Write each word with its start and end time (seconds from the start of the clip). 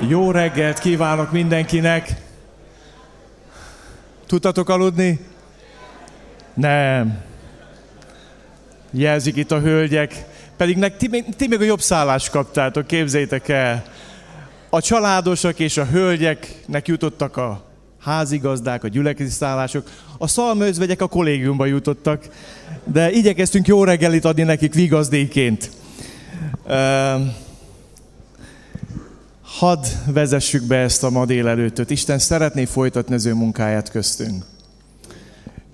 Jó 0.00 0.30
reggelt 0.30 0.78
kívánok 0.78 1.32
mindenkinek! 1.32 2.10
Tudtatok 4.26 4.68
aludni? 4.68 5.20
Nem. 6.54 7.22
Jelzik 8.90 9.36
itt 9.36 9.50
a 9.50 9.60
hölgyek. 9.60 10.24
Pedig 10.56 10.76
nek, 10.76 10.96
ti, 10.96 11.24
ti 11.36 11.46
még 11.46 11.60
a 11.60 11.64
jobb 11.64 11.80
szállást 11.80 12.30
kaptátok, 12.30 12.86
képzétek 12.86 13.48
el. 13.48 13.84
A 14.70 14.80
családosak 14.80 15.58
és 15.58 15.76
a 15.76 15.84
hölgyeknek 15.84 16.88
jutottak 16.88 17.36
a 17.36 17.64
házigazdák, 18.00 18.84
a 18.84 18.88
gyülekezeti 18.88 19.34
szállások, 19.34 19.88
a 20.18 20.26
szalmőzvegyek 20.26 21.00
a 21.00 21.06
kollégiumba 21.06 21.66
jutottak, 21.66 22.28
de 22.84 23.10
igyekeztünk 23.10 23.66
jó 23.66 23.84
reggelit 23.84 24.24
adni 24.24 24.42
nekik 24.42 24.74
vigazdéként. 24.74 25.70
Uh, 26.64 27.44
Hadd 29.58 29.84
vezessük 30.06 30.66
be 30.66 30.76
ezt 30.76 31.04
a 31.04 31.10
ma 31.10 31.24
délelőttöt. 31.24 31.90
Isten 31.90 32.18
szeretné 32.18 32.64
folytatni 32.64 33.14
az 33.14 33.26
ő 33.26 33.34
munkáját 33.34 33.90
köztünk. 33.90 34.44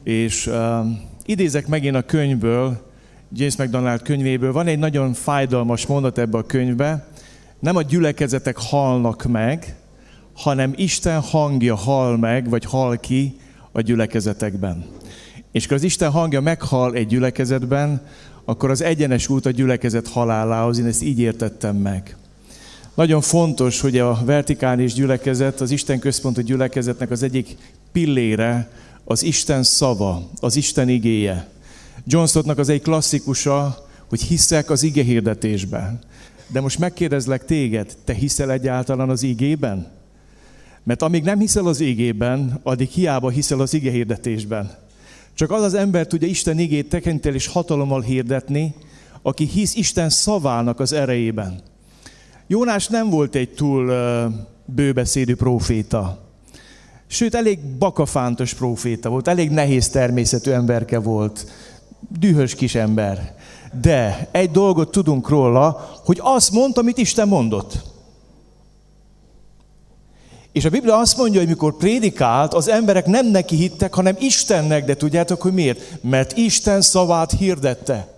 És 0.04 0.46
uh, 0.46 0.86
idézek 1.24 1.66
megint 1.66 1.96
a 1.96 2.02
könyvből, 2.02 2.92
James 3.32 3.56
McDonald 3.56 4.02
könyvéből. 4.02 4.52
Van 4.52 4.66
egy 4.66 4.78
nagyon 4.78 5.12
fájdalmas 5.12 5.86
mondat 5.86 6.18
ebbe 6.18 6.38
a 6.38 6.42
könyvbe. 6.42 7.06
Nem 7.58 7.76
a 7.76 7.82
gyülekezetek 7.82 8.56
halnak 8.58 9.24
meg, 9.24 9.76
hanem 10.32 10.72
Isten 10.76 11.20
hangja 11.20 11.74
hal 11.74 12.16
meg, 12.16 12.48
vagy 12.48 12.64
hal 12.64 12.96
ki 12.96 13.36
a 13.72 13.80
gyülekezetekben. 13.80 14.84
És 15.52 15.66
ha 15.66 15.74
az 15.74 15.82
Isten 15.82 16.10
hangja 16.10 16.40
meghal 16.40 16.94
egy 16.94 17.06
gyülekezetben, 17.06 18.06
akkor 18.44 18.70
az 18.70 18.82
egyenes 18.82 19.28
út 19.28 19.46
a 19.46 19.50
gyülekezet 19.50 20.08
halálához, 20.08 20.78
én 20.78 20.86
ezt 20.86 21.02
így 21.02 21.18
értettem 21.18 21.76
meg. 21.76 22.16
Nagyon 22.94 23.20
fontos, 23.20 23.80
hogy 23.80 23.98
a 23.98 24.22
vertikális 24.24 24.92
gyülekezet, 24.92 25.60
az 25.60 25.70
Isten 25.70 25.98
központú 25.98 26.40
gyülekezetnek 26.40 27.10
az 27.10 27.22
egyik 27.22 27.56
pillére 27.92 28.70
az 29.04 29.22
Isten 29.22 29.62
szava, 29.62 30.28
az 30.40 30.56
Isten 30.56 30.88
igéje. 30.88 31.48
John 32.06 32.26
Stottnak 32.26 32.58
az 32.58 32.68
egy 32.68 32.82
klasszikusa, 32.82 33.86
hogy 34.08 34.22
hiszek 34.22 34.70
az 34.70 34.82
ige 34.82 35.02
hirdetésben. 35.02 35.98
De 36.46 36.60
most 36.60 36.78
megkérdezlek 36.78 37.44
téged, 37.44 37.96
te 38.04 38.12
hiszel 38.12 38.50
egyáltalán 38.50 39.08
az 39.08 39.22
igében? 39.22 39.90
Mert 40.82 41.02
amíg 41.02 41.22
nem 41.22 41.38
hiszel 41.38 41.66
az 41.66 41.80
igében, 41.80 42.60
addig 42.62 42.88
hiába 42.88 43.28
hiszel 43.28 43.60
az 43.60 43.74
ige 43.74 43.90
hirdetésben. 43.90 44.70
Csak 45.34 45.50
az 45.50 45.62
az 45.62 45.74
ember 45.74 46.06
tudja 46.06 46.28
Isten 46.28 46.58
igét 46.58 46.88
tekintel 46.88 47.34
és 47.34 47.46
hatalommal 47.46 48.00
hirdetni, 48.00 48.74
aki 49.22 49.44
hisz 49.44 49.74
Isten 49.74 50.10
szavának 50.10 50.80
az 50.80 50.92
erejében. 50.92 51.70
Jónás 52.52 52.86
nem 52.86 53.10
volt 53.10 53.34
egy 53.34 53.50
túl 53.50 53.92
bőbeszédű 54.64 55.34
proféta. 55.34 56.18
Sőt, 57.06 57.34
elég 57.34 57.58
bakafántos 57.78 58.54
proféta 58.54 59.08
volt, 59.08 59.28
elég 59.28 59.50
nehéz 59.50 59.88
természetű 59.88 60.50
emberke 60.50 60.98
volt, 60.98 61.46
dühös 62.18 62.54
kis 62.54 62.74
ember. 62.74 63.34
De 63.80 64.28
egy 64.30 64.50
dolgot 64.50 64.90
tudunk 64.90 65.28
róla, 65.28 66.00
hogy 66.04 66.18
azt 66.22 66.50
mondta, 66.50 66.80
amit 66.80 66.98
Isten 66.98 67.28
mondott. 67.28 67.82
És 70.52 70.64
a 70.64 70.70
Biblia 70.70 70.98
azt 70.98 71.16
mondja, 71.16 71.40
hogy 71.40 71.48
mikor 71.48 71.76
prédikált, 71.76 72.54
az 72.54 72.68
emberek 72.68 73.06
nem 73.06 73.26
neki 73.26 73.56
hittek, 73.56 73.94
hanem 73.94 74.16
Istennek, 74.18 74.84
de 74.84 74.94
tudjátok, 74.94 75.42
hogy 75.42 75.52
miért? 75.52 76.02
Mert 76.02 76.36
Isten 76.36 76.80
szavát 76.80 77.30
hirdette. 77.30 78.14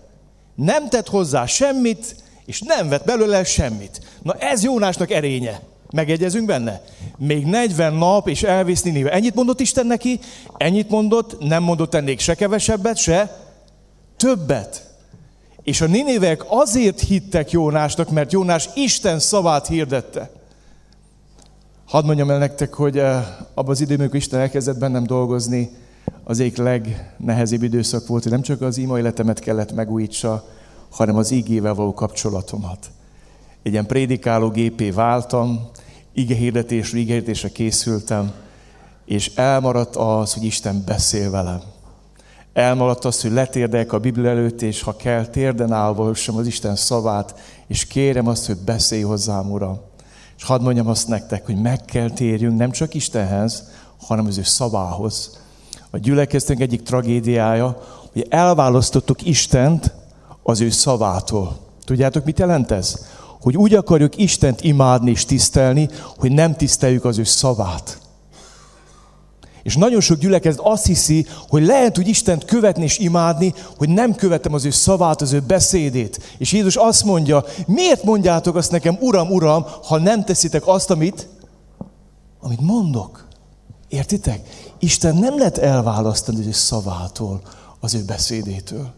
Nem 0.55 0.89
tett 0.89 1.07
hozzá 1.07 1.45
semmit, 1.45 2.23
és 2.45 2.61
nem 2.61 2.89
vett 2.89 3.05
belőle 3.05 3.43
semmit. 3.43 4.01
Na 4.21 4.33
ez 4.33 4.63
Jónásnak 4.63 5.11
erénye. 5.11 5.61
Megegyezünk 5.91 6.45
benne? 6.45 6.81
Még 7.17 7.45
40 7.45 7.93
nap, 7.93 8.27
és 8.27 8.43
elvisz 8.43 8.81
Ninive. 8.81 9.11
Ennyit 9.11 9.35
mondott 9.35 9.59
Isten 9.59 9.87
neki? 9.87 10.19
Ennyit 10.57 10.89
mondott, 10.89 11.39
nem 11.39 11.63
mondott 11.63 11.93
ennék 11.93 12.19
se 12.19 12.35
kevesebbet, 12.35 12.97
se 12.97 13.37
többet. 14.17 14.93
És 15.63 15.81
a 15.81 15.85
Ninivek 15.85 16.43
azért 16.47 16.99
hittek 16.99 17.51
Jónásnak, 17.51 18.09
mert 18.09 18.31
Jónás 18.31 18.69
Isten 18.75 19.19
szavát 19.19 19.67
hirdette. 19.67 20.31
Hadd 21.85 22.05
mondjam 22.05 22.29
el 22.29 22.37
nektek, 22.37 22.73
hogy 22.73 22.97
eh, 22.97 23.25
abban 23.53 23.71
az 23.71 23.81
időben, 23.81 23.99
amikor 23.99 24.19
Isten 24.19 24.39
elkezdett 24.39 24.77
bennem 24.77 25.03
dolgozni, 25.03 25.69
az 26.23 26.39
egyik 26.39 26.57
legnehezebb 26.57 27.63
időszak 27.63 28.07
volt, 28.07 28.23
hogy 28.23 28.31
nem 28.31 28.41
csak 28.41 28.61
az 28.61 28.77
ima 28.77 28.97
életemet 28.99 29.39
kellett 29.39 29.73
megújítsa, 29.73 30.47
hanem 30.95 31.15
az 31.15 31.31
igével 31.31 31.73
való 31.73 31.93
kapcsolatomat. 31.93 32.91
Egy 33.63 33.71
ilyen 33.71 33.85
prédikáló 33.85 34.49
gépé 34.49 34.89
váltam, 34.89 35.69
igehirdetésre, 36.13 36.97
igehirdetésre 36.97 37.49
készültem, 37.49 38.31
és 39.05 39.31
elmaradt 39.35 39.95
az, 39.95 40.33
hogy 40.33 40.43
Isten 40.43 40.83
beszél 40.85 41.31
velem. 41.31 41.61
Elmaradt 42.53 43.05
az, 43.05 43.21
hogy 43.21 43.31
letérdek 43.31 43.93
a 43.93 43.99
Biblia 43.99 44.29
előtt, 44.29 44.61
és 44.61 44.81
ha 44.81 44.95
kell, 44.95 45.25
térden 45.25 45.71
állva 45.71 46.09
az 46.09 46.47
Isten 46.47 46.75
szavát, 46.75 47.39
és 47.67 47.85
kérem 47.85 48.27
azt, 48.27 48.45
hogy 48.45 48.57
beszélj 48.57 49.01
hozzám, 49.01 49.51
Uram. 49.51 49.79
És 50.37 50.43
hadd 50.43 50.61
mondjam 50.61 50.87
azt 50.87 51.07
nektek, 51.07 51.45
hogy 51.45 51.61
meg 51.61 51.85
kell 51.85 52.09
térjünk 52.09 52.57
nem 52.57 52.71
csak 52.71 52.93
Istenhez, 52.93 53.69
hanem 53.97 54.25
az 54.25 54.37
ő 54.37 54.43
szavához. 54.43 55.39
A 55.89 55.97
gyülekeztünk 55.97 56.59
egyik 56.59 56.83
tragédiája, 56.83 57.81
hogy 58.11 58.25
elválasztottuk 58.29 59.25
Istent 59.25 60.03
az 60.47 60.61
ő 60.61 60.69
szavától. 60.69 61.57
Tudjátok, 61.85 62.25
mit 62.25 62.39
jelent 62.39 62.71
ez? 62.71 63.05
Hogy 63.41 63.57
úgy 63.57 63.73
akarjuk 63.73 64.17
Istent 64.17 64.61
imádni 64.61 65.11
és 65.11 65.25
tisztelni, 65.25 65.89
hogy 66.17 66.31
nem 66.31 66.55
tiszteljük 66.55 67.05
az 67.05 67.17
ő 67.17 67.23
szavát. 67.23 67.97
És 69.63 69.75
nagyon 69.75 70.01
sok 70.01 70.17
gyülekezet 70.17 70.59
azt 70.63 70.85
hiszi, 70.85 71.25
hogy 71.47 71.65
lehet 71.65 71.97
úgy 71.97 72.07
Istent 72.07 72.45
követni 72.45 72.83
és 72.83 72.97
imádni, 72.97 73.53
hogy 73.77 73.89
nem 73.89 74.15
követem 74.15 74.53
az 74.53 74.65
ő 74.65 74.69
szavát, 74.69 75.21
az 75.21 75.33
ő 75.33 75.39
beszédét. 75.39 76.35
És 76.37 76.51
Jézus 76.51 76.75
azt 76.75 77.03
mondja, 77.03 77.43
miért 77.67 78.03
mondjátok 78.03 78.55
azt 78.55 78.71
nekem, 78.71 78.97
Uram, 78.99 79.31
Uram, 79.31 79.65
ha 79.83 79.97
nem 79.97 80.23
teszitek 80.23 80.67
azt, 80.67 80.89
amit, 80.89 81.27
amit 82.39 82.61
mondok. 82.61 83.27
Értitek? 83.87 84.69
Isten 84.79 85.15
nem 85.15 85.37
lehet 85.37 85.57
elválasztani 85.57 86.39
az 86.39 86.45
ő 86.45 86.51
szavától, 86.51 87.41
az 87.79 87.93
ő 87.93 88.03
beszédétől. 88.03 88.93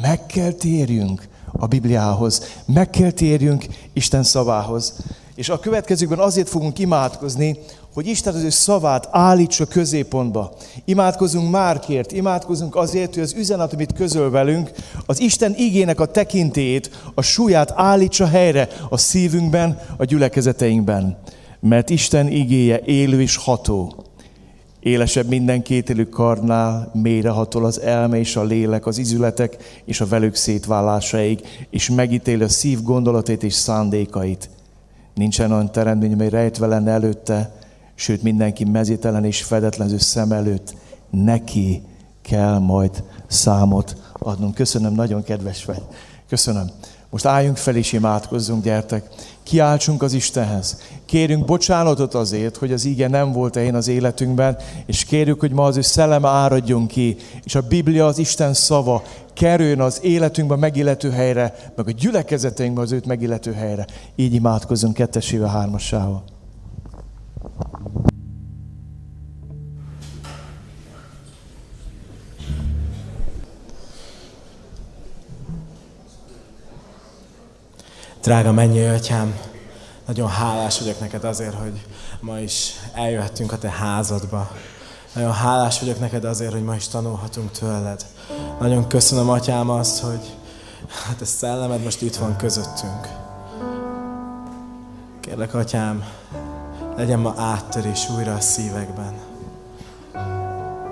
Meg 0.00 0.26
kell 0.26 0.50
térjünk 0.50 1.28
a 1.52 1.66
Bibliához, 1.66 2.42
meg 2.64 2.90
kell 2.90 3.10
térjünk 3.10 3.64
Isten 3.92 4.22
szavához. 4.22 4.94
És 5.34 5.48
a 5.48 5.58
következőkben 5.58 6.18
azért 6.18 6.48
fogunk 6.48 6.78
imádkozni, 6.78 7.58
hogy 7.94 8.06
Isten 8.06 8.34
az 8.34 8.42
ő 8.42 8.50
szavát 8.50 9.08
állítsa 9.10 9.66
középpontba. 9.66 10.52
Imádkozunk 10.84 11.50
Márkért, 11.50 12.12
imádkozunk 12.12 12.76
azért, 12.76 13.14
hogy 13.14 13.22
az 13.22 13.34
üzenet, 13.34 13.72
amit 13.72 13.92
közöl 13.92 14.30
velünk, 14.30 14.70
az 15.06 15.20
Isten 15.20 15.54
igének 15.56 16.00
a 16.00 16.06
tekintélyét, 16.06 16.90
a 17.14 17.22
súlyát 17.22 17.72
állítsa 17.74 18.26
helyre 18.26 18.68
a 18.88 18.96
szívünkben, 18.96 19.78
a 19.96 20.04
gyülekezeteinkben. 20.04 21.18
Mert 21.60 21.90
Isten 21.90 22.28
igéje 22.28 22.80
élő 22.84 23.20
és 23.20 23.36
ható. 23.36 24.01
Élesebb 24.82 25.28
minden 25.28 25.62
kételű 25.62 26.04
karnál, 26.04 26.90
mélyrehatol 26.94 27.64
az 27.64 27.80
elme 27.80 28.18
és 28.18 28.36
a 28.36 28.42
lélek, 28.42 28.86
az 28.86 28.98
izületek 28.98 29.56
és 29.84 30.00
a 30.00 30.06
velük 30.06 30.34
szétválásaig, 30.34 31.40
és 31.70 31.90
megítél 31.90 32.42
a 32.42 32.48
szív 32.48 32.82
gondolatét 32.82 33.42
és 33.42 33.54
szándékait. 33.54 34.50
Nincsen 35.14 35.52
olyan 35.52 35.72
teremtmény, 35.72 36.12
amely 36.12 36.28
rejtve 36.28 36.66
lenne 36.66 36.90
előtte, 36.90 37.54
sőt 37.94 38.22
mindenki 38.22 38.64
mezítelen 38.64 39.24
és 39.24 39.42
fedetlen 39.42 39.98
szem 39.98 40.32
előtt. 40.32 40.74
Neki 41.10 41.82
kell 42.22 42.58
majd 42.58 43.04
számot 43.26 43.96
adnunk. 44.12 44.54
Köszönöm, 44.54 44.94
nagyon 44.94 45.22
kedves 45.22 45.64
vagy. 45.64 45.82
Köszönöm. 46.28 46.70
Most 47.12 47.26
álljunk 47.26 47.56
fel 47.56 47.76
és 47.76 47.92
imádkozzunk, 47.92 48.64
gyertek. 48.64 49.08
Kiáltsunk 49.42 50.02
az 50.02 50.12
Istenhez. 50.12 50.80
Kérünk 51.06 51.44
bocsánatot 51.44 52.14
azért, 52.14 52.56
hogy 52.56 52.72
az 52.72 52.84
íge 52.84 53.08
nem 53.08 53.32
volt 53.32 53.56
én 53.56 53.74
az 53.74 53.88
életünkben, 53.88 54.56
és 54.86 55.04
kérjük, 55.04 55.40
hogy 55.40 55.52
ma 55.52 55.64
az 55.64 55.76
ő 55.76 55.80
szelleme 55.80 56.28
áradjon 56.28 56.86
ki, 56.86 57.16
és 57.44 57.54
a 57.54 57.60
Biblia, 57.60 58.06
az 58.06 58.18
Isten 58.18 58.54
szava 58.54 59.02
kerüljön 59.34 59.80
az 59.80 59.98
életünkben 60.02 60.58
megillető 60.58 61.10
helyre, 61.10 61.54
meg 61.76 61.88
a 61.88 61.90
gyülekezeteinkben 61.90 62.84
az 62.84 62.92
őt 62.92 63.06
megillető 63.06 63.52
helyre. 63.52 63.86
Így 64.16 64.34
imádkozunk 64.34 64.94
kettesével, 64.94 65.48
hármasával. 65.48 66.24
Drága 78.22 78.52
mennyi 78.52 78.86
atyám, 78.86 79.38
nagyon 80.06 80.28
hálás 80.28 80.78
vagyok 80.78 81.00
neked 81.00 81.24
azért, 81.24 81.54
hogy 81.54 81.86
ma 82.20 82.38
is 82.38 82.70
eljöhettünk 82.94 83.52
a 83.52 83.58
te 83.58 83.70
házadba. 83.70 84.50
Nagyon 85.14 85.32
hálás 85.32 85.80
vagyok 85.80 85.98
neked 85.98 86.24
azért, 86.24 86.52
hogy 86.52 86.64
ma 86.64 86.74
is 86.74 86.88
tanulhatunk 86.88 87.50
tőled. 87.50 88.06
Nagyon 88.60 88.88
köszönöm, 88.88 89.30
atyám, 89.30 89.70
azt, 89.70 90.00
hogy 90.00 90.34
hát 91.06 91.20
a 91.20 91.24
szellemed 91.24 91.82
most 91.82 92.02
itt 92.02 92.16
van 92.16 92.36
közöttünk. 92.36 93.08
Kérlek, 95.20 95.54
Atyám, 95.54 96.04
legyen 96.96 97.18
ma 97.18 97.34
áttörés 97.36 98.08
újra 98.16 98.34
a 98.34 98.40
szívekben. 98.40 99.14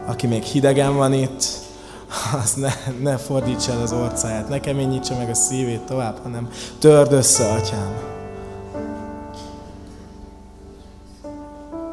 Aki 0.06 0.26
még 0.26 0.42
hidegen 0.42 0.96
van 0.96 1.12
itt, 1.12 1.44
az 2.42 2.54
ne, 2.54 2.72
ne 3.02 3.16
fordítsa 3.16 3.72
el 3.72 3.80
az 3.80 3.92
orcáját, 3.92 4.48
ne 4.48 4.60
keményítse 4.60 5.16
meg 5.16 5.30
a 5.30 5.34
szívét 5.34 5.80
tovább, 5.80 6.18
hanem 6.22 6.48
törd 6.78 7.12
össze, 7.12 7.52
Atyám. 7.52 7.94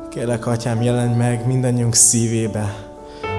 Kérlek, 0.10 0.46
Atyám, 0.46 0.81
jelenj 0.81 1.16
meg 1.16 1.48
mindannyiunk 1.48 1.96
szívébe, 1.96 2.75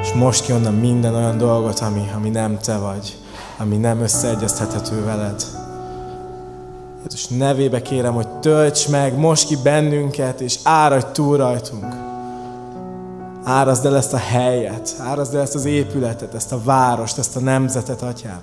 és 0.02 0.12
most 0.12 0.44
ki 0.44 0.52
minden 0.52 1.14
olyan 1.14 1.38
dolgot, 1.38 1.80
ami, 1.80 2.10
ami 2.14 2.28
nem 2.28 2.58
Te 2.58 2.76
vagy, 2.76 3.18
ami 3.58 3.76
nem 3.76 4.00
összeegyeztethető 4.00 5.04
veled. 5.04 5.44
Jézus 7.04 7.26
nevébe 7.26 7.82
kérem, 7.82 8.14
hogy 8.14 8.28
tölts 8.28 8.88
meg, 8.88 9.18
most 9.18 9.46
ki 9.46 9.56
bennünket, 9.62 10.40
és 10.40 10.58
áradj 10.62 11.06
túl 11.12 11.36
rajtunk. 11.36 12.07
Árazd 13.44 13.86
el 13.86 13.96
ezt 13.96 14.12
a 14.12 14.16
helyet, 14.16 14.94
árazd 14.98 15.34
el 15.34 15.40
ezt 15.40 15.54
az 15.54 15.64
épületet, 15.64 16.34
ezt 16.34 16.52
a 16.52 16.62
várost, 16.62 17.18
ezt 17.18 17.36
a 17.36 17.40
nemzetet, 17.40 18.02
Atyám. 18.02 18.40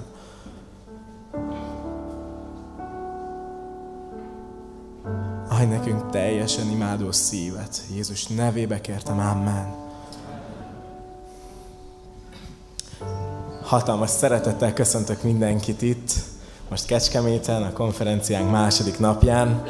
Adj 5.50 5.74
nekünk 5.74 6.10
teljesen 6.10 6.70
imádó 6.70 7.12
szívet. 7.12 7.82
Jézus 7.94 8.28
nevébe 8.28 8.82
kértem, 8.82 9.20
Amen. 9.20 9.74
Hatalmas 13.64 14.10
szeretettel 14.10 14.74
köszöntök 14.74 15.24
mindenkit 15.24 15.82
itt, 15.82 16.12
most 16.70 16.86
Kecskeméten, 16.86 17.64
a 17.64 17.74
konferenciánk 17.74 18.52
második 18.52 19.00
napján. 19.00 19.64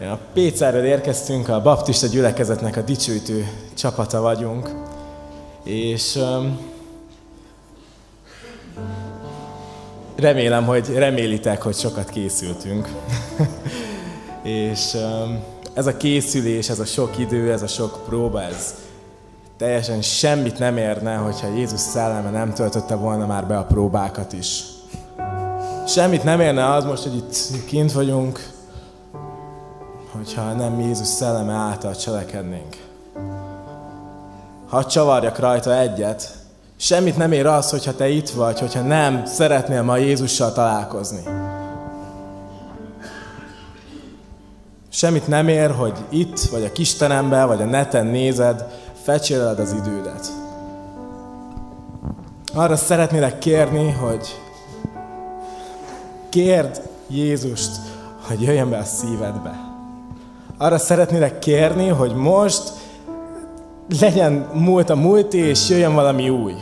A 0.00 0.18
Pécáról 0.32 0.82
érkeztünk, 0.82 1.48
a 1.48 1.62
baptista 1.62 2.06
gyülekezetnek 2.06 2.76
a 2.76 2.80
dicsőítő 2.80 3.48
csapata 3.74 4.20
vagyunk, 4.20 4.70
és 5.64 6.16
um, 6.16 6.58
remélem, 10.16 10.64
hogy 10.64 10.94
remélitek, 10.94 11.62
hogy 11.62 11.74
sokat 11.74 12.10
készültünk. 12.10 12.88
és 14.42 14.94
um, 14.94 15.42
ez 15.74 15.86
a 15.86 15.96
készülés, 15.96 16.68
ez 16.68 16.78
a 16.78 16.84
sok 16.84 17.18
idő, 17.18 17.52
ez 17.52 17.62
a 17.62 17.66
sok 17.66 18.04
próba, 18.08 18.42
ez 18.42 18.74
teljesen 19.56 20.02
semmit 20.02 20.58
nem 20.58 20.76
érne, 20.76 21.14
hogyha 21.14 21.54
Jézus 21.54 21.80
szelleme 21.80 22.30
nem 22.30 22.52
töltötte 22.52 22.94
volna 22.94 23.26
már 23.26 23.46
be 23.46 23.58
a 23.58 23.64
próbákat 23.64 24.32
is. 24.32 24.62
Semmit 25.86 26.24
nem 26.24 26.40
érne 26.40 26.72
az 26.72 26.84
most, 26.84 27.02
hogy 27.02 27.16
itt 27.16 27.64
kint 27.66 27.92
vagyunk, 27.92 28.58
hogyha 30.12 30.52
nem 30.52 30.80
Jézus 30.80 31.06
szelleme 31.06 31.52
által 31.52 31.96
cselekednénk. 31.96 32.76
Ha 34.68 34.86
csavarjak 34.86 35.38
rajta 35.38 35.78
egyet, 35.78 36.34
semmit 36.76 37.16
nem 37.16 37.32
ér 37.32 37.46
az, 37.46 37.70
hogyha 37.70 37.94
te 37.94 38.08
itt 38.08 38.28
vagy, 38.28 38.58
hogyha 38.58 38.82
nem 38.82 39.26
szeretnél 39.26 39.82
ma 39.82 39.96
Jézussal 39.96 40.52
találkozni. 40.52 41.22
Semmit 44.88 45.26
nem 45.26 45.48
ér, 45.48 45.70
hogy 45.70 45.94
itt, 46.08 46.40
vagy 46.40 46.64
a 46.64 46.72
kisteremben, 46.72 47.46
vagy 47.46 47.62
a 47.62 47.64
neten 47.64 48.06
nézed, 48.06 48.64
fecséreled 49.02 49.58
az 49.58 49.72
idődet. 49.72 50.32
Arra 52.54 52.76
szeretnélek 52.76 53.38
kérni, 53.38 53.90
hogy 53.90 54.40
kérd 56.28 56.82
Jézust, 57.08 57.70
hogy 58.26 58.42
jöjjön 58.42 58.70
be 58.70 58.78
a 58.78 58.84
szívedbe. 58.84 59.69
Arra 60.62 60.78
szeretnélek 60.78 61.38
kérni, 61.38 61.88
hogy 61.88 62.14
most 62.14 62.72
legyen 64.00 64.32
múlt 64.54 64.90
a 64.90 64.96
múlt, 64.96 65.34
és 65.34 65.68
jöjjön 65.68 65.94
valami 65.94 66.28
új. 66.28 66.54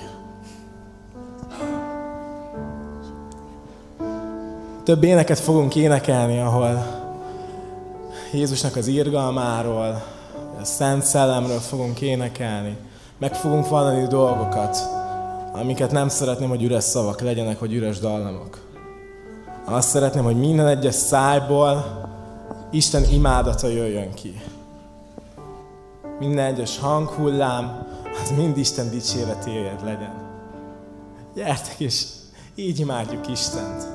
Több 4.85 5.03
éneket 5.03 5.39
fogunk 5.39 5.77
énekelni, 5.77 6.41
ahol 6.41 6.87
Jézusnak 8.33 8.77
az 8.77 8.87
irgalmáról, 8.87 10.03
a 10.61 10.65
Szent 10.65 11.03
Szellemről 11.03 11.59
fogunk 11.59 12.01
énekelni. 12.01 12.77
Meg 13.19 13.35
fogunk 13.35 13.69
vallani 13.69 14.07
dolgokat, 14.07 14.79
amiket 15.53 15.91
nem 15.91 16.09
szeretném, 16.09 16.49
hogy 16.49 16.63
üres 16.63 16.85
szavak 16.85 17.21
legyenek, 17.21 17.59
vagy 17.59 17.75
üres 17.75 17.99
dallamok. 17.99 18.59
Azt 19.65 19.89
szeretném, 19.89 20.25
hogy 20.25 20.39
minden 20.39 20.67
egyes 20.67 20.95
szájból 20.95 22.07
Isten 22.71 23.05
imádata 23.13 23.69
jöjjön 23.69 24.15
ki. 24.15 24.41
Minden 26.19 26.45
egyes 26.45 26.79
hanghullám, 26.79 27.87
az 28.23 28.31
mind 28.37 28.57
Isten 28.57 28.91
dicséretéért 28.91 29.83
legyen. 29.83 30.15
Gyertek, 31.35 31.81
és 31.81 32.07
így 32.55 32.79
imádjuk 32.79 33.29
Istent. 33.29 33.87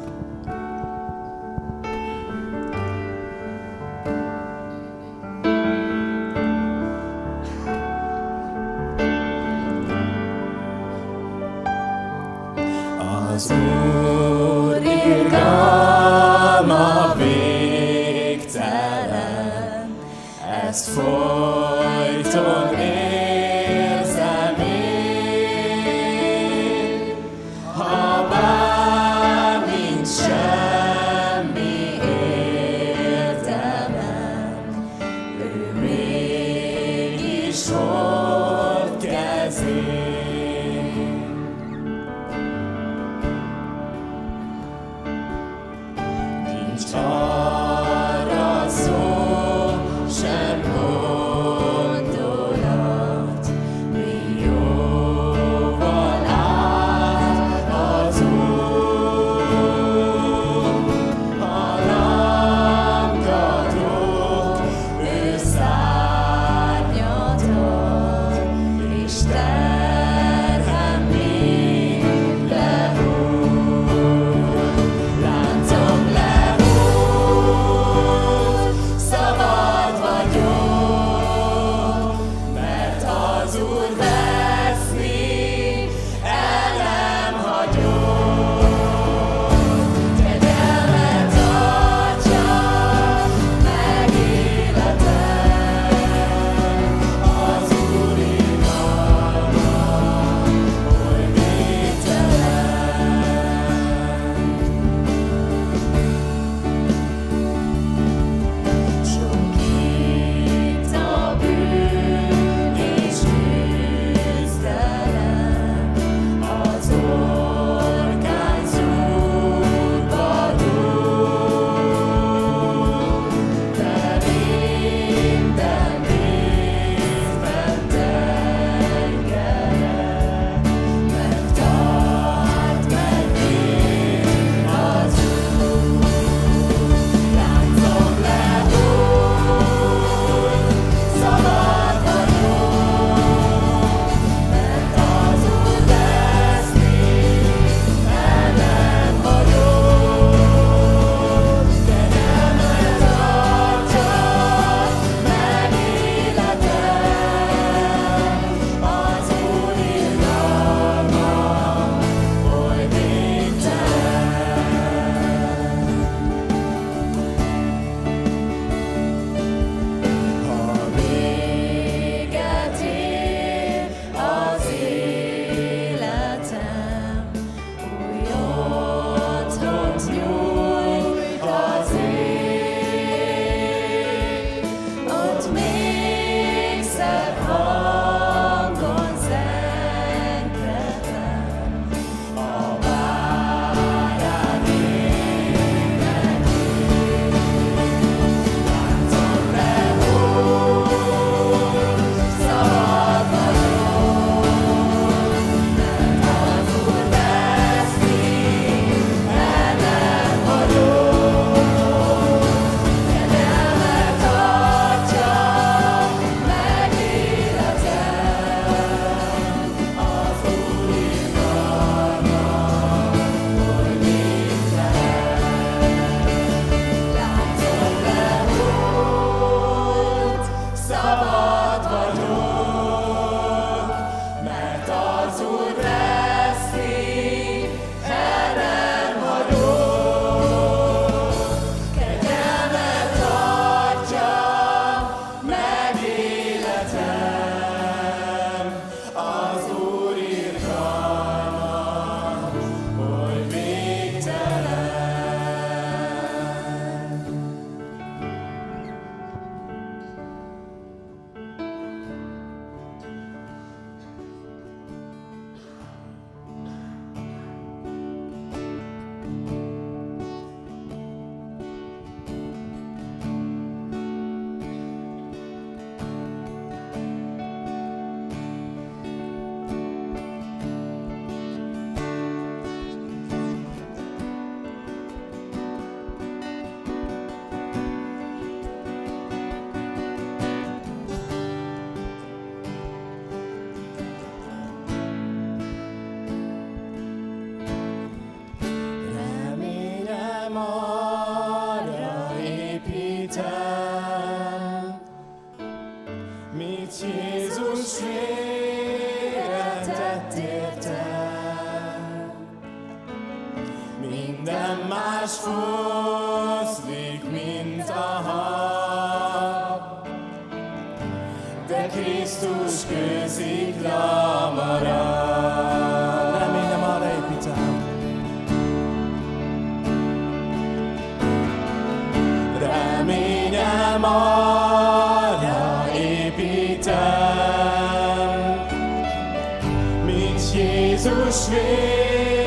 Jézus 341.83 342.42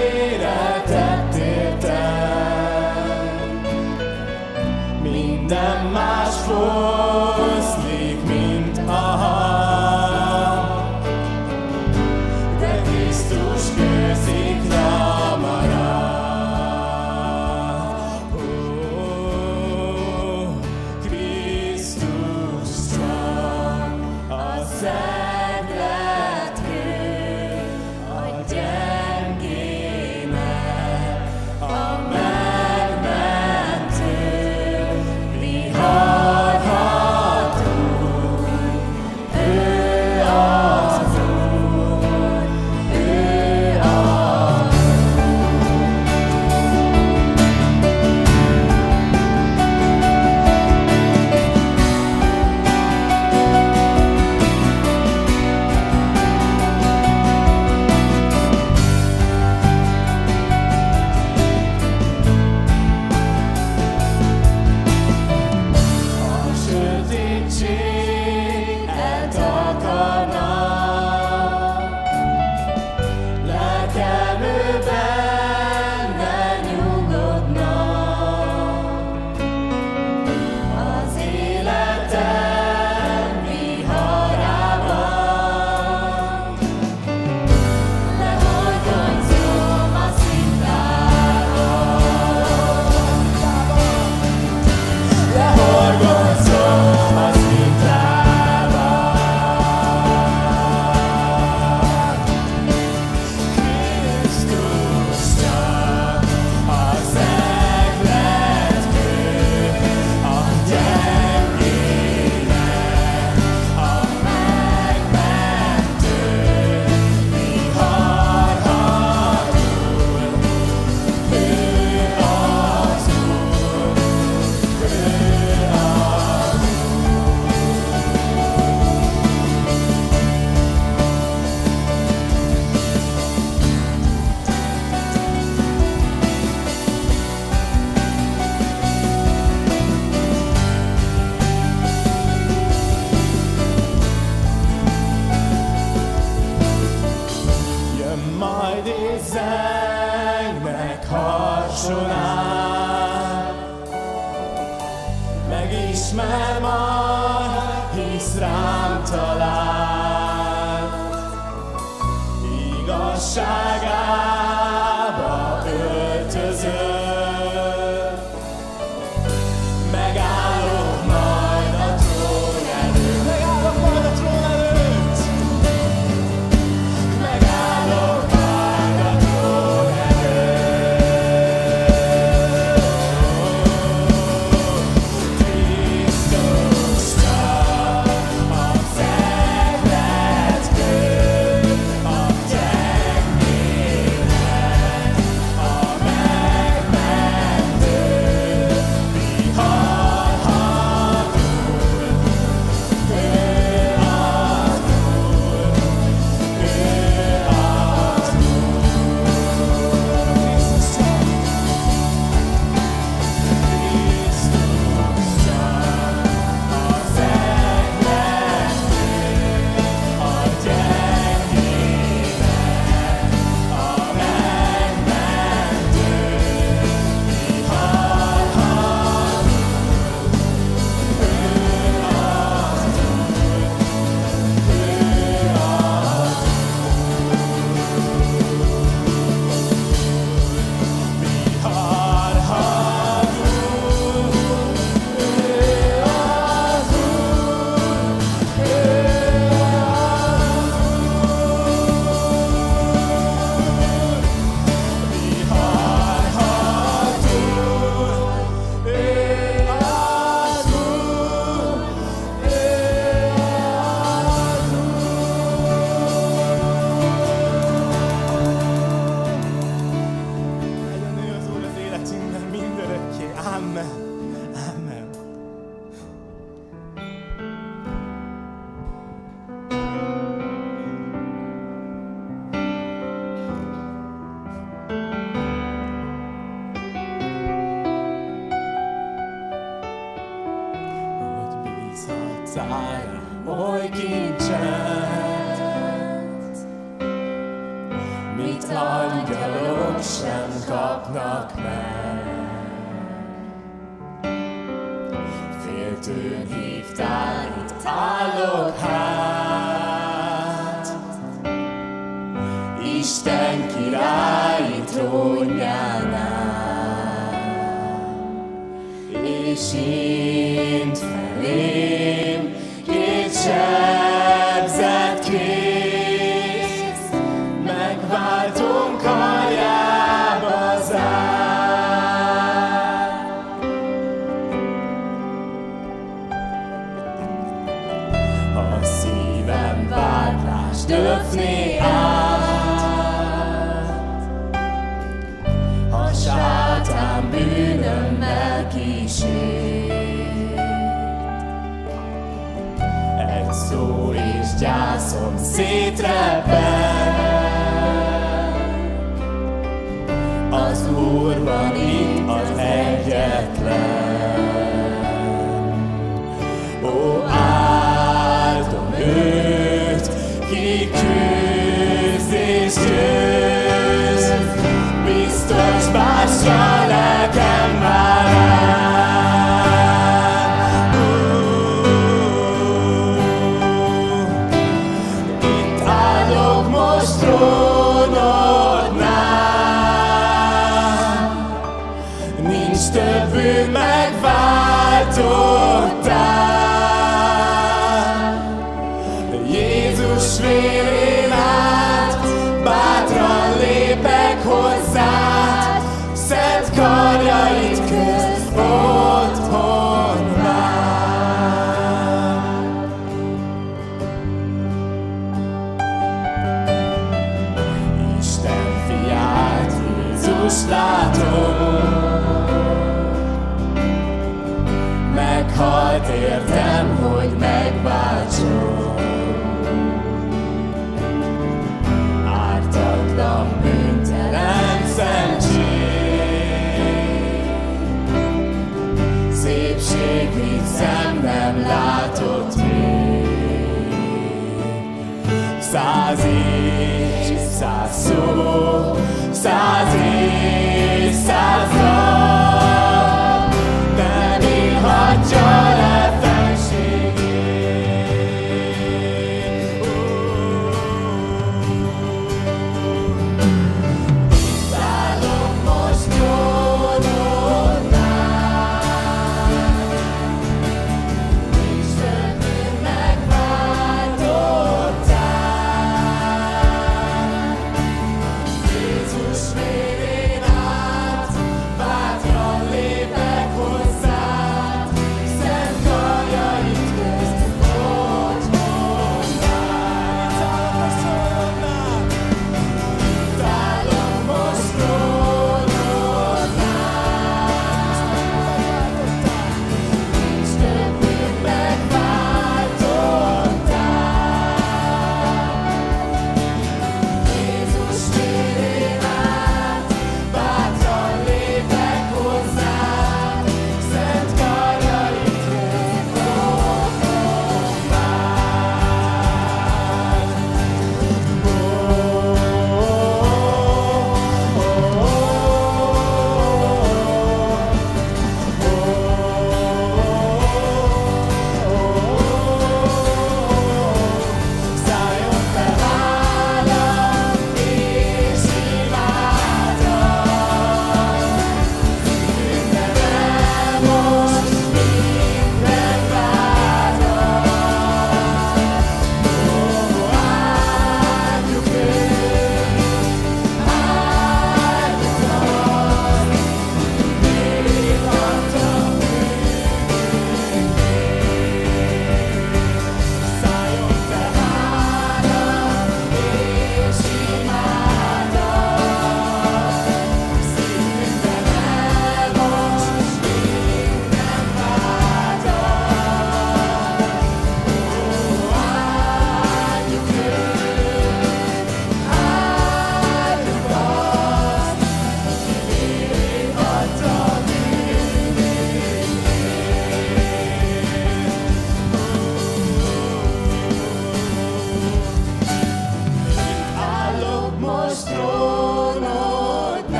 Sazi, 445.77 447.37
Sasu, 447.59 448.97
Sazi. 449.31 450.06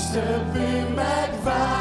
stepping 0.00 0.96
back 0.96 1.30
vow. 1.44 1.79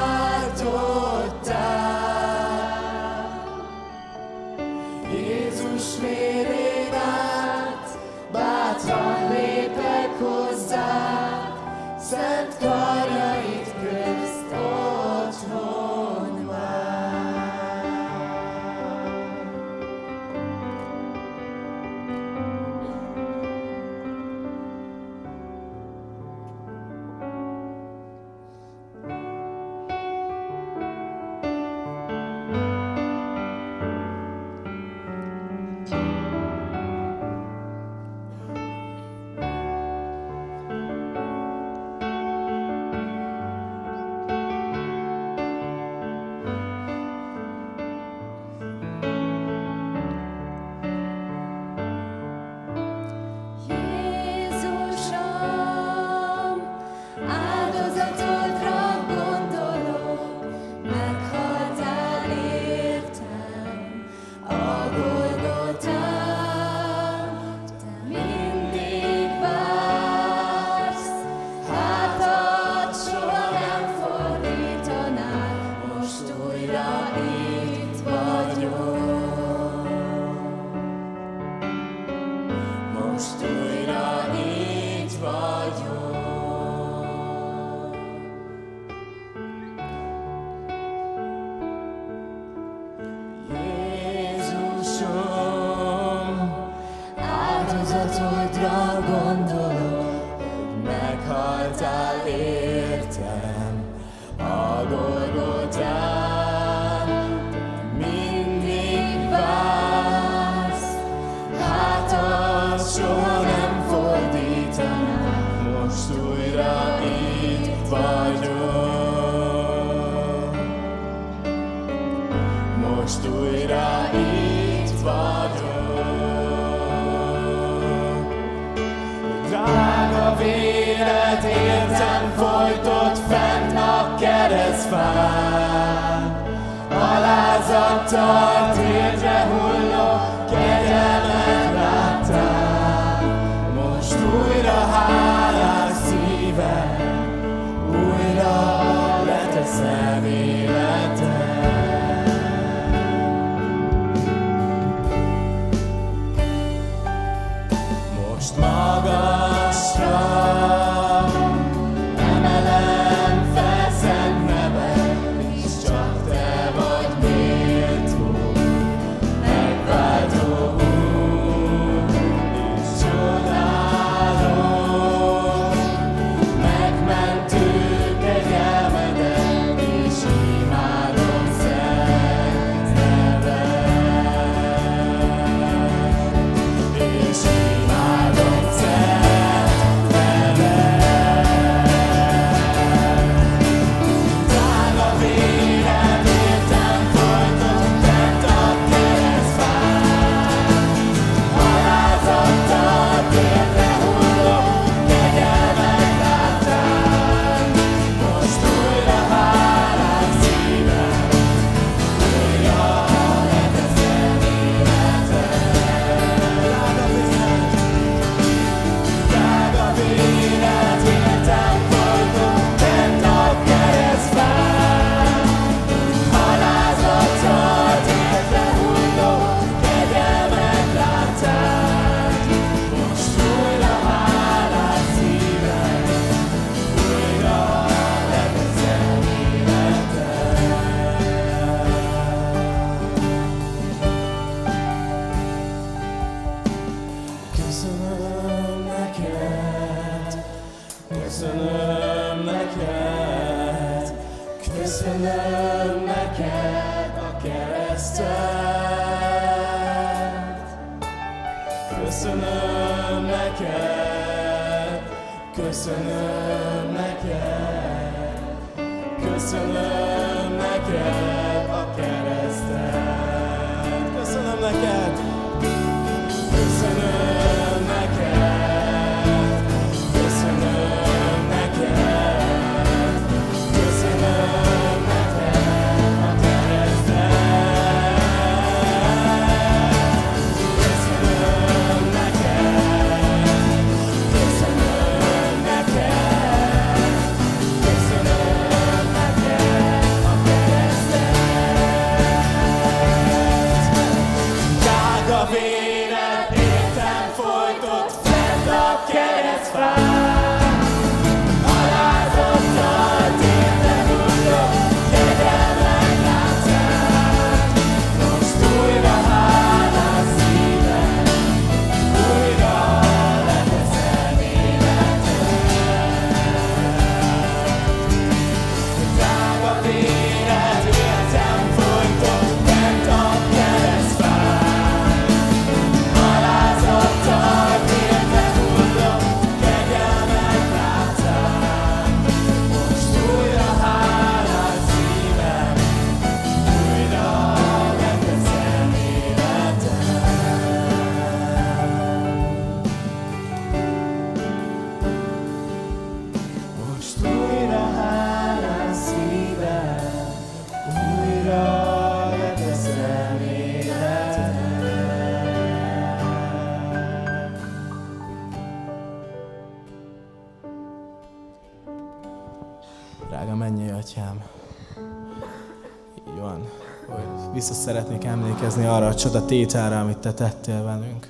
Arra 379.00 379.08
a 379.08 379.16
csoda 379.16 379.46
tételre, 379.46 380.00
amit 380.00 380.18
te 380.18 380.34
tettél 380.34 380.84
velünk. 380.84 381.28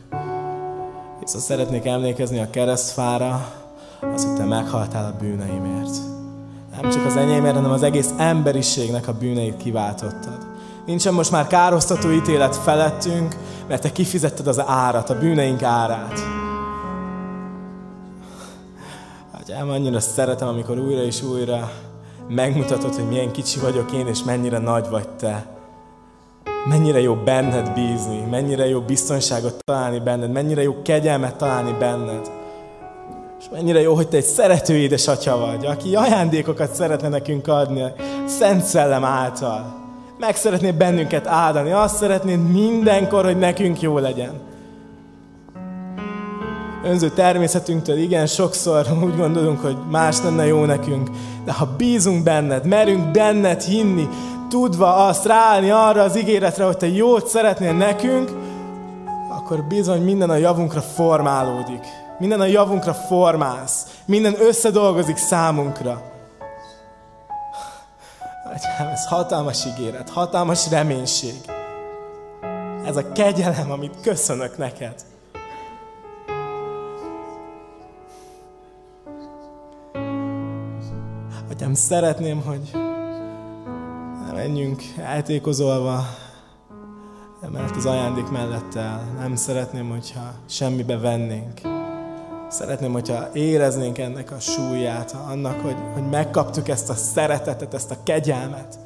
Vissza 1.19 1.39
szeretnék 1.39 1.85
emlékezni 1.85 2.39
a 2.39 2.49
keresztfára, 2.49 3.53
az, 4.15 4.25
hogy 4.25 4.35
te 4.35 4.43
meghaltál 4.43 5.05
a 5.05 5.17
bűneimért. 5.19 5.97
Nem 6.81 6.89
csak 6.89 7.05
az 7.05 7.15
enyémért, 7.15 7.55
hanem 7.55 7.71
az 7.71 7.83
egész 7.83 8.09
emberiségnek 8.17 9.07
a 9.07 9.13
bűneit 9.13 9.57
kiváltottad. 9.57 10.37
Nincsen 10.85 11.13
most 11.13 11.31
már 11.31 11.47
károsztató 11.47 12.11
ítélet 12.11 12.55
felettünk, 12.55 13.35
mert 13.67 13.81
te 13.81 13.91
kifizetted 13.91 14.47
az 14.47 14.61
árat, 14.65 15.09
a 15.09 15.19
bűneink 15.19 15.63
árát. 15.63 16.19
Atyám, 19.39 19.69
annyira 19.69 19.99
szeretem, 19.99 20.47
amikor 20.47 20.79
újra 20.79 21.01
és 21.01 21.23
újra 21.23 21.71
megmutatod, 22.29 22.95
hogy 22.95 23.07
milyen 23.07 23.31
kicsi 23.31 23.59
vagyok 23.59 23.91
én, 23.91 24.07
és 24.07 24.23
mennyire 24.23 24.57
nagy 24.57 24.89
vagy 24.89 25.09
te. 25.09 25.57
Mennyire 26.65 27.01
jó 27.01 27.13
benned 27.13 27.73
bízni, 27.73 28.19
mennyire 28.29 28.67
jó 28.67 28.79
biztonságot 28.79 29.63
találni 29.65 29.99
benned, 29.99 30.31
mennyire 30.31 30.61
jó 30.61 30.81
kegyelmet 30.81 31.35
találni 31.35 31.75
benned. 31.79 32.31
És 33.39 33.45
mennyire 33.51 33.81
jó, 33.81 33.95
hogy 33.95 34.07
te 34.07 34.17
egy 34.17 34.23
szerető 34.23 34.75
édesatya 34.77 35.37
vagy, 35.37 35.65
aki 35.65 35.95
ajándékokat 35.95 36.73
szeretne 36.73 37.07
nekünk 37.07 37.47
adni 37.47 37.81
a 37.81 37.93
Szent 38.25 38.63
Szellem 38.63 39.03
által. 39.03 39.73
Meg 40.17 40.35
szeretnéd 40.35 40.75
bennünket 40.75 41.27
áldani, 41.27 41.71
azt 41.71 41.95
szeretnéd 41.95 42.51
mindenkor, 42.51 43.25
hogy 43.25 43.37
nekünk 43.37 43.81
jó 43.81 43.97
legyen. 43.97 44.33
Önző 46.83 47.09
természetünktől 47.09 47.97
igen, 47.97 48.25
sokszor 48.25 48.85
úgy 49.03 49.15
gondolunk, 49.15 49.59
hogy 49.59 49.77
más 49.89 50.21
lenne 50.21 50.45
jó 50.45 50.65
nekünk, 50.65 51.09
de 51.45 51.51
ha 51.51 51.69
bízunk 51.77 52.23
benned, 52.23 52.65
merünk 52.65 53.11
benned 53.11 53.61
hinni, 53.61 54.07
tudva 54.49 54.95
azt 54.95 55.25
ráállni 55.25 55.69
arra 55.69 56.01
az 56.01 56.17
ígéretre, 56.17 56.63
hogy 56.63 56.77
te 56.77 56.87
jót 56.87 57.27
szeretnél 57.27 57.73
nekünk, 57.73 58.31
akkor 59.29 59.63
bizony 59.63 60.01
minden 60.01 60.29
a 60.29 60.35
javunkra 60.35 60.81
formálódik. 60.81 61.87
Minden 62.19 62.39
a 62.39 62.45
javunkra 62.45 62.93
formálsz. 62.93 63.85
Minden 64.05 64.35
összedolgozik 64.41 65.17
számunkra. 65.17 66.01
Atyám, 68.55 68.87
ez 68.87 69.05
hatalmas 69.05 69.65
ígéret, 69.65 70.09
hatalmas 70.09 70.69
reménység. 70.69 71.35
Ez 72.85 72.95
a 72.95 73.11
kegyelem, 73.11 73.71
amit 73.71 74.01
köszönök 74.01 74.57
neked. 74.57 74.95
Atyám, 81.51 81.73
szeretném, 81.73 82.41
hogy 82.45 82.78
ne 84.29 84.35
menjünk 84.35 84.83
eltékozolva 84.97 86.05
emellett 87.41 87.75
az 87.75 87.85
ajándék 87.85 88.29
mellett 88.29 88.75
el. 88.75 89.03
Nem 89.19 89.35
szeretném, 89.35 89.89
hogyha 89.89 90.33
semmibe 90.45 90.97
vennénk. 90.97 91.61
Szeretném, 92.49 92.91
hogyha 92.91 93.29
éreznénk 93.33 93.97
ennek 93.97 94.31
a 94.31 94.39
súlyát, 94.39 95.15
annak, 95.27 95.59
hogy, 95.59 95.75
hogy 95.93 96.09
megkaptuk 96.09 96.69
ezt 96.69 96.89
a 96.89 96.93
szeretetet, 96.93 97.73
ezt 97.73 97.91
a 97.91 98.03
kegyelmet. 98.03 98.79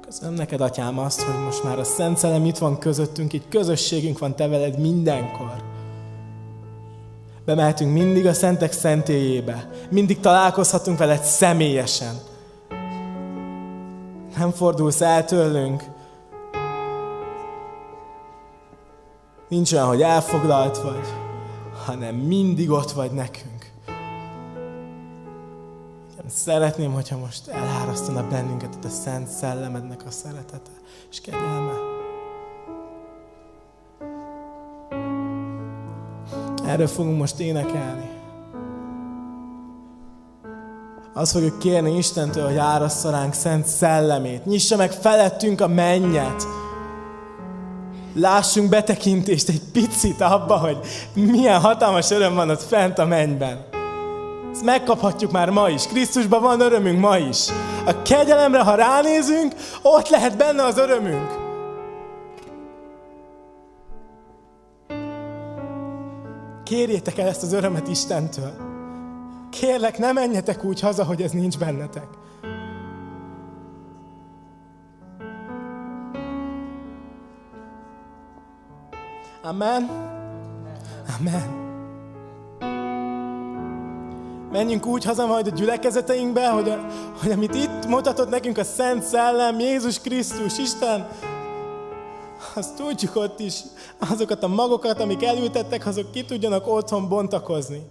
Köszönöm 0.00 0.34
neked, 0.34 0.60
Atyám, 0.60 0.98
azt, 0.98 1.22
hogy 1.22 1.44
most 1.44 1.64
már 1.64 1.78
a 1.78 1.84
Szent 1.84 2.18
Szellem 2.18 2.44
itt 2.44 2.58
van 2.58 2.78
közöttünk, 2.78 3.32
így 3.32 3.48
közösségünk 3.48 4.18
van 4.18 4.36
te 4.36 4.48
veled 4.48 4.78
mindenkor. 4.78 5.79
Bemehetünk 7.50 7.92
mindig 7.92 8.26
a 8.26 8.32
Szentek 8.32 8.72
szentélyébe. 8.72 9.70
Mindig 9.88 10.20
találkozhatunk 10.20 10.98
veled 10.98 11.22
személyesen. 11.22 12.14
Nem 14.36 14.50
fordulsz 14.50 15.00
el 15.00 15.24
tőlünk. 15.24 15.84
Nincs 19.48 19.72
olyan, 19.72 19.86
hogy 19.86 20.02
elfoglalt 20.02 20.78
vagy, 20.78 21.08
hanem 21.86 22.14
mindig 22.14 22.70
ott 22.70 22.90
vagy 22.90 23.10
nekünk. 23.10 23.70
Szeretném, 26.28 26.92
hogyha 26.92 27.18
most 27.18 27.48
elárasztana 27.48 28.28
bennünket 28.28 28.84
a 28.84 28.88
Szent 28.88 29.28
Szellemednek 29.28 30.00
a 30.06 30.10
szeretete 30.10 30.70
és 31.10 31.20
kegyelme. 31.20 31.99
Erről 36.70 36.86
fogunk 36.86 37.18
most 37.18 37.38
énekelni. 37.38 38.08
Azt 41.14 41.32
fogjuk 41.32 41.58
kérni 41.58 41.96
Istentől, 41.96 42.46
hogy 42.46 42.56
árassza 42.56 43.10
ránk 43.10 43.34
szent 43.34 43.66
szellemét. 43.66 44.44
Nyissa 44.44 44.76
meg 44.76 44.92
felettünk 44.92 45.60
a 45.60 45.68
mennyet. 45.68 46.46
Lássunk 48.14 48.68
betekintést 48.68 49.48
egy 49.48 49.62
picit 49.72 50.20
abba, 50.20 50.56
hogy 50.56 50.78
milyen 51.14 51.60
hatalmas 51.60 52.10
öröm 52.10 52.34
van 52.34 52.50
ott 52.50 52.62
fent 52.62 52.98
a 52.98 53.04
mennyben. 53.04 53.64
Ezt 54.52 54.64
megkaphatjuk 54.64 55.30
már 55.30 55.50
ma 55.50 55.68
is. 55.68 55.86
Krisztusban 55.86 56.42
van 56.42 56.60
örömünk 56.60 57.00
ma 57.00 57.18
is. 57.18 57.46
A 57.86 58.02
kegyelemre, 58.02 58.60
ha 58.60 58.74
ránézünk, 58.74 59.54
ott 59.82 60.08
lehet 60.08 60.36
benne 60.36 60.62
az 60.62 60.78
örömünk. 60.78 61.39
Kérjétek 66.70 67.18
el 67.18 67.28
ezt 67.28 67.42
az 67.42 67.52
örömet 67.52 67.88
Istentől. 67.88 68.52
Kérlek, 69.50 69.98
ne 69.98 70.12
menjetek 70.12 70.64
úgy 70.64 70.80
haza, 70.80 71.04
hogy 71.04 71.22
ez 71.22 71.30
nincs 71.30 71.58
bennetek. 71.58 72.06
Amen. 79.42 79.90
Amen. 81.18 81.48
Menjünk 84.52 84.86
úgy 84.86 85.04
haza 85.04 85.26
majd 85.26 85.46
a 85.46 85.50
gyülekezeteinkbe, 85.50 86.48
hogy, 86.48 86.68
a, 86.68 86.86
hogy 87.20 87.30
amit 87.30 87.54
itt 87.54 87.86
mutatott 87.86 88.28
nekünk 88.28 88.58
a 88.58 88.64
Szent 88.64 89.02
Szellem, 89.02 89.58
Jézus 89.58 90.00
Krisztus, 90.00 90.58
Isten, 90.58 91.08
azt 92.54 92.74
tudjuk 92.74 93.16
ott 93.16 93.40
is, 93.40 93.60
azokat 94.00 94.42
a 94.42 94.48
magokat, 94.48 95.00
amik 95.00 95.24
elültettek, 95.24 95.86
azok 95.86 96.10
ki 96.12 96.24
tudjanak 96.24 96.66
otthon 96.66 97.08
bontakozni. 97.08 97.82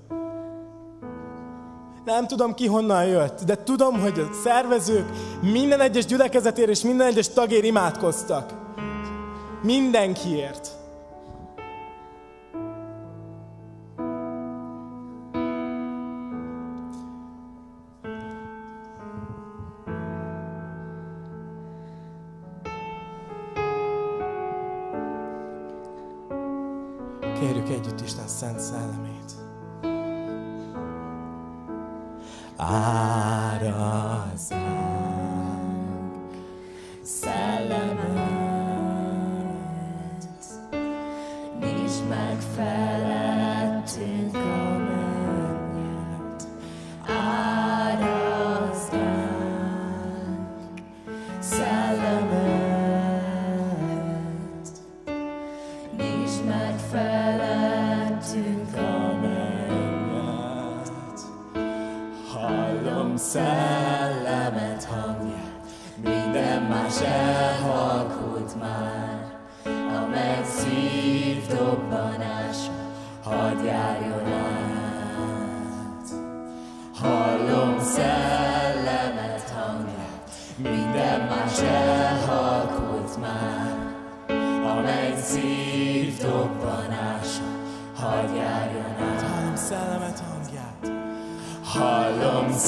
Nem 2.06 2.28
tudom 2.28 2.54
ki 2.54 2.67
honnan 2.67 3.06
jött, 3.06 3.43
de 3.43 3.63
tudom, 3.63 4.00
hogy 4.00 4.19
a 4.19 4.34
szervezők 4.43 5.10
minden 5.41 5.80
egyes 5.80 6.06
gyülekezetért 6.06 6.69
és 6.69 6.82
minden 6.82 7.08
egyes 7.08 7.30
tagért 7.30 7.65
imádkoztak. 7.65 8.54
Mindenkiért. 9.63 10.79
Kérjük 27.39 27.69
együtt 27.69 28.02
Isten 28.02 28.28
szent 28.28 28.60
szellemét. 28.60 29.32
Árazzánk 32.58 33.99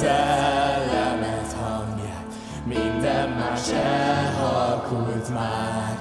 szellemet 0.01 1.55
hangját, 1.61 2.33
minden 2.65 3.29
más 3.29 3.69
elhalkult 3.71 5.33
már, 5.33 5.97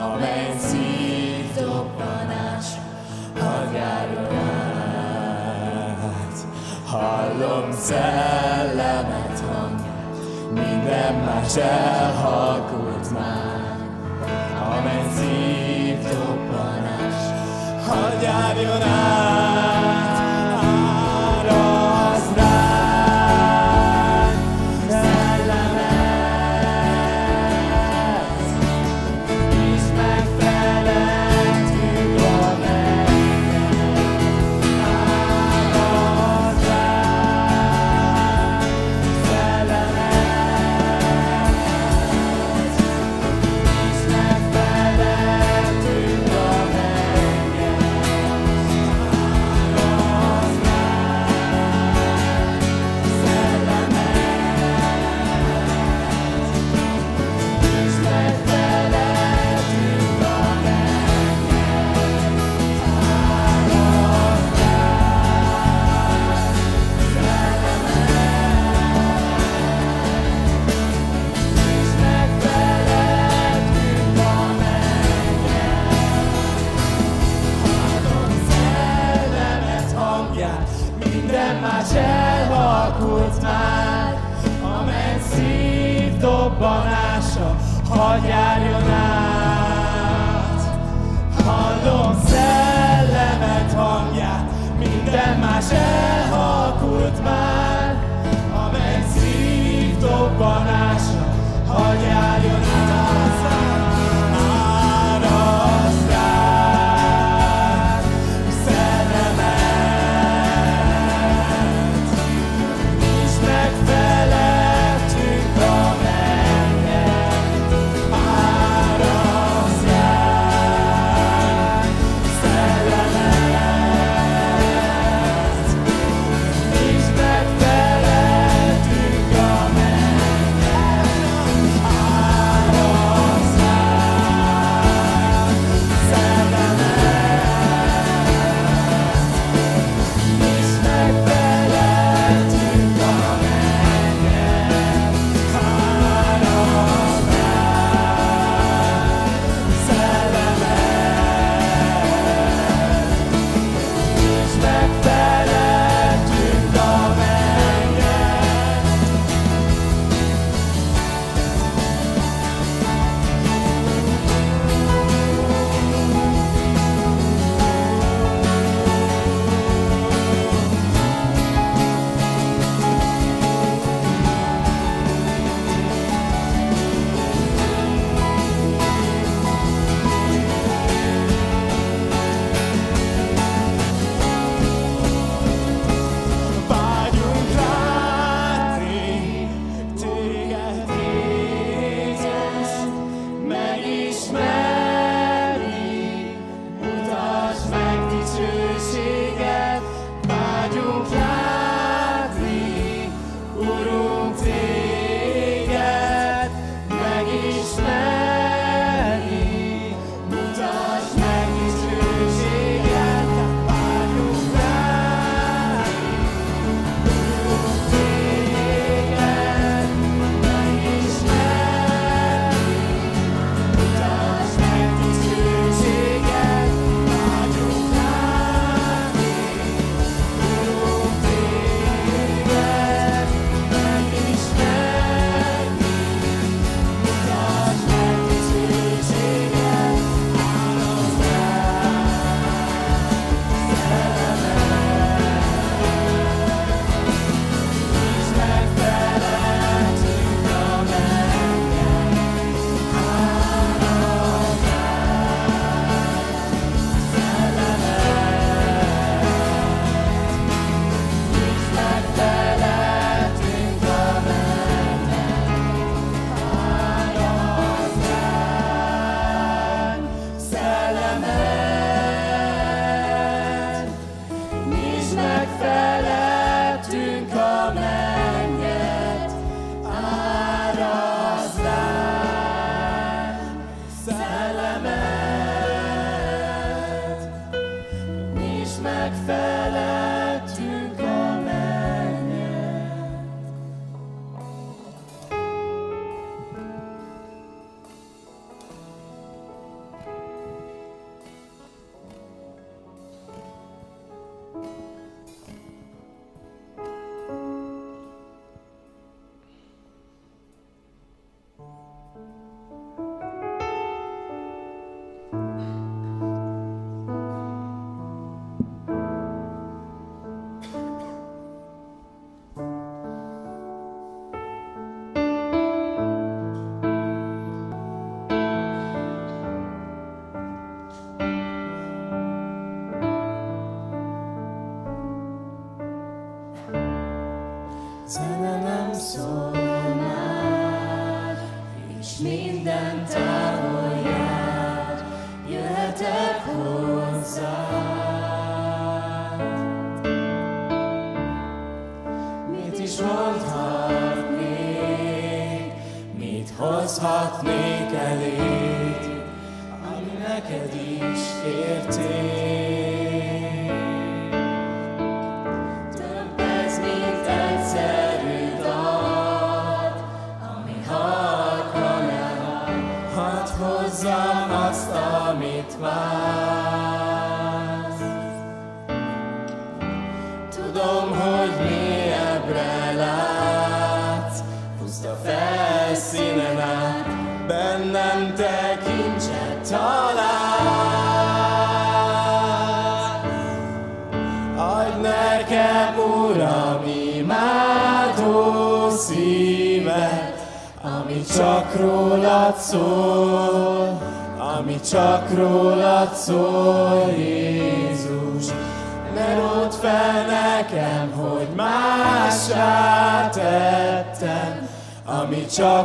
amely 0.00 0.18
menny 0.18 0.58
szív 0.58 1.54
dobbanás. 1.54 2.66
Hallom 6.86 7.72
szellemet 7.72 9.42
hangját, 9.50 10.52
minden 10.52 11.14
más 11.14 11.56
elhalkult 11.56 12.71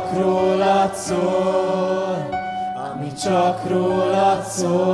csak 0.08 0.20
rólad 0.22 0.94
szól, 0.94 2.28
ami 2.74 3.12
csak 3.12 3.68
rólad 3.68 4.42
szól. 4.42 4.87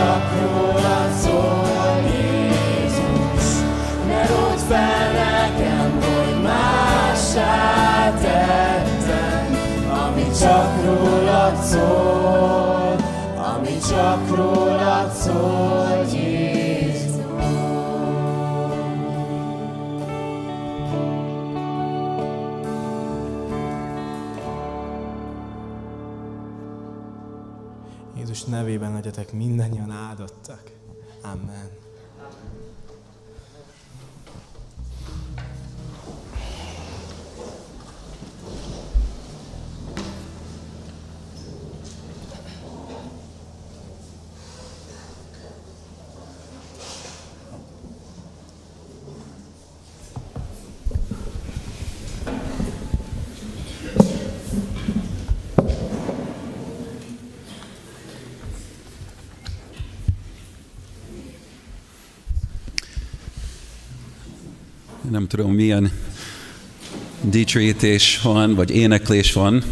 csak 0.00 0.24
rólad 0.40 1.12
szól 1.22 2.00
hogy 6.00 6.42
mássá 6.42 8.12
tettem, 8.20 9.58
ami 10.04 10.26
csak 10.40 10.84
rólad 10.84 11.56
szól, 11.62 12.96
ami 13.54 13.78
csak 13.88 14.36
rólad 14.36 15.10
szól 15.12 15.98
Jézus. 16.04 16.19
Jézus 28.40 28.54
nevében 28.54 28.92
legyetek 28.92 29.32
mindannyian 29.32 29.90
áldottak. 29.90 30.62
Amen. 31.22 31.79
Tudom 65.30 65.52
milyen 65.52 65.90
dicsőítés 67.20 68.20
van, 68.22 68.54
vagy 68.54 68.70
éneklés 68.70 69.32
van 69.32 69.62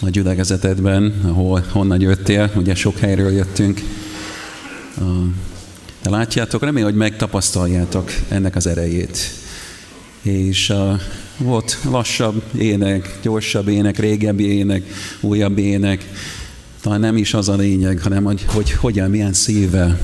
a 0.00 0.08
gyülekezetedben, 0.08 1.20
ahol 1.24 1.64
honnan 1.72 2.00
jöttél, 2.00 2.52
ugye 2.56 2.74
sok 2.74 2.98
helyről 2.98 3.32
jöttünk. 3.32 3.80
De 6.02 6.10
látjátok, 6.10 6.62
remélem, 6.62 6.88
hogy 6.88 6.98
megtapasztaljátok 6.98 8.12
ennek 8.28 8.56
az 8.56 8.66
erejét. 8.66 9.30
És 10.22 10.72
volt 11.38 11.78
lassabb 11.90 12.42
ének, 12.58 13.18
gyorsabb 13.22 13.68
ének, 13.68 13.98
régebbi 13.98 14.52
ének, 14.52 14.82
újabb 15.20 15.58
ének. 15.58 16.04
Talán 16.80 17.00
nem 17.00 17.16
is 17.16 17.34
az 17.34 17.48
a 17.48 17.56
lényeg, 17.56 18.00
hanem 18.00 18.24
hogy, 18.24 18.44
hogy 18.46 18.70
hogyan, 18.70 19.10
milyen 19.10 19.32
szívvel 19.32 19.98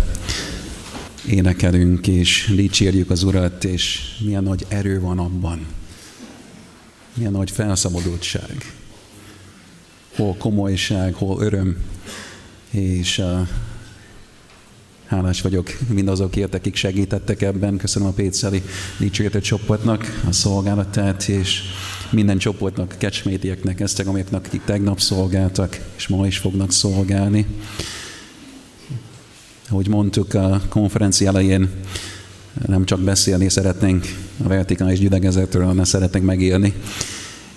énekelünk, 1.27 2.07
és 2.07 2.53
dicsérjük 2.55 3.11
az 3.11 3.23
Urat, 3.23 3.65
és 3.65 4.01
milyen 4.25 4.43
nagy 4.43 4.67
erő 4.69 5.01
van 5.01 5.19
abban. 5.19 5.67
Milyen 7.15 7.33
nagy 7.33 7.51
felszabadultság. 7.51 8.75
Hol 10.17 10.37
komolyság, 10.37 11.15
hol 11.15 11.43
öröm. 11.43 11.77
És 12.71 13.19
uh, 13.19 13.49
hálás 15.07 15.41
vagyok 15.41 15.79
mindazokért, 15.89 16.55
akik 16.55 16.75
segítettek 16.75 17.43
ebben. 17.43 17.77
Köszönöm 17.77 18.09
a 18.09 18.13
Péceli 18.13 18.63
dicsőítő 18.99 19.41
csoportnak 19.41 20.23
a 20.29 20.33
szolgálatát, 20.33 21.29
és 21.29 21.61
minden 22.11 22.39
csoportnak, 22.39 22.95
kecsmétieknek, 22.99 23.81
esztegamiknak, 23.81 24.47
akik 24.47 24.65
tegnap 24.65 25.01
szolgáltak, 25.01 25.79
és 25.97 26.09
ma 26.09 26.27
is 26.27 26.39
fognak 26.39 26.73
szolgálni. 26.73 27.47
Ahogy 29.75 29.89
mondtuk 29.89 30.35
a 30.35 30.61
konferencia 30.69 31.29
elején, 31.29 31.69
nem 32.67 32.85
csak 32.85 33.01
beszélni 33.01 33.49
szeretnénk 33.49 34.07
a 34.45 34.49
vertikális 34.49 34.99
gyülekezetről, 34.99 35.65
hanem 35.65 35.85
szeretnénk 35.85 36.25
megélni 36.25 36.75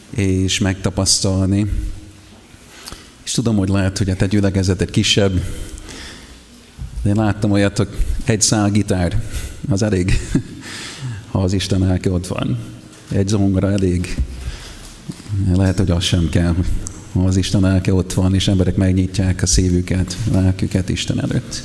és 0.09 0.59
megtapasztalni. 0.59 1.72
És 3.26 3.32
tudom, 3.32 3.55
hogy 3.57 3.70
lehet, 3.70 3.97
hogy 3.97 4.09
a 4.09 4.15
te 4.15 4.26
gyülekezeted 4.26 4.89
kisebb, 4.89 5.41
de 7.03 7.09
én 7.09 7.15
láttam 7.15 7.51
olyat, 7.51 7.78
hogy 7.78 7.89
egy 8.26 8.41
szál 8.41 8.70
gitár, 8.70 9.22
az 9.70 9.82
elég, 9.82 10.20
ha 11.32 11.41
az 11.41 11.53
Isten 11.53 11.89
elke 11.89 12.11
ott 12.11 12.28
van. 12.28 12.59
Egy 13.09 13.28
zongora 13.28 13.72
elég. 13.72 14.15
Lehet, 15.53 15.78
hogy 15.78 15.91
az 15.91 16.03
sem 16.03 16.30
kell, 16.30 16.55
ha 17.13 17.24
az 17.26 17.36
Isten 17.36 17.65
elke 17.65 17.93
ott 17.93 18.13
van, 18.13 18.34
és 18.34 18.47
emberek 18.47 18.76
megnyitják 18.76 19.41
a 19.41 19.45
szívüket, 19.45 20.18
lelküket 20.32 20.89
Isten 20.89 21.22
előtt. 21.22 21.63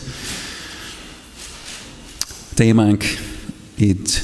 Témánk 2.54 3.04
itt 3.74 4.22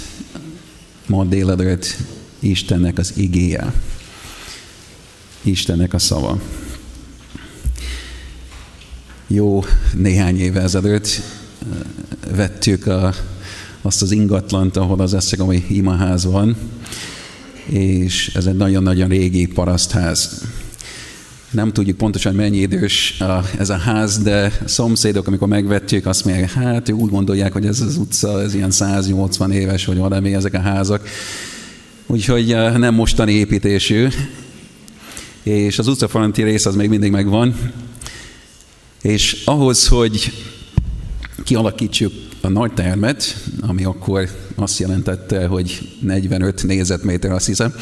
ma 1.06 1.24
délelőtt 1.24 1.96
Istennek 2.38 2.98
az 2.98 3.12
igéje. 3.16 3.72
Istennek 5.42 5.94
a 5.94 5.98
szava. 5.98 6.40
Jó 9.26 9.64
néhány 9.94 10.40
éve 10.40 10.60
ezelőtt 10.60 11.06
eh, 11.06 12.36
vettük 12.36 12.86
a, 12.86 13.14
azt 13.82 14.02
az 14.02 14.10
ingatlant, 14.10 14.76
ahol 14.76 15.00
az 15.00 15.14
Eszegami 15.14 15.64
imaház 15.68 16.24
van, 16.24 16.56
és 17.64 18.34
ez 18.34 18.46
egy 18.46 18.56
nagyon-nagyon 18.56 19.08
régi 19.08 19.46
parasztház 19.46 20.42
nem 21.50 21.72
tudjuk 21.72 21.96
pontosan 21.96 22.34
mennyi 22.34 22.56
idős 22.56 23.20
a, 23.20 23.44
ez 23.58 23.70
a 23.70 23.76
ház, 23.76 24.18
de 24.18 24.52
szomszédok, 24.64 25.26
amikor 25.26 25.48
megvettük, 25.48 26.06
azt 26.06 26.24
mondják, 26.24 26.52
hát 26.52 26.90
úgy 26.90 27.10
gondolják, 27.10 27.52
hogy 27.52 27.66
ez 27.66 27.80
az 27.80 27.96
utca, 27.96 28.42
ez 28.42 28.54
ilyen 28.54 28.70
180 28.70 29.52
éves, 29.52 29.84
vagy 29.84 29.96
valami 29.96 30.34
ezek 30.34 30.54
a 30.54 30.60
házak. 30.60 31.08
Úgyhogy 32.06 32.46
nem 32.76 32.94
mostani 32.94 33.32
építésű. 33.32 34.08
És 35.42 35.78
az 35.78 35.86
utcafalanti 35.86 36.42
rész 36.42 36.66
az 36.66 36.74
még 36.74 36.88
mindig 36.88 37.10
megvan. 37.10 37.56
És 39.02 39.42
ahhoz, 39.44 39.86
hogy 39.86 40.32
kialakítsuk 41.44 42.12
a 42.40 42.48
nagy 42.48 42.72
termet, 42.72 43.36
ami 43.60 43.84
akkor 43.84 44.28
azt 44.54 44.78
jelentette, 44.78 45.46
hogy 45.46 45.96
45 46.00 46.64
négyzetméter, 46.64 47.30
azt 47.30 47.46
hiszem. 47.46 47.74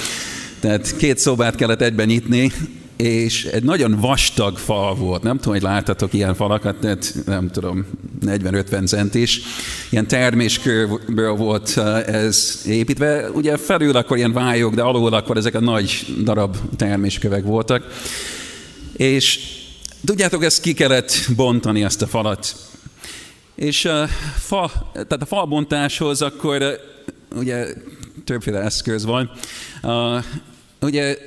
Tehát 0.61 0.97
két 0.97 1.19
szobát 1.19 1.55
kellett 1.55 1.81
egyben 1.81 2.07
nyitni, 2.07 2.53
és 2.97 3.45
egy 3.45 3.63
nagyon 3.63 4.01
vastag 4.01 4.59
fal 4.59 4.95
volt. 4.95 5.23
Nem 5.23 5.37
tudom, 5.37 5.53
hogy 5.53 5.63
láttatok 5.63 6.13
ilyen 6.13 6.35
falakat, 6.35 6.77
tehát 6.77 7.15
nem 7.27 7.51
tudom, 7.51 7.87
40-50 8.27 8.87
centis. 8.87 9.41
Ilyen 9.91 10.07
terméskőből 10.07 11.35
volt 11.35 11.77
ez 12.07 12.63
építve. 12.67 13.31
Ugye 13.31 13.57
felül 13.57 13.97
akkor 13.97 14.17
ilyen 14.17 14.33
vályok, 14.33 14.75
de 14.75 14.83
alul 14.83 15.15
akkor 15.15 15.37
ezek 15.37 15.55
a 15.55 15.61
nagy 15.61 16.07
darab 16.23 16.57
terméskövek 16.77 17.45
voltak. 17.45 17.87
És 18.97 19.41
tudjátok, 20.05 20.45
ezt 20.45 20.61
ki 20.61 20.73
kellett 20.73 21.13
bontani, 21.37 21.85
ezt 21.85 22.03
a 22.03 22.07
falat. 22.07 22.57
És 23.55 23.85
a, 23.85 24.07
fa, 24.39 24.71
tehát 24.93 25.23
a 25.23 25.27
falbontáshoz 25.27 26.23
akkor 26.23 26.81
ugye 27.35 27.67
többféle 28.25 28.61
eszköz 28.61 29.05
van. 29.05 29.31
Uh, 29.83 30.25
ugye 30.81 31.19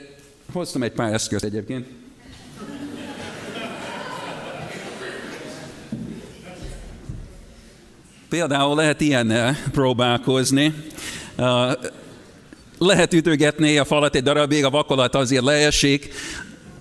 Hoztam 0.52 0.84
egy 0.84 0.92
pár 0.92 1.14
eszközt 1.14 1.44
egyébként. 1.44 1.88
Például 8.30 8.76
lehet 8.76 9.02
ilyennel 9.02 9.58
próbálkozni. 9.72 10.74
Lehet 12.78 13.14
ütögetni 13.14 13.78
a 13.78 13.86
falat 13.86 14.16
egy 14.16 14.24
darabig, 14.24 14.66
a 14.66 14.70
vakolat 14.70 15.16
azért 15.16 15.44
leesik, 15.44 16.14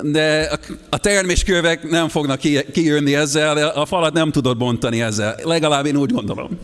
de 0.02 0.58
a 0.88 0.98
terméskövek 0.98 1.90
nem 1.90 2.08
fognak 2.08 2.40
kijönni 2.72 3.14
ezzel, 3.14 3.68
a 3.68 3.86
falat 3.86 4.12
nem 4.12 4.30
tudod 4.30 4.56
bontani 4.56 5.02
ezzel. 5.02 5.36
Legalább 5.42 5.86
én 5.86 5.96
úgy 5.96 6.12
gondolom. 6.12 6.58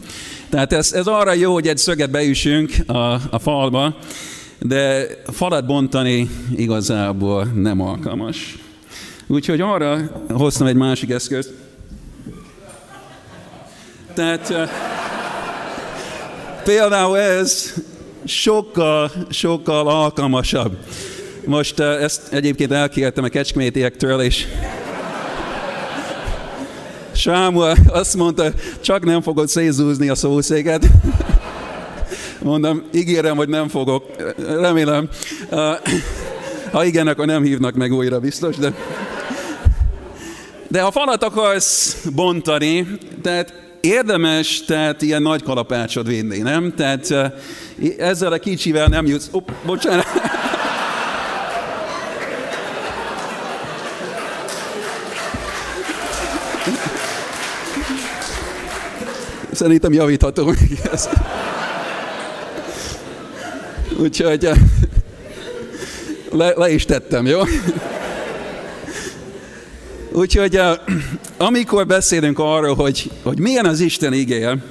Tehát 0.50 0.72
ez, 0.72 0.92
ez 0.92 1.06
arra 1.06 1.32
jó, 1.32 1.52
hogy 1.52 1.68
egy 1.68 1.78
szöget 1.78 2.10
beüssünk 2.10 2.72
a, 2.86 3.12
a 3.30 3.38
falba, 3.38 3.96
de 4.58 5.06
falat 5.26 5.66
bontani 5.66 6.28
igazából 6.56 7.44
nem 7.44 7.80
alkalmas. 7.80 8.58
Úgyhogy 9.26 9.60
arra 9.60 9.98
hoztam 10.28 10.66
egy 10.66 10.74
másik 10.74 11.10
eszközt. 11.10 11.52
Tehát 14.14 14.50
uh, 14.50 14.68
például 16.64 17.18
ez 17.18 17.74
sokkal, 18.24 19.10
sokkal 19.30 19.88
alkalmasabb. 19.88 20.76
Most 21.46 21.80
uh, 21.80 22.02
ezt 22.02 22.32
egyébként 22.32 22.72
elkértem 22.72 23.24
a 23.24 23.28
kecskemétiektől, 23.28 24.20
és 24.20 24.46
Sámuel 27.14 27.76
azt 27.86 28.16
mondta, 28.16 28.52
csak 28.80 29.04
nem 29.04 29.22
fogod 29.22 29.48
szétzúzni 29.48 30.08
a 30.08 30.14
szószéket. 30.14 30.86
Mondom, 32.44 32.82
ígérem, 32.92 33.36
hogy 33.36 33.48
nem 33.48 33.68
fogok. 33.68 34.06
Remélem. 34.36 35.08
Ha 36.70 36.84
igen, 36.84 37.06
akkor 37.06 37.26
nem 37.26 37.42
hívnak 37.42 37.74
meg 37.74 37.92
újra 37.92 38.20
biztos, 38.20 38.56
de... 38.56 38.72
De 40.68 40.80
ha 40.80 40.90
falat 40.90 41.22
akarsz 41.22 42.06
bontani, 42.14 42.86
tehát 43.22 43.52
érdemes, 43.80 44.64
tehát 44.64 45.02
ilyen 45.02 45.22
nagy 45.22 45.42
kalapácsot 45.42 46.06
vinni, 46.06 46.38
nem? 46.38 46.74
Tehát 46.76 47.32
ezzel 47.98 48.32
a 48.32 48.38
kicsivel 48.38 48.86
nem 48.86 49.06
jutsz... 49.06 49.28
Op, 49.30 49.52
bocsánat. 49.66 50.06
Szerintem 59.52 59.92
javíthatom 59.92 60.46
még 60.46 60.80
ezt. 60.92 61.10
Úgyhogy 63.98 64.44
eh, 64.44 64.56
le, 66.30 66.52
le 66.56 66.72
is 66.72 66.84
tettem, 66.84 67.26
jó? 67.26 67.40
Úgyhogy 70.12 70.56
eh, 70.56 70.78
amikor 71.36 71.86
beszélünk 71.86 72.38
arról, 72.38 72.74
hogy, 72.74 73.10
hogy 73.22 73.38
milyen 73.38 73.66
az 73.66 73.80
Isten 73.80 74.12
igéje, 74.12 74.64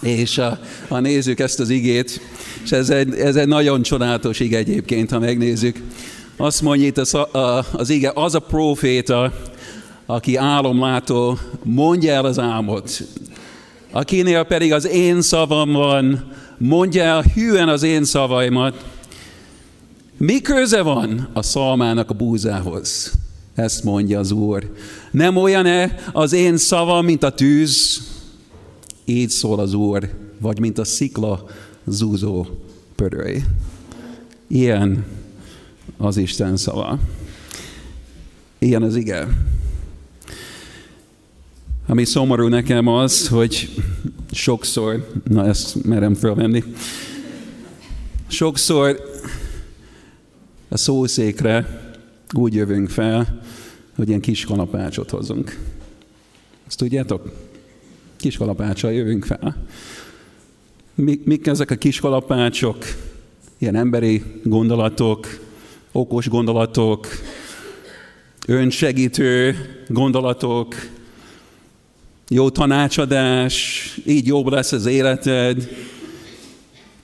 és 0.00 0.38
a, 0.38 0.58
ha 0.88 1.00
nézzük 1.00 1.40
ezt 1.40 1.60
az 1.60 1.70
igét, 1.70 2.20
és 2.64 2.72
ez 2.72 2.90
egy, 2.90 3.14
ez 3.14 3.36
egy 3.36 3.48
nagyon 3.48 3.82
csodálatos 3.82 4.40
ige 4.40 4.56
egyébként, 4.56 5.10
ha 5.10 5.18
megnézzük, 5.18 5.76
azt 6.36 6.62
mondja 6.62 6.86
itt 6.86 6.98
az, 6.98 7.14
a, 7.14 7.66
az 7.72 7.90
ige, 7.90 8.12
az 8.14 8.34
a 8.34 8.40
proféta, 8.40 9.32
aki 10.06 10.36
álomlátó, 10.36 11.38
mondja 11.62 12.12
el 12.12 12.24
az 12.24 12.38
álmot, 12.38 13.02
akinél 13.90 14.42
pedig 14.42 14.72
az 14.72 14.88
én 14.88 15.22
szavam 15.22 15.72
van, 15.72 16.32
mondja 16.58 17.02
el 17.02 17.22
hűen 17.22 17.68
az 17.68 17.82
én 17.82 18.04
szavaimat. 18.04 18.84
Mi 20.16 20.40
köze 20.40 20.82
van 20.82 21.28
a 21.32 21.42
szalmának 21.42 22.10
a 22.10 22.14
búzához? 22.14 23.12
Ezt 23.54 23.84
mondja 23.84 24.18
az 24.18 24.30
Úr. 24.30 24.72
Nem 25.10 25.36
olyan-e 25.36 25.98
az 26.12 26.32
én 26.32 26.56
szavam, 26.56 27.04
mint 27.04 27.22
a 27.22 27.30
tűz? 27.30 28.02
Így 29.04 29.30
szól 29.30 29.58
az 29.58 29.74
Úr, 29.74 30.10
vagy 30.38 30.58
mint 30.58 30.78
a 30.78 30.84
szikla 30.84 31.46
zúzó 31.84 32.46
pörölj. 32.94 33.42
Ilyen 34.46 35.04
az 35.96 36.16
Isten 36.16 36.56
szava. 36.56 36.98
Ilyen 38.58 38.82
az 38.82 38.96
ige. 38.96 39.28
Ami 41.86 42.04
szomorú 42.04 42.46
nekem 42.46 42.86
az, 42.86 43.28
hogy 43.28 43.70
sokszor, 44.34 45.10
na 45.28 45.46
ezt 45.46 45.84
merem 45.84 46.14
fölvenni, 46.14 46.64
sokszor 48.26 49.00
a 50.68 50.76
szószékre 50.76 51.82
úgy 52.32 52.54
jövünk 52.54 52.88
fel, 52.88 53.42
hogy 53.96 54.08
ilyen 54.08 54.20
kis 54.20 54.44
kalapácsot 54.44 55.10
hozunk. 55.10 55.58
Ezt 56.66 56.78
tudjátok? 56.78 57.32
Kis 58.16 58.36
kalapáccsal 58.36 58.92
jövünk 58.92 59.24
fel. 59.24 59.66
Mik, 60.94 61.24
mik 61.24 61.46
ezek 61.46 61.70
a 61.70 61.76
kis 61.76 62.00
kalapácsok? 62.00 62.84
Ilyen 63.58 63.74
emberi 63.74 64.22
gondolatok, 64.42 65.26
okos 65.92 66.28
gondolatok, 66.28 67.06
önsegítő 68.46 69.56
gondolatok, 69.88 70.74
jó 72.34 72.50
tanácsadás, 72.50 73.84
így 74.06 74.26
jobb 74.26 74.46
lesz 74.46 74.72
az 74.72 74.86
életed, 74.86 75.68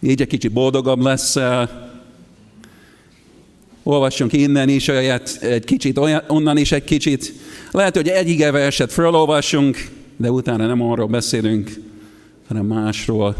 így 0.01 0.21
egy 0.21 0.27
kicsit 0.27 0.53
boldogabb 0.53 1.01
leszel. 1.01 1.91
Olvassunk 3.83 4.33
innen 4.33 4.69
is 4.69 4.89
olyat, 4.89 5.39
egy 5.41 5.65
kicsit, 5.65 6.01
onnan 6.29 6.57
is 6.57 6.73
egy 6.73 6.85
kicsit. 6.85 7.33
Lehet, 7.71 7.97
hogy 7.97 8.09
egy 8.09 8.29
ige 8.29 8.51
verset 8.51 8.93
felolvassunk, 8.93 9.89
de 10.17 10.31
utána 10.31 10.67
nem 10.67 10.83
arról 10.83 11.07
beszélünk, 11.07 11.71
hanem 12.49 12.67
másról. 12.67 13.37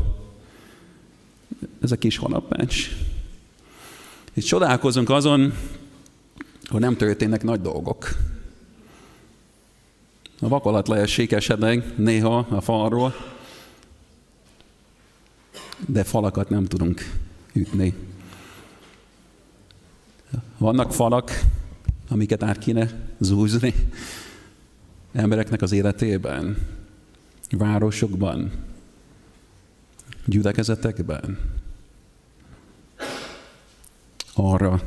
Ez 1.83 1.93
a 1.93 1.97
kis 1.97 2.17
honapács. 2.17 2.89
És 4.35 4.45
csodálkozunk 4.45 5.11
azon, 5.11 5.53
hogy 6.69 6.81
nem 6.81 6.97
történnek 6.97 7.43
nagy 7.43 7.61
dolgok. 7.61 8.17
A 10.41 10.49
vakolat 10.49 10.89
leesik 10.89 11.33
esetleg 11.33 11.95
néha 11.97 12.39
a 12.39 12.61
falról, 12.61 13.15
de 15.87 16.05
falakat 16.05 16.49
nem 16.49 16.65
tudunk 16.65 17.01
ütni. 17.53 17.95
Vannak 20.59 20.93
falak, 20.93 21.41
amiket 22.09 22.43
át 22.43 22.59
kéne 22.59 22.91
zúzni 23.19 23.75
embereknek 25.13 25.63
az 25.63 25.73
életében, 25.73 26.57
városokban, 27.51 28.53
gyülekezetekben. 30.25 31.39
Arra, 34.35 34.83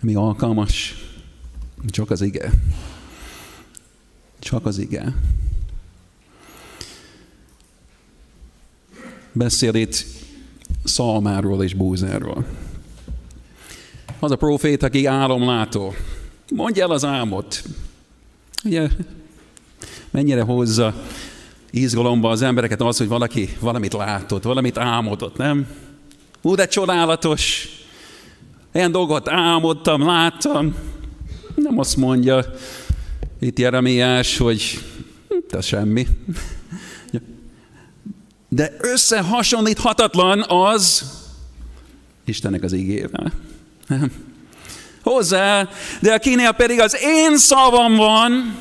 mi 0.00 0.14
alkalmas, 0.14 0.94
csak 1.86 2.10
az 2.10 2.20
ige. 2.20 2.50
Csak 4.44 4.66
az 4.66 4.78
ige. 4.78 5.14
Beszél 9.32 9.74
itt 9.74 10.04
Szalmáról 10.84 11.62
és 11.62 11.74
Búzáról. 11.74 12.44
Az 14.18 14.30
a 14.30 14.36
profét, 14.36 14.82
aki 14.82 15.06
álomlátó. 15.06 15.94
Mondja 16.50 16.82
el 16.82 16.90
az 16.90 17.04
álmot. 17.04 17.62
Ugye, 18.64 18.88
mennyire 20.10 20.42
hozza 20.42 20.94
izgalomba 21.70 22.30
az 22.30 22.42
embereket 22.42 22.80
az, 22.80 22.98
hogy 22.98 23.08
valaki 23.08 23.56
valamit 23.60 23.92
látott, 23.92 24.42
valamit 24.42 24.78
álmodott, 24.78 25.36
nem? 25.36 25.66
Ú, 26.42 26.54
de 26.54 26.66
csodálatos! 26.66 27.68
Ilyen 28.72 28.92
dolgot 28.92 29.28
álmodtam, 29.28 30.06
láttam. 30.06 30.74
Nem 31.54 31.78
azt 31.78 31.96
mondja 31.96 32.44
itt 33.44 33.58
Jeremiás, 33.58 34.36
hogy 34.36 34.84
ez 35.50 35.64
semmi. 35.64 36.06
De 38.48 38.76
összehasonlíthatatlan 38.78 40.44
az 40.48 41.04
Istennek 42.24 42.62
az 42.62 42.72
ígével. 42.72 43.32
Hozzá, 45.02 45.68
de 46.00 46.12
akinél 46.12 46.52
pedig 46.52 46.80
az 46.80 46.96
én 47.00 47.38
szavam 47.38 47.96
van, 47.96 48.56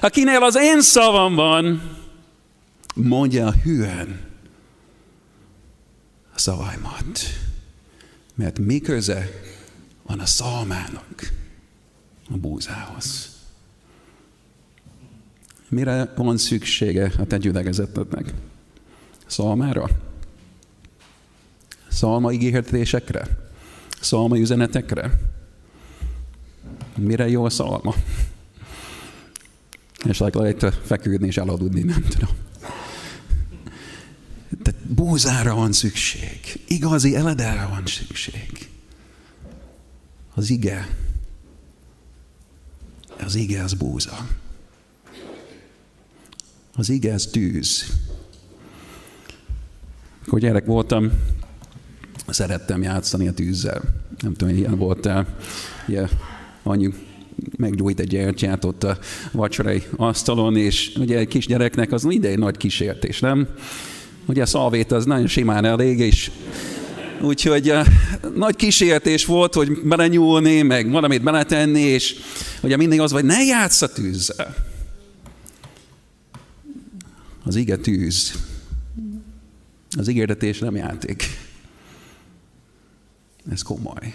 akinél 0.00 0.42
az 0.42 0.56
én 0.56 0.80
szavam 0.80 1.34
van, 1.34 1.90
mondja 2.94 3.52
hűen 3.52 4.20
a 6.34 6.38
szavaimat. 6.38 7.20
Mert 8.34 8.58
mi 8.58 8.78
köze 8.78 9.30
van 10.02 10.20
a 10.20 10.26
szalmának 10.26 11.32
a 12.30 12.36
búzához? 12.36 13.32
Mire 15.68 16.12
van 16.16 16.36
szüksége 16.36 17.12
a 17.18 17.24
te 17.24 17.36
gyülekezetednek? 17.36 18.32
Szalmára? 19.26 19.88
Szalma 21.88 22.32
ígértésekre? 22.32 23.26
Szalma 24.00 24.38
üzenetekre? 24.38 25.20
Mire 26.96 27.28
jó 27.28 27.44
a 27.44 27.50
szalma? 27.50 27.94
És 30.08 30.18
lehet 30.18 30.74
feküdni 30.84 31.26
és 31.26 31.36
elaludni, 31.36 31.82
nem 31.82 32.02
tudom. 32.02 32.36
Tehát 34.62 34.80
búzára 34.86 35.54
van 35.54 35.72
szükség. 35.72 36.60
Igazi 36.68 37.16
eledelre 37.16 37.66
van 37.66 37.82
szükség. 37.86 38.68
Az 40.34 40.50
ige. 40.50 40.88
Az 43.24 43.34
ige 43.34 43.62
az 43.62 43.74
búza. 43.74 44.26
Az 46.76 46.88
ige 46.88 47.12
az 47.12 47.26
tűz. 47.26 47.84
Akkor 50.26 50.38
gyerek 50.38 50.64
voltam, 50.64 51.12
szerettem 52.26 52.82
játszani 52.82 53.28
a 53.28 53.32
tűzzel. 53.32 53.82
Nem 54.20 54.34
tudom, 54.34 54.56
ilyen 54.56 54.78
voltál. 54.78 55.36
Ugye, 55.88 56.08
anyu 56.62 56.90
meggyújt 57.56 58.00
egy 58.00 58.08
gyertyát 58.08 58.64
ott 58.64 58.84
a 58.84 58.98
vacsorai 59.32 59.82
asztalon, 59.96 60.56
és 60.56 60.92
ugye 60.98 61.18
egy 61.18 61.28
kisgyereknek 61.28 61.92
az 61.92 62.02
mindegy 62.02 62.38
nagy 62.38 62.56
kísértés, 62.56 63.20
nem? 63.20 63.48
Ugye 64.26 64.42
a 64.42 64.46
szalvét 64.46 64.92
az 64.92 65.04
nagyon 65.04 65.26
simán 65.26 65.64
elég, 65.64 65.98
és 65.98 66.30
Úgyhogy 67.24 67.70
uh, 67.70 67.86
nagy 68.34 68.56
kísértés 68.56 69.24
volt, 69.24 69.54
hogy 69.54 69.82
belenyúlni, 69.82 70.62
meg 70.62 70.90
valamit 70.90 71.22
beletenni, 71.22 71.80
és 71.80 72.16
ugye 72.62 72.76
mindig 72.76 73.00
az, 73.00 73.10
hogy 73.12 73.24
ne 73.24 73.42
játsz 73.44 73.82
a 73.82 73.92
tűzzel. 73.92 74.54
Az 77.44 77.56
ige 77.56 77.76
tűz. 77.76 78.32
Az 79.96 80.08
ígérdetés 80.08 80.58
nem 80.58 80.76
játék. 80.76 81.24
Ez 83.50 83.62
komoly. 83.62 84.14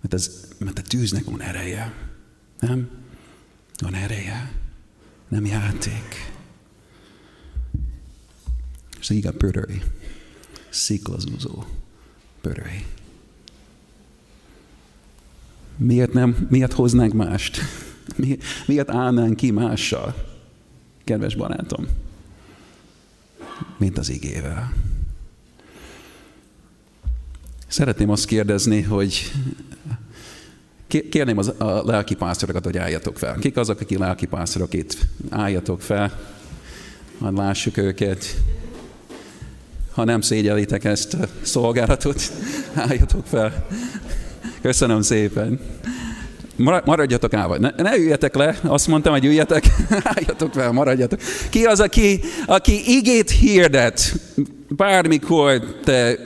Mert, 0.00 0.14
ez, 0.14 0.30
mert 0.58 0.78
a 0.78 0.82
tűznek 0.82 1.24
van 1.24 1.42
ereje. 1.42 1.94
Nem? 2.60 2.88
Van 3.78 3.94
ereje. 3.94 4.52
Nem 5.28 5.46
játék. 5.46 6.32
És 9.00 9.10
ige 9.10 9.30
pöröly. 9.30 9.82
Sziklazúzó. 10.68 11.64
Pöröly. 12.40 12.84
Miért 15.76 16.12
nem, 16.12 16.46
miért 16.50 16.72
hoznánk 16.72 17.12
mást? 17.12 17.60
miért 18.66 18.90
állnánk 18.90 19.36
ki 19.36 19.50
mással, 19.50 20.14
kedves 21.04 21.34
barátom, 21.34 21.86
mint 23.76 23.98
az 23.98 24.10
igével? 24.10 24.72
Szeretném 27.66 28.10
azt 28.10 28.24
kérdezni, 28.24 28.82
hogy 28.82 29.32
kérném 30.86 31.38
az, 31.38 31.48
a 31.58 31.82
lelki 31.84 32.14
pásztorokat, 32.14 32.64
hogy 32.64 32.78
álljatok 32.78 33.18
fel. 33.18 33.36
Kik 33.38 33.56
azok, 33.56 33.80
akik 33.80 33.98
lelki 33.98 34.26
pásztorok 34.26 34.74
itt? 34.74 34.96
Álljatok 35.30 35.80
fel, 35.80 36.20
hadd 37.18 37.36
lássuk 37.36 37.76
őket. 37.76 38.36
Ha 39.98 40.04
nem 40.04 40.20
szégyelitek 40.20 40.84
ezt 40.84 41.14
a 41.14 41.28
szolgálatot, 41.42 42.32
álljatok 42.74 43.26
fel. 43.26 43.66
Köszönöm 44.62 45.02
szépen. 45.02 45.60
Maradjatok 46.56 47.34
állva. 47.34 47.58
Ne, 47.58 47.70
ne 47.76 47.96
üljetek 47.96 48.34
le, 48.34 48.58
azt 48.62 48.86
mondtam, 48.86 49.12
hogy 49.12 49.24
üljetek, 49.24 49.64
álljatok 50.16 50.52
fel, 50.52 50.72
maradjatok. 50.72 51.20
Ki 51.50 51.64
az, 51.64 51.80
aki, 51.80 52.20
aki 52.46 52.96
igét 52.96 53.30
hirdet, 53.30 54.14
bármikor 54.68 55.60
te 55.84 56.18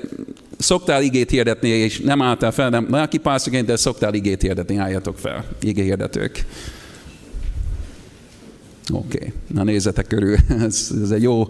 szoktál 0.58 1.02
igét 1.02 1.30
hirdetni, 1.30 1.68
és 1.68 2.00
nem 2.00 2.22
álltál 2.22 2.52
fel, 2.52 2.68
nem, 2.68 2.86
lelki 2.90 3.18
pásztorként, 3.18 3.66
de 3.66 3.76
szoktál 3.76 4.14
igét 4.14 4.42
hirdetni, 4.42 4.76
álljatok 4.76 5.18
fel, 5.18 5.44
igé 5.60 5.82
hirdetők. 5.82 6.44
Oké, 8.90 9.16
okay. 9.16 9.32
na 9.46 9.62
nézzetek 9.62 10.06
körül, 10.06 10.36
ez, 10.66 10.90
ez 11.02 11.10
egy 11.10 11.22
jó 11.22 11.46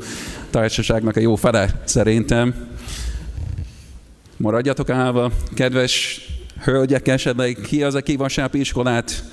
társaságnak 0.51 1.17
a 1.17 1.21
jó 1.21 1.35
fele 1.35 1.83
szerintem. 1.85 2.55
Maradjatok 4.37 4.91
állva, 4.91 5.33
kedves 5.55 6.21
hölgyek 6.63 7.09
esetleg, 7.09 7.59
ki 7.67 7.83
az, 7.83 7.95
aki 7.95 8.17
vasárnapi 8.17 8.59
iskolát 8.59 9.25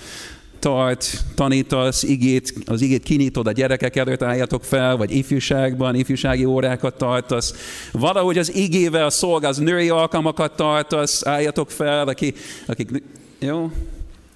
tart, 0.60 1.24
tanítasz, 1.36 2.04
igét, 2.04 2.54
az 2.66 2.82
igét 2.82 3.04
kinyitod 3.04 3.48
a 3.48 3.52
gyerekek 3.52 3.96
előtt, 3.96 4.24
álljatok 4.24 4.64
fel, 4.64 4.98
vagy 4.98 5.12
ifjúságban, 5.12 5.96
ifjúsági 5.96 6.46
órákat 6.46 6.98
tartasz. 6.98 7.54
Valahogy 7.92 8.38
az 8.38 8.56
igével 8.56 9.10
szolgálsz, 9.10 9.58
női 9.58 9.90
alkalmakat 9.90 10.56
tartasz, 10.56 11.26
álljatok 11.26 11.72
fel, 11.72 12.08
aki, 12.08 12.34
akik... 12.66 13.04
Jó? 13.40 13.72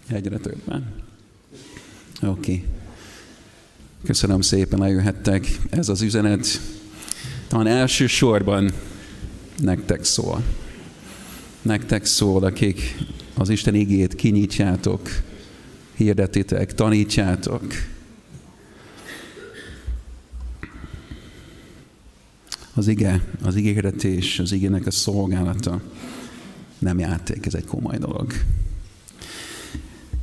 Egyre 0.07 0.37
többen. 0.37 0.93
Oké. 2.21 2.29
Okay. 2.29 2.63
Köszönöm 4.05 4.41
szépen, 4.41 4.79
lejöhettek. 4.79 5.59
Ez 5.69 5.89
az 5.89 6.01
üzenet 6.01 6.61
talán 7.47 7.67
elsősorban 7.67 8.71
nektek 9.57 10.03
szól. 10.03 10.43
Nektek 11.61 12.05
szól, 12.05 12.43
akik 12.43 12.97
az 13.33 13.49
Isten 13.49 13.75
igét 13.75 14.15
kinyitjátok, 14.15 15.09
hirdetitek, 15.95 16.73
tanítjátok. 16.73 17.63
Az 22.73 22.87
ige, 22.87 23.21
az 23.43 23.55
ígéretés, 23.55 24.39
az 24.39 24.51
igének 24.51 24.85
a 24.85 24.91
szolgálata 24.91 25.81
nem 26.79 26.99
játék, 26.99 27.45
ez 27.45 27.53
egy 27.53 27.65
komoly 27.65 27.97
dolog. 27.97 28.33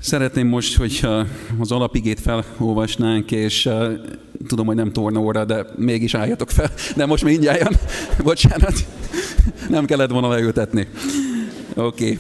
Szeretném 0.03 0.47
most, 0.47 0.77
hogyha 0.77 1.27
az 1.59 1.73
alapigét 1.73 2.21
felolvasnánk, 2.21 3.31
és 3.31 3.69
tudom, 4.47 4.67
hogy 4.67 4.77
nem 4.77 4.93
torna 4.93 5.21
óra, 5.21 5.45
de 5.45 5.67
mégis 5.77 6.15
álljatok 6.15 6.51
fel. 6.51 6.71
De 6.97 7.07
most 7.07 7.25
mindjárt, 7.25 7.79
bocsánat, 8.23 8.87
nem 9.69 9.85
kellett 9.85 10.11
volna 10.11 10.29
leültetni. 10.29 10.87
Oké. 11.75 12.11
Okay. 12.11 12.19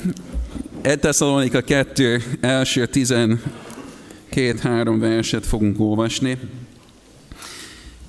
1 0.83 0.99
Tesszalonika 0.99 1.61
2, 1.61 2.22
első 2.41 2.89
12-3 2.93 3.37
verset 4.99 5.47
fogunk 5.47 5.81
olvasni. 5.81 6.39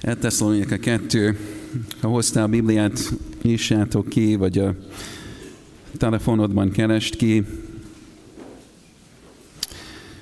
1 0.01 0.17
Tesszalonika 0.17 0.77
2, 0.77 1.37
ha 2.01 2.07
hoztál 2.07 2.43
a 2.43 2.47
Bibliát, 2.47 3.11
nyissátok 3.41 4.09
ki, 4.09 4.35
vagy 4.35 4.57
a 4.57 4.73
telefonodban 5.97 6.71
kerest 6.71 7.15
ki, 7.15 7.43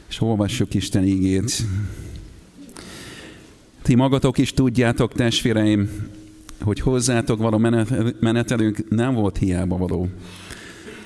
és 0.09 0.21
olvassuk 0.21 0.73
Isten 0.73 1.03
ígét. 1.03 1.51
Ti 3.81 3.95
magatok 3.95 4.37
is 4.37 4.53
tudjátok, 4.53 5.13
testvéreim, 5.13 5.89
hogy 6.61 6.79
hozzátok 6.79 7.39
való 7.39 7.57
menetelünk 8.19 8.89
nem 8.89 9.13
volt 9.13 9.37
hiába 9.37 9.77
való 9.77 10.09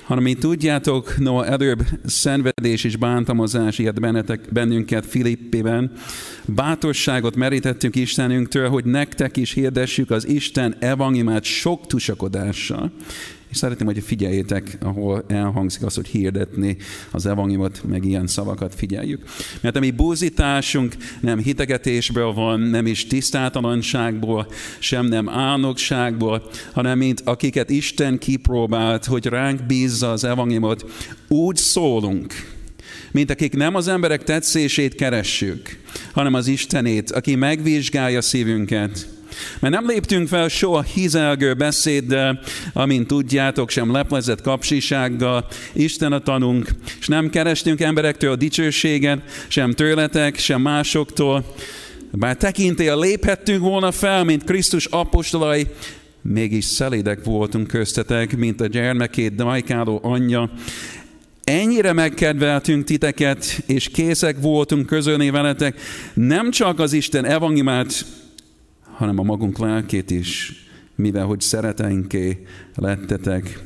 hanem 0.03 0.23
mi 0.23 0.33
tudjátok, 0.33 1.17
no, 1.17 1.41
előbb 1.41 1.85
szenvedés 2.05 2.83
és 2.83 2.95
bántalmazás 2.95 3.79
ilyet 3.79 3.99
bennetek, 3.99 4.41
bennünket 4.51 5.05
Filippében. 5.05 5.91
Bátorságot 6.45 7.35
merítettünk 7.35 7.95
Istenünktől, 7.95 8.69
hogy 8.69 8.85
nektek 8.85 9.37
is 9.37 9.53
hirdessük 9.53 10.11
az 10.11 10.27
Isten 10.27 10.75
evangéliumát 10.79 11.43
sok 11.43 11.87
tusakodással. 11.87 12.91
És 13.53 13.59
szeretném, 13.59 13.87
hogy 13.87 14.03
figyeljétek, 14.03 14.77
ahol 14.81 15.23
elhangzik 15.27 15.83
az, 15.83 15.95
hogy 15.95 16.07
hirdetni 16.07 16.77
az 17.11 17.25
evangéliumot, 17.25 17.83
meg 17.87 18.05
ilyen 18.05 18.27
szavakat 18.27 18.75
figyeljük. 18.75 19.23
Mert 19.61 19.75
a 19.75 19.79
mi 19.79 19.91
búzításunk 19.91 20.95
nem 21.21 21.39
hitegetésből 21.39 22.33
van, 22.33 22.59
nem 22.59 22.85
is 22.85 23.07
tisztátalanságból, 23.07 24.47
sem 24.79 25.05
nem 25.05 25.29
álnokságból, 25.29 26.49
hanem 26.71 26.97
mint 26.97 27.21
akiket 27.25 27.69
Isten 27.69 28.17
kipróbált, 28.17 29.05
hogy 29.05 29.25
ránk 29.25 29.65
bízza 29.65 30.11
az 30.11 30.23
evangéliumot, 30.23 30.85
úgy 31.27 31.55
szólunk, 31.55 32.33
mint 33.11 33.29
akik 33.29 33.55
nem 33.55 33.75
az 33.75 33.87
emberek 33.87 34.23
tetszését 34.23 34.95
keressük, 34.95 35.79
hanem 36.13 36.33
az 36.33 36.47
Istenét, 36.47 37.11
aki 37.11 37.35
megvizsgálja 37.35 38.21
szívünket, 38.21 39.07
mert 39.59 39.73
nem 39.73 39.87
léptünk 39.87 40.27
fel 40.27 40.47
soha 40.47 40.81
hizelgő 40.81 41.53
beszéddel, 41.53 42.39
amint 42.73 43.07
tudjátok, 43.07 43.69
sem 43.69 43.91
leplezett 43.91 44.41
kapsisággal, 44.41 45.47
Isten 45.73 46.11
a 46.11 46.19
tanunk, 46.19 46.67
és 46.99 47.07
nem 47.07 47.29
kerestünk 47.29 47.81
emberektől 47.81 48.31
a 48.31 48.35
dicsőséget, 48.35 49.21
sem 49.47 49.71
tőletek, 49.71 50.37
sem 50.37 50.61
másoktól. 50.61 51.45
Bár 52.11 52.35
tekintél 52.35 52.99
léphettünk 52.99 53.61
volna 53.61 53.91
fel, 53.91 54.23
mint 54.23 54.43
Krisztus 54.43 54.85
apostolai, 54.85 55.67
mégis 56.21 56.65
szelédek 56.65 57.23
voltunk 57.23 57.67
köztetek, 57.67 58.37
mint 58.37 58.61
a 58.61 58.67
gyermekét 58.67 59.35
dajkáló 59.35 59.99
anyja. 60.03 60.51
Ennyire 61.43 61.93
megkedveltünk 61.93 62.83
titeket, 62.83 63.63
és 63.65 63.89
készek 63.89 64.35
voltunk 64.41 64.85
közölni 64.85 65.29
veletek, 65.29 65.79
nem 66.13 66.51
csak 66.51 66.79
az 66.79 66.93
Isten 66.93 67.25
evangéliumát 67.25 68.05
hanem 68.93 69.19
a 69.19 69.23
magunk 69.23 69.57
lelkét 69.57 70.11
is, 70.11 70.53
mivel 70.95 71.25
hogy 71.25 71.41
szereteinké 71.41 72.43
lettetek. 72.75 73.59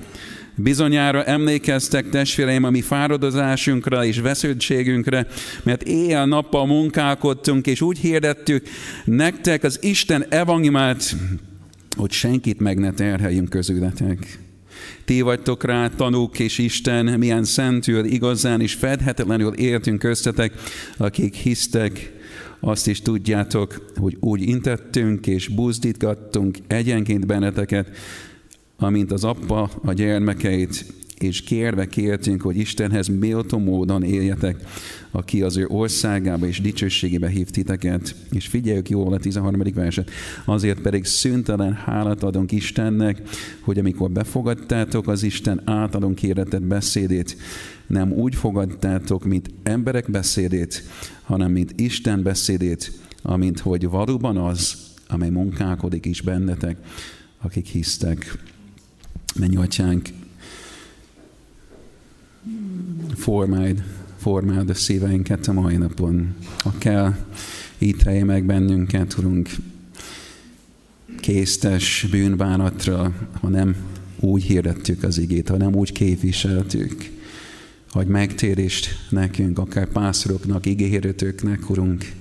Bizonyára 0.56 1.24
emlékeztek, 1.24 2.10
testvéreim, 2.10 2.64
a 2.64 2.70
mi 2.70 2.82
fáradozásunkra 2.82 4.06
és 4.06 4.20
vesződtségünkre, 4.20 5.28
mert 5.64 5.84
éjjel-nappal 5.84 6.66
munkálkodtunk, 6.66 7.68
és 7.68 7.82
úgy 7.82 7.98
hirdettük 7.98 8.68
nektek 9.06 9.64
az 9.64 9.84
Isten 9.84 10.26
evangéliumát, 10.30 11.16
hogy 11.96 12.12
senkit 12.12 12.60
meg 12.60 12.80
ne 12.80 12.92
terheljünk 12.92 13.50
közületek. 13.50 14.40
Ti 15.06 15.22
vagytok 15.22 15.64
rá 15.64 15.88
tanúk, 15.88 16.40
és 16.40 16.58
Isten 16.58 17.06
milyen 17.06 17.44
szentül, 17.44 18.06
igazán 18.06 18.62
és 18.62 18.74
fedhetetlenül 18.74 19.54
értünk 19.54 20.00
köztetek, 20.00 20.54
akik 20.98 21.36
hisztek 21.36 22.17
azt 22.60 22.88
is 22.88 23.02
tudjátok, 23.02 23.92
hogy 23.96 24.18
úgy 24.20 24.42
intettünk 24.42 25.28
és 25.28 25.48
buzdítgattunk 25.48 26.58
egyenként 26.68 27.26
benneteket, 27.26 27.90
amint 28.78 29.12
az 29.12 29.24
appa 29.24 29.70
a 29.84 29.94
gyermekeit, 29.94 30.94
és 31.20 31.42
kérve 31.42 31.88
kértünk, 31.88 32.42
hogy 32.42 32.58
Istenhez 32.58 33.08
méltó 33.08 33.58
módon 33.58 34.04
éljetek, 34.04 34.66
aki 35.12 35.42
az 35.42 35.58
ő 35.58 35.66
országába 35.68 36.48
és 36.48 36.62
dicsőségébe 36.62 37.30
hív 37.30 37.50
titeket. 37.50 38.16
És 38.32 38.48
figyeljük 38.48 38.90
jól 38.90 39.14
a 39.14 39.18
13. 39.18 39.62
verset. 39.74 40.12
Azért 40.46 40.82
pedig 40.82 41.06
szüntelen 41.06 41.74
hálát 41.74 42.24
adunk 42.24 42.52
Istennek, 42.52 43.22
hogy 43.62 43.80
amikor 43.80 44.12
befogadtátok 44.12 45.08
az 45.08 45.24
Isten 45.24 45.62
általunk 45.66 46.16
kéretett 46.16 46.64
beszédét, 46.64 47.38
nem 47.88 48.12
úgy 48.12 48.36
fogadtátok, 48.36 49.26
mint 49.26 49.50
emberek 49.64 50.12
beszédét, 50.12 50.84
hanem 51.24 51.52
mint 51.52 51.74
Isten 51.76 52.24
beszédét, 52.24 52.92
amint 53.22 53.60
hogy 53.60 53.90
valóban 53.90 54.38
az, 54.38 54.76
amely 55.08 55.30
munkálkodik 55.30 56.06
is 56.06 56.22
bennetek, 56.22 56.78
akik 57.42 57.66
hisztek. 57.66 58.38
Menj, 59.40 59.56
atyánk, 59.56 60.10
formáld, 63.16 63.84
formáld 64.18 64.70
a 64.70 64.74
szíveinket 64.74 65.48
a 65.48 65.54
mai 65.54 65.76
napon. 65.78 66.36
Ha 66.58 66.74
kell, 66.78 67.16
ítélj 67.78 68.22
meg 68.22 68.46
bennünket, 68.46 69.18
Urunk, 69.18 69.50
késztes 71.20 72.08
bűnbánatra, 72.12 73.30
ha 73.42 73.48
nem 73.48 73.76
úgy 74.20 74.44
hirdettük 74.44 75.04
az 75.04 75.18
igét, 75.18 75.50
ha 75.50 75.58
nem 75.58 75.76
úgy 75.76 75.92
képviseltük, 75.92 77.12
hogy 77.90 78.08
megtérést 78.08 78.88
nekünk, 79.10 79.60
akár 79.60 79.88
pászoroknak, 79.88 80.66
igéhirdetőknek, 80.66 81.70
Urunk, 81.70 82.12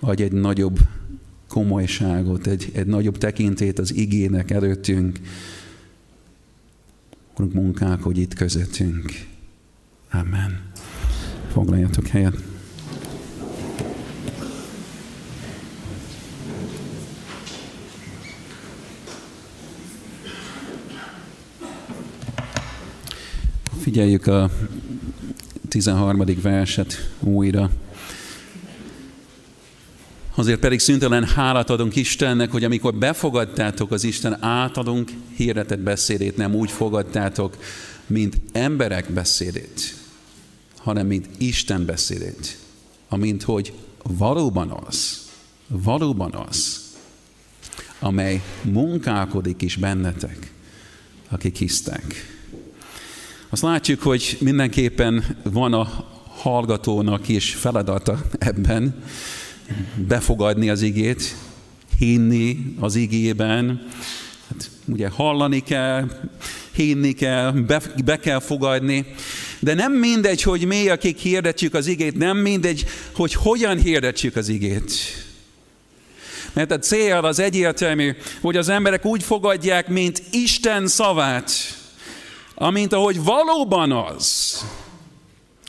adj 0.00 0.22
egy 0.22 0.32
nagyobb 0.32 0.78
komolyságot, 1.48 2.46
egy, 2.46 2.70
egy 2.72 2.86
nagyobb 2.86 3.18
tekintét 3.18 3.78
az 3.78 3.94
igének 3.94 4.50
előttünk. 4.50 5.18
Urunk, 7.36 7.52
munkák, 7.52 8.02
hogy 8.02 8.18
itt 8.18 8.34
közöttünk. 8.34 9.12
Amen. 10.10 10.60
Foglaljatok 11.52 12.06
helyet. 12.06 12.34
Figyeljük 23.80 24.26
a 24.26 24.50
13. 25.68 26.24
verset 26.42 27.10
újra. 27.20 27.70
Azért 30.34 30.60
pedig 30.60 30.78
szüntelen 30.78 31.24
hálát 31.24 31.70
adunk 31.70 31.96
Istennek, 31.96 32.50
hogy 32.50 32.64
amikor 32.64 32.94
befogadtátok 32.94 33.90
az 33.90 34.04
Isten 34.04 34.44
általunk 34.44 35.10
hirdetett 35.36 35.78
beszédét, 35.78 36.36
nem 36.36 36.54
úgy 36.54 36.70
fogadtátok, 36.70 37.56
mint 38.06 38.36
emberek 38.52 39.10
beszédét, 39.12 39.94
hanem 40.88 41.06
mint 41.06 41.28
Isten 41.38 41.84
beszédét. 41.84 42.58
Amint 43.08 43.42
hogy 43.42 43.72
valóban 44.02 44.70
az, 44.86 45.28
valóban 45.66 46.34
az, 46.48 46.80
amely 47.98 48.42
munkálkodik 48.62 49.62
is 49.62 49.76
bennetek, 49.76 50.52
akik 51.28 51.56
hisztek. 51.56 52.14
Azt 53.48 53.62
látjuk, 53.62 54.02
hogy 54.02 54.36
mindenképpen 54.40 55.36
van 55.42 55.72
a 55.72 56.06
hallgatónak 56.28 57.28
is 57.28 57.54
feladata 57.54 58.20
ebben, 58.38 59.02
befogadni 59.96 60.70
az 60.70 60.82
igét, 60.82 61.36
hinni 61.98 62.74
az 62.80 62.94
igében, 62.94 63.88
hát 64.48 64.70
ugye 64.84 65.08
hallani 65.08 65.60
kell, 65.60 66.10
hinni 66.72 67.12
kell, 67.12 67.50
be, 67.50 67.82
be 68.04 68.18
kell 68.18 68.40
fogadni, 68.40 69.06
de 69.60 69.74
nem 69.74 69.92
mindegy, 69.92 70.42
hogy 70.42 70.64
mi, 70.64 70.88
akik 70.88 71.18
hirdetjük 71.18 71.74
az 71.74 71.86
igét, 71.86 72.16
nem 72.16 72.36
mindegy, 72.36 72.84
hogy 73.12 73.34
hogyan 73.34 73.78
hirdetjük 73.78 74.36
az 74.36 74.48
igét. 74.48 74.92
Mert 76.52 76.70
a 76.70 76.78
cél 76.78 77.16
az 77.16 77.38
egyértelmű, 77.38 78.16
hogy 78.40 78.56
az 78.56 78.68
emberek 78.68 79.04
úgy 79.04 79.22
fogadják, 79.22 79.88
mint 79.88 80.22
Isten 80.30 80.86
szavát, 80.86 81.50
amint 82.54 82.92
ahogy 82.92 83.22
valóban 83.22 83.92
az. 83.92 84.56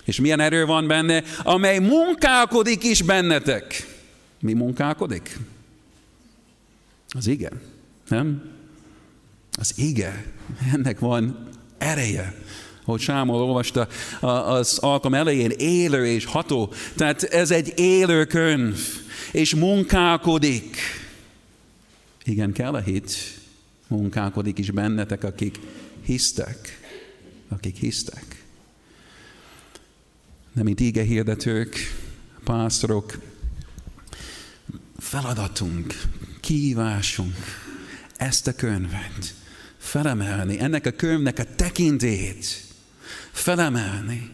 És 0.05 0.19
milyen 0.19 0.39
erő 0.39 0.65
van 0.65 0.88
benne, 0.88 1.23
amely 1.43 1.80
munkálkodik 1.80 2.84
is 2.84 3.01
bennetek. 3.01 3.88
Mi 4.39 4.53
munkálkodik? 4.53 5.38
Az 7.09 7.27
igen, 7.27 7.61
nem? 8.07 8.57
Az 9.60 9.74
ige, 9.76 10.26
ennek 10.74 10.99
van 10.99 11.49
ereje. 11.78 12.43
Ahogy 12.86 13.01
Sámol 13.01 13.41
olvasta 13.41 13.88
az 14.20 14.78
alkalom 14.78 15.20
elején, 15.20 15.49
élő 15.49 16.05
és 16.05 16.26
ható. 16.26 16.74
Tehát 16.95 17.24
ez 17.24 17.51
egy 17.51 17.74
élő 17.76 18.26
könyv, 18.26 18.80
és 19.32 19.55
munkálkodik. 19.55 20.78
Igen, 22.24 22.51
kell 22.51 22.74
a 22.74 22.80
hit, 22.80 23.39
munkálkodik 23.88 24.57
is 24.57 24.72
bennetek, 24.72 25.24
akik 25.24 25.60
hisztek. 26.01 26.80
Akik 27.49 27.76
hisztek. 27.76 28.43
Nem 30.53 30.64
mint 30.66 30.80
íge 30.80 31.03
hirdetők, 31.03 31.78
pásztorok, 32.43 33.20
feladatunk, 34.97 36.01
kívásunk 36.39 37.36
ezt 38.20 38.47
a 38.47 38.53
könyvet 38.53 39.34
felemelni, 39.80 40.59
ennek 40.59 40.86
a 40.86 40.91
könyvnek 40.91 41.39
a 41.39 41.43
tekintét 41.55 42.45
felemelni. 43.32 44.30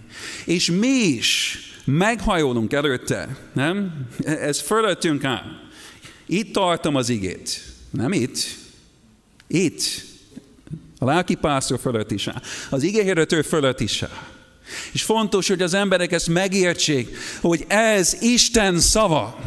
És 0.46 0.72
mi 0.72 0.88
is 0.88 1.60
meghajolunk 1.86 2.74
előtte, 2.74 3.38
nem? 3.54 4.08
Ez 4.24 4.62
fölöttünk 4.62 5.24
áll. 5.24 5.64
Itt 6.26 6.54
tartom 6.54 6.96
az 6.96 7.10
igét. 7.10 7.62
Nem 7.90 8.12
itt. 8.12 8.38
Itt. 9.48 9.82
A 11.00 11.06
lelki 11.06 11.36
pásztor 11.36 11.80
fölött 11.80 12.12
is 12.12 12.28
áll. 12.28 12.42
Az 12.70 12.84
igéhirdető 12.84 13.42
fölött 13.42 13.80
is 13.80 14.04
áll. 14.04 14.34
És 14.92 15.04
fontos, 15.04 15.48
hogy 15.48 15.62
az 15.62 15.74
emberek 15.74 16.12
ezt 16.12 16.28
megértsék, 16.28 17.18
hogy 17.42 17.66
ez 17.68 18.18
Isten 18.22 18.80
szava. 18.80 19.40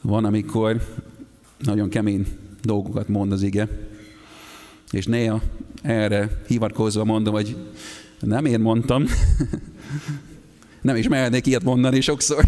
Van, 0.00 0.24
amikor 0.24 0.82
nagyon 1.58 1.88
kemény 1.88 2.26
dolgokat 2.62 3.08
mond 3.08 3.32
az 3.32 3.42
ige, 3.42 3.68
és 4.90 5.06
néha 5.06 5.42
erre 5.82 6.42
hivatkozva 6.46 7.04
mondom, 7.04 7.34
hogy 7.34 7.56
nem 8.20 8.44
én 8.44 8.60
mondtam, 8.60 9.04
nem 10.82 10.96
is 10.96 11.08
mernék 11.08 11.46
ilyet 11.46 11.62
mondani 11.62 12.00
sokszor. 12.00 12.44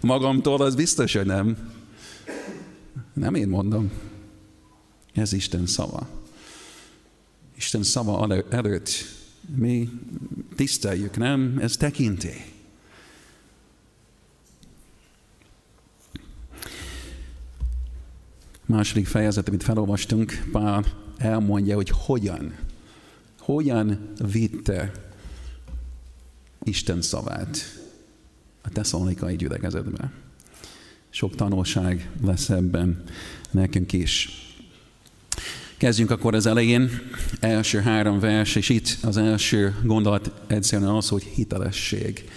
Magamtól 0.00 0.60
az 0.60 0.74
biztos, 0.74 1.14
hogy 1.14 1.26
nem. 1.26 1.56
Nem 3.12 3.34
én 3.34 3.48
mondom. 3.48 3.90
Ez 5.12 5.32
Isten 5.32 5.66
szava. 5.66 6.08
Isten 7.56 7.82
szava 7.82 8.42
előtt 8.50 8.90
mi 9.56 9.88
tiszteljük, 10.56 11.16
nem? 11.16 11.58
Ez 11.60 11.76
tekintély. 11.76 12.57
Második 18.68 19.06
fejezet, 19.06 19.48
amit 19.48 19.62
felolvastunk, 19.62 20.44
Pál 20.52 20.84
elmondja, 21.18 21.74
hogy 21.74 21.90
hogyan, 21.94 22.54
hogyan 23.38 24.12
vitte 24.32 24.92
Isten 26.62 27.02
szavát 27.02 27.58
a 28.62 28.68
tesszalonikai 28.68 29.36
gyülekezetbe. 29.36 30.12
Sok 31.10 31.34
tanulság 31.34 32.10
lesz 32.24 32.48
ebben 32.48 33.04
nekünk 33.50 33.92
is. 33.92 34.30
Kezdjünk 35.76 36.10
akkor 36.10 36.34
az 36.34 36.46
elején, 36.46 36.90
első 37.40 37.80
három 37.80 38.18
vers, 38.18 38.56
és 38.56 38.68
itt 38.68 38.96
az 39.02 39.16
első 39.16 39.74
gondolat 39.84 40.32
egyszerűen 40.46 40.90
az, 40.90 41.08
hogy 41.08 41.22
hitelesség 41.22 42.28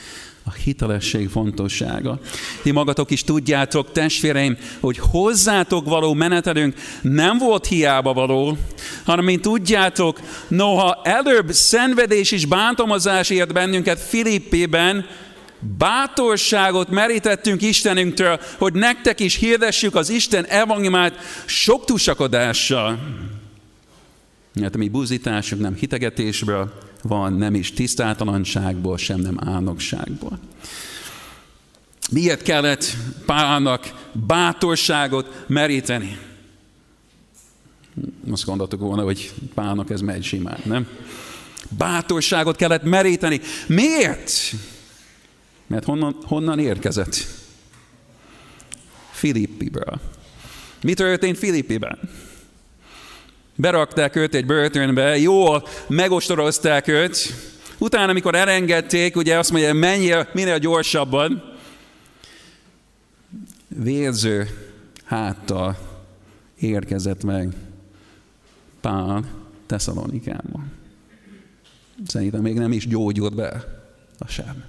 a 0.44 0.52
hitelesség 0.52 1.30
fontossága. 1.30 2.20
Ti 2.62 2.72
magatok 2.72 3.12
is 3.12 3.24
tudjátok, 3.24 3.92
testvéreim, 3.92 4.58
hogy 4.80 4.98
hozzátok 4.98 5.86
való 5.86 6.14
menetelünk 6.14 6.76
nem 7.02 7.38
volt 7.38 7.66
hiába 7.66 8.14
való, 8.14 8.58
hanem 9.04 9.26
mint 9.26 9.42
tudjátok, 9.42 10.20
noha 10.48 11.02
előbb 11.04 11.52
szenvedés 11.52 12.32
és 12.32 12.46
bántomazás 12.46 13.30
ért 13.30 13.54
bennünket 13.54 14.00
Filippében, 14.00 15.06
bátorságot 15.78 16.90
merítettünk 16.90 17.62
Istenünktől, 17.62 18.40
hogy 18.58 18.74
nektek 18.74 19.20
is 19.20 19.36
hirdessük 19.36 19.96
az 19.96 20.10
Isten 20.10 20.46
evangéliumát 20.46 21.14
sok 21.46 21.86
tusakodással. 21.86 23.00
Mert 24.54 24.76
a 24.76 24.78
mi 24.78 24.90
buzításunk 24.90 25.62
nem 25.62 25.76
hitegetésből, 25.76 26.74
van, 27.02 27.34
nem 27.34 27.56
is 27.56 27.74
tisztátalanságból, 27.74 28.98
sem 28.98 29.20
nem 29.20 29.38
álnokságból. 29.46 30.40
Miért 32.12 32.42
kellett 32.42 32.96
Pálnak 33.26 34.10
bátorságot 34.28 35.44
meríteni? 35.48 36.18
Azt 38.32 38.46
gondoltuk 38.46 38.80
volna, 38.80 39.04
hogy 39.04 39.34
Pálnak 39.54 39.90
ez 39.90 40.02
megy 40.02 40.24
simán, 40.24 40.60
nem? 40.64 40.88
Bátorságot 41.78 42.56
kellett 42.56 42.84
meríteni. 42.84 43.42
Miért? 43.68 44.32
Mert 45.68 45.86
honnan, 45.86 46.16
honnan 46.24 46.60
érkezett? 46.60 47.28
Filippiből. 49.12 50.00
Mi 50.82 50.94
történt 50.94 51.38
Filippiben? 51.38 52.00
Berakták 53.56 54.16
őt 54.16 54.36
egy 54.36 54.46
börtönbe, 54.46 55.18
jól 55.18 55.68
megostorozták 55.88 56.88
őt, 56.88 57.34
utána, 57.78 58.10
amikor 58.12 58.36
elengedték, 58.36 59.16
ugye 59.16 59.38
azt 59.38 59.52
mondja, 59.52 59.74
menjél 59.74 60.28
minél 60.34 60.58
gyorsabban, 60.58 61.56
vérző 63.68 64.48
háttal 65.04 65.78
érkezett 66.60 67.24
meg 67.24 67.54
Pál 68.82 69.24
Tesszalonikába. 69.66 70.64
Szerintem 72.08 72.42
még 72.42 72.58
nem 72.58 72.72
is 72.72 72.88
gyógyult 72.88 73.36
be 73.36 73.64
a 74.20 74.28
sem. 74.28 74.64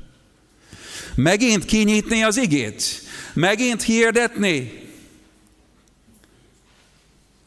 Megint 1.15 1.65
kinyitni 1.65 2.23
az 2.23 2.37
igét, 2.37 2.83
megint 3.35 3.83
hirdetni, 3.83 4.82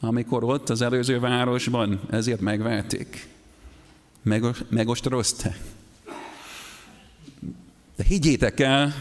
amikor 0.06 0.44
ott 0.44 0.68
az 0.68 0.80
előző 0.80 1.20
városban 1.20 2.00
ezért 2.10 2.40
megverték. 2.40 3.28
megostorozták. 4.68 5.60
De 7.96 8.04
higgyétek 8.04 8.60
el, 8.60 8.94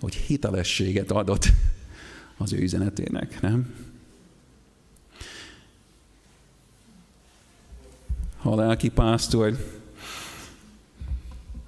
hogy 0.00 0.14
hitelességet 0.14 1.10
adott 1.10 1.46
az 2.36 2.52
ő 2.52 2.58
üzenetének, 2.58 3.40
nem? 3.40 3.74
Ha 8.38 8.52
a 8.52 8.56
lelki 8.56 8.88
pásztor 8.88 9.79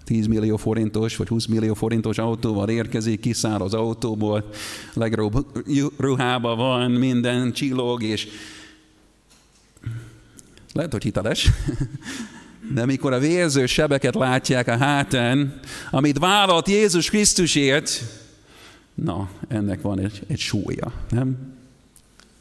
10 0.04 0.26
millió 0.26 0.56
forintos 0.56 1.16
vagy 1.16 1.28
20 1.28 1.46
millió 1.46 1.74
forintos 1.74 2.18
autóval 2.18 2.68
érkezik, 2.68 3.20
kiszáll 3.20 3.60
az 3.60 3.74
autóból, 3.74 4.48
legjobb 4.94 5.46
ruhába 5.96 6.56
van, 6.56 6.90
minden 6.90 7.52
csillog, 7.52 8.02
és 8.02 8.28
lehet, 10.72 10.92
hogy 10.92 11.02
hiteles, 11.02 11.50
de 12.74 12.84
mikor 12.84 13.12
a 13.12 13.18
vérző 13.18 13.66
sebeket 13.66 14.14
látják 14.14 14.68
a 14.68 14.76
hátán, 14.76 15.60
amit 15.90 16.18
vállalt 16.18 16.68
Jézus 16.68 17.10
Krisztusért, 17.10 18.02
na, 18.94 19.28
ennek 19.48 19.80
van 19.80 19.98
egy, 19.98 20.22
egy 20.26 20.38
súlya, 20.38 20.92
nem? 21.10 21.36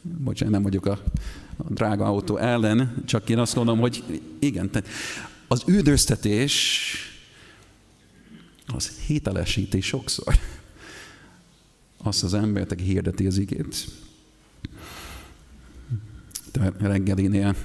Bocsánat, 0.02 0.54
nem 0.54 0.62
vagyok 0.62 0.86
a, 0.86 0.98
a 1.56 1.64
drága 1.68 2.04
autó 2.04 2.36
ellen, 2.36 3.02
csak 3.06 3.28
én 3.28 3.38
azt 3.38 3.54
mondom, 3.54 3.78
hogy 3.78 4.20
igen, 4.38 4.70
tehát 4.70 4.88
az 5.48 5.62
üdvöztetés 5.66 6.90
az 8.74 8.90
hitelesíti 9.06 9.80
sokszor 9.80 10.34
azt 12.02 12.24
az 12.24 12.34
embert, 12.34 12.72
aki 12.72 12.82
hirdeti 12.82 13.26
az 13.26 13.38
igét. 13.38 13.86
Tehát 16.50 16.74
reggelinél 16.80 17.56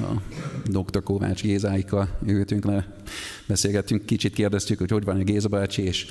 a 0.00 0.22
dr. 0.64 1.02
Kovács 1.02 1.42
Gézáikkal 1.42 2.18
ültünk 2.26 2.64
le, 2.64 2.96
beszélgettünk, 3.46 4.06
kicsit 4.06 4.34
kérdeztük, 4.34 4.78
hogy 4.78 4.90
hogy 4.90 5.04
van 5.04 5.20
a 5.20 5.22
Géza 5.22 5.48
bácsi, 5.48 5.82
és 5.82 6.06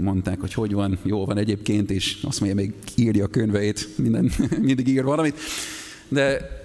mondták, 0.00 0.40
hogy 0.40 0.54
hogy 0.54 0.72
van, 0.72 0.98
jó 1.02 1.24
van 1.24 1.38
egyébként, 1.38 1.90
és 1.90 2.18
azt 2.22 2.40
mondja, 2.40 2.62
még 2.62 2.74
írja 2.94 3.24
a 3.24 3.28
könyveit, 3.28 3.88
minden, 3.98 4.30
mindig 4.60 4.88
ír 4.88 5.04
valamit. 5.04 5.38
De 6.08 6.57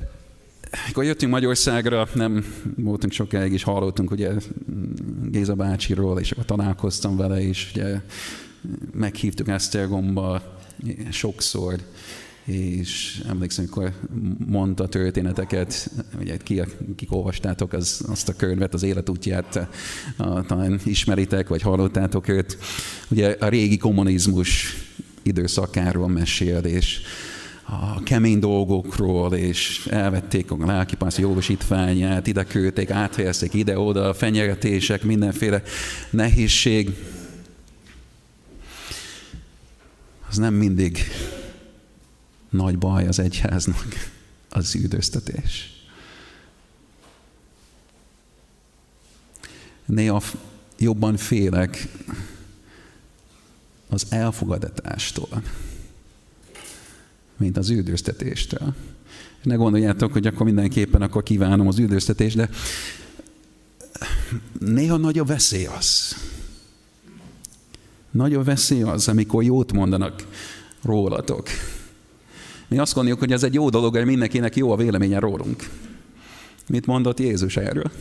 akkor 0.89 1.03
jöttünk 1.03 1.31
Magyarországra, 1.31 2.07
nem 2.13 2.45
voltunk 2.75 3.13
sokáig, 3.13 3.53
és 3.53 3.63
hallottunk 3.63 4.11
ugye 4.11 4.31
Géza 5.29 5.55
bácsiról, 5.55 6.19
és 6.19 6.31
akkor 6.31 6.45
találkoztam 6.45 7.17
vele, 7.17 7.41
és 7.41 7.71
ugye 7.73 8.01
meghívtuk 8.93 9.47
Esztergomba 9.47 10.41
sokszor, 11.11 11.79
és 12.45 13.21
emlékszem, 13.29 13.65
amikor 13.65 13.93
mondta 14.47 14.87
történeteket, 14.87 15.91
ugye 16.19 16.37
ki, 16.37 16.61
kik 16.95 17.11
olvastátok 17.11 17.73
az, 17.73 18.05
azt 18.07 18.29
a 18.29 18.35
könyvet, 18.35 18.73
az 18.73 18.83
életútját, 18.83 19.67
a, 20.17 20.41
talán 20.41 20.79
ismeritek, 20.85 21.47
vagy 21.47 21.61
hallottátok 21.61 22.27
őt. 22.27 22.57
Ugye 23.09 23.35
a 23.39 23.47
régi 23.47 23.77
kommunizmus 23.77 24.75
időszakáról 25.21 26.07
mesél, 26.07 26.57
és 26.57 27.01
a 27.65 28.03
kemény 28.03 28.39
dolgokról, 28.39 29.33
és 29.33 29.85
elvették 29.85 30.51
a 30.51 30.65
lelkipász 30.65 31.17
jogosítványát, 31.17 32.27
ide 32.27 32.43
küldték, 32.43 32.89
áthelyezték 32.89 33.53
ide-oda, 33.53 34.13
fenyegetések, 34.13 35.03
mindenféle 35.03 35.61
nehézség. 36.09 36.95
Az 40.29 40.37
nem 40.37 40.53
mindig 40.53 40.97
nagy 42.49 42.77
baj 42.77 43.07
az 43.07 43.19
egyháznak, 43.19 44.11
az 44.49 44.75
üdöztetés. 44.75 45.71
Néha 49.85 50.21
jobban 50.77 51.17
félek 51.17 51.87
az 53.89 54.05
elfogadástól, 54.09 55.43
mint 57.43 57.57
az 57.57 57.69
üldöztetéstől. 57.69 58.73
Ne 59.41 59.55
gondoljátok, 59.55 60.11
hogy 60.11 60.27
akkor 60.27 60.45
mindenképpen 60.45 61.01
akkor 61.01 61.23
kívánom 61.23 61.67
az 61.67 61.79
üldöztetést, 61.79 62.35
de 62.35 62.49
néha 64.59 64.97
nagy 64.97 65.19
a 65.19 65.23
veszély 65.23 65.65
az. 65.65 66.15
Nagy 68.11 68.33
a 68.33 68.43
veszély 68.43 68.81
az, 68.81 69.07
amikor 69.07 69.43
jót 69.43 69.73
mondanak 69.73 70.27
rólatok. 70.83 71.47
Mi 72.67 72.77
azt 72.77 72.93
gondoljuk, 72.93 73.19
hogy 73.19 73.31
ez 73.31 73.43
egy 73.43 73.53
jó 73.53 73.69
dolog, 73.69 73.95
hogy 73.95 74.05
mindenkinek 74.05 74.55
jó 74.55 74.71
a 74.71 74.75
véleménye 74.75 75.19
rólunk. 75.19 75.69
Mit 76.67 76.85
mondott 76.85 77.19
Jézus 77.19 77.57
erről? 77.57 77.91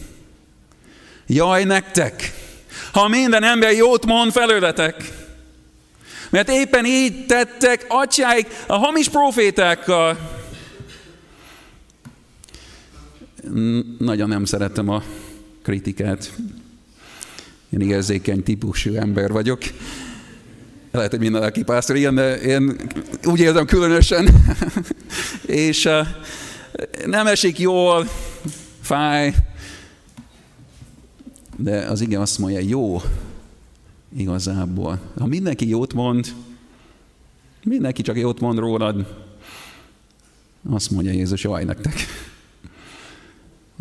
Jaj 1.27 1.65
nektek, 1.65 2.33
ha 2.93 3.09
minden 3.09 3.43
ember 3.43 3.73
jót 3.73 4.07
mond 4.07 4.33
felőletek, 4.33 5.22
mert 6.33 6.49
éppen 6.49 6.87
így 6.87 7.27
tettek 7.27 7.85
atyáik 7.89 8.47
a 8.67 8.77
hamis 8.77 9.09
profétákkal. 9.09 10.19
Nagyon 13.99 14.29
nem 14.29 14.45
szeretem 14.45 14.89
a 14.89 15.03
kritikát. 15.63 16.33
Én 17.71 17.81
érzékeny 17.81 18.43
típusú 18.43 18.95
ember 18.95 19.33
vagyok. 19.33 19.63
Lehet, 20.91 21.11
hogy 21.11 21.21
minden 21.21 21.41
lelki 21.41 21.63
pásztor 21.63 21.97
ilyen, 21.97 22.15
de 22.15 22.41
én 22.41 22.77
úgy 23.25 23.41
érzem 23.41 23.67
különösen. 23.67 24.29
és 25.47 25.89
nem 27.07 27.27
esik 27.27 27.59
jól, 27.59 28.09
fáj, 28.81 29.35
de 31.57 31.77
az 31.77 32.01
igen 32.01 32.21
azt 32.21 32.39
mondja, 32.39 32.61
jó 32.61 33.03
igazából. 34.17 35.01
Ha 35.19 35.27
mindenki 35.27 35.69
jót 35.69 35.95
mond, 35.95 36.35
mindenki 37.65 38.03
csak 38.03 38.19
jót 38.19 38.41
mond 38.41 38.59
rólad, 38.59 39.07
azt 40.71 40.91
mondja 40.91 41.13
Jézus, 41.13 41.43
jaj 41.43 41.65
nektek. 41.65 41.95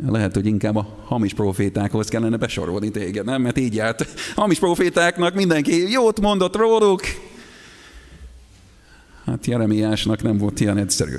Lehet, 0.08 0.34
hogy 0.34 0.46
inkább 0.46 0.76
a 0.76 1.04
hamis 1.06 1.34
profétákhoz 1.34 2.08
kellene 2.08 2.38
besorolni 2.38 2.92
téged, 2.92 3.26
nem? 3.26 3.42
Mert 3.42 3.58
így 3.58 3.76
járt. 3.76 4.06
Hamis 4.36 4.60
profétáknak 4.60 5.34
mindenki 5.34 5.92
jót 5.92 6.22
mondott 6.22 6.56
róluk. 6.56 7.02
Hát 9.26 9.46
Jeremiásnak 9.46 10.22
nem 10.22 10.38
volt 10.38 10.60
ilyen 10.60 10.78
egyszerű. 10.78 11.16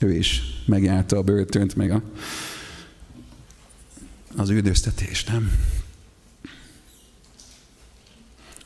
Ő 0.00 0.12
is 0.12 0.42
megjárta 0.66 1.16
a 1.16 1.22
börtönt, 1.22 1.76
meg 1.76 1.90
a, 1.90 2.02
az 4.36 4.50
üldöztetést, 4.50 5.28
nem? 5.28 5.50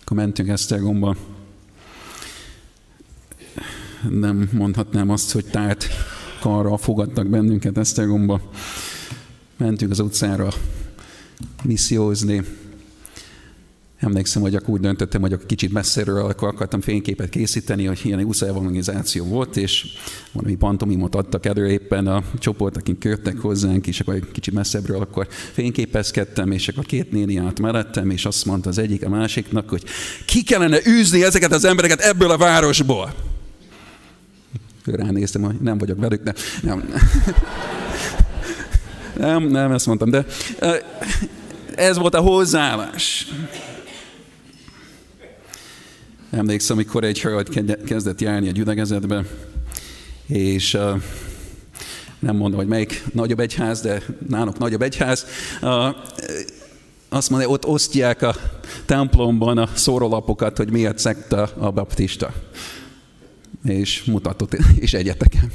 Akkor 0.08 0.20
mentünk 0.20 0.48
Esztergomba. 0.48 1.16
Nem 4.10 4.48
mondhatnám 4.52 5.10
azt, 5.10 5.32
hogy 5.32 5.44
tárt 5.44 5.86
karra 6.40 6.76
fogadtak 6.76 7.26
bennünket 7.26 7.78
Esztergomba. 7.78 8.40
Mentünk 9.56 9.90
az 9.90 9.98
utcára 9.98 10.48
missziózni. 11.62 12.44
Emlékszem, 13.98 14.42
hogy 14.42 14.54
akkor 14.54 14.68
úgy 14.68 14.80
döntöttem, 14.80 15.20
hogy 15.20 15.32
akkor 15.32 15.46
kicsit 15.46 15.72
messzeről 15.72 16.26
akkor 16.26 16.48
akartam 16.48 16.80
fényképet 16.80 17.28
készíteni, 17.28 17.84
hogy 17.84 18.00
ilyen 18.02 18.22
úsz 18.22 18.42
evangelizáció 18.42 19.24
volt, 19.24 19.56
és 19.56 19.86
valami 20.32 20.54
pantomimot 20.54 21.14
adtak 21.14 21.46
elő 21.46 21.68
éppen 21.68 22.06
a 22.06 22.22
csoport, 22.38 22.76
akik 22.76 22.98
köttek 22.98 23.38
hozzánk, 23.38 23.86
és 23.86 24.00
akkor 24.00 24.14
egy 24.14 24.30
kicsit 24.32 24.54
messzebbről 24.54 25.00
akkor 25.00 25.28
fényképezkedtem, 25.52 26.50
és 26.50 26.68
akkor 26.68 26.84
két 26.84 27.12
néni 27.12 27.36
állt 27.36 27.60
mellettem, 27.60 28.10
és 28.10 28.24
azt 28.24 28.44
mondta 28.44 28.68
az 28.68 28.78
egyik 28.78 29.04
a 29.04 29.08
másiknak, 29.08 29.68
hogy 29.68 29.84
ki 30.24 30.42
kellene 30.42 30.78
űzni 30.86 31.24
ezeket 31.24 31.52
az 31.52 31.64
embereket 31.64 32.00
ebből 32.00 32.30
a 32.30 32.36
városból 32.36 33.14
ránéztem, 34.84 35.42
hogy 35.42 35.56
nem 35.60 35.78
vagyok 35.78 36.00
velük, 36.00 36.22
de 36.22 36.34
nem. 36.62 36.84
Nem, 39.16 39.42
nem 39.42 39.72
ezt 39.72 39.86
mondtam, 39.86 40.10
de 40.10 40.26
ez 41.74 41.98
volt 41.98 42.14
a 42.14 42.20
hozzáállás. 42.20 43.26
Emlékszem, 46.30 46.76
amikor 46.76 47.04
egy 47.04 47.20
hölgy 47.20 47.76
kezdett 47.84 48.20
járni 48.20 48.48
a 48.48 48.52
gyülekezetbe, 48.52 49.24
és 50.26 50.78
nem 52.18 52.36
mondom, 52.36 52.58
hogy 52.58 52.68
melyik 52.68 53.04
nagyobb 53.12 53.40
egyház, 53.40 53.80
de 53.80 54.02
náluk 54.28 54.58
nagyobb 54.58 54.82
egyház, 54.82 55.26
uh, 55.62 55.94
azt 57.08 57.30
mondja, 57.30 57.48
ott 57.48 57.66
osztják 57.66 58.22
a 58.22 58.34
templomban 58.84 59.58
a 59.58 59.68
szórólapokat, 59.74 60.56
hogy 60.56 60.70
miért 60.70 60.98
szekta 60.98 61.50
a 61.58 61.70
baptista 61.70 62.32
és 63.64 64.04
mutatott 64.04 64.52
és 64.76 64.94
egyetekem. 64.94 65.50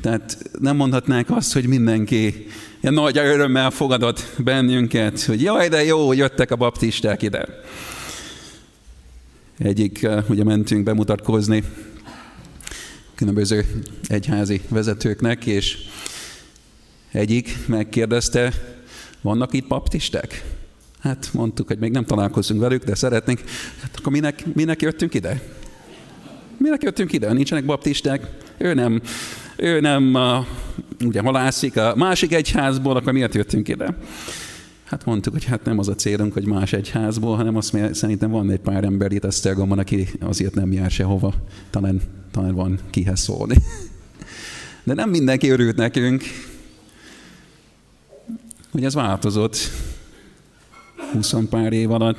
Tehát 0.00 0.38
nem 0.58 0.76
mondhatnánk 0.76 1.30
azt, 1.30 1.52
hogy 1.52 1.66
mindenki 1.66 2.46
ilyen 2.80 2.94
nagy 2.94 3.18
örömmel 3.18 3.70
fogadott 3.70 4.32
bennünket, 4.38 5.22
hogy 5.22 5.42
jaj, 5.42 5.68
de 5.68 5.84
jó, 5.84 6.12
jöttek 6.12 6.50
a 6.50 6.56
baptisták 6.56 7.22
ide. 7.22 7.46
Egyik, 9.58 10.02
eh, 10.02 10.30
ugye 10.30 10.44
mentünk 10.44 10.84
bemutatkozni 10.84 11.64
különböző 13.14 13.64
egyházi 14.06 14.60
vezetőknek, 14.68 15.46
és 15.46 15.78
egyik 17.12 17.56
megkérdezte, 17.66 18.52
vannak 19.20 19.52
itt 19.52 19.66
baptisták? 19.66 20.44
Hát 21.00 21.30
mondtuk, 21.32 21.66
hogy 21.66 21.78
még 21.78 21.90
nem 21.90 22.04
találkozunk 22.04 22.60
velük, 22.60 22.84
de 22.84 22.94
szeretnénk. 22.94 23.40
Hát 23.80 23.96
akkor 23.98 24.12
minek, 24.12 24.54
minek 24.54 24.82
jöttünk 24.82 25.14
ide? 25.14 25.42
Minek 26.56 26.82
jöttünk 26.82 27.12
ide? 27.12 27.32
Nincsenek 27.32 27.64
baptisták? 27.64 28.28
Ő 28.58 28.74
nem, 28.74 29.02
ő 29.56 29.80
nem 29.80 30.14
uh, 30.14 30.46
ugye 31.06 31.20
halászik 31.20 31.76
a 31.76 31.94
másik 31.96 32.32
egyházból, 32.32 32.96
akkor 32.96 33.12
miért 33.12 33.34
jöttünk 33.34 33.68
ide? 33.68 33.96
Hát 34.94 35.04
mondtuk, 35.04 35.32
hogy 35.32 35.44
hát 35.44 35.64
nem 35.64 35.78
az 35.78 35.88
a 35.88 35.94
célunk, 35.94 36.32
hogy 36.32 36.46
más 36.46 36.72
egyházból, 36.72 37.36
hanem 37.36 37.56
azt 37.56 37.72
mondja, 37.72 37.94
szerintem 37.94 38.30
van 38.30 38.50
egy 38.50 38.60
pár 38.60 38.84
ember 38.84 39.12
itt 39.12 39.24
Esztergomban, 39.24 39.78
aki 39.78 40.08
azért 40.20 40.54
nem 40.54 40.72
jár 40.72 40.90
sehova. 40.90 41.34
Talán, 41.70 42.00
talán 42.30 42.54
van 42.54 42.78
kihez 42.90 43.20
szólni. 43.20 43.56
De 44.84 44.94
nem 44.94 45.10
mindenki 45.10 45.48
örült 45.48 45.76
nekünk, 45.76 46.22
hogy 48.70 48.84
ez 48.84 48.94
változott 48.94 49.56
20 51.12 51.34
pár 51.50 51.72
év 51.72 51.90
alatt. 51.90 52.18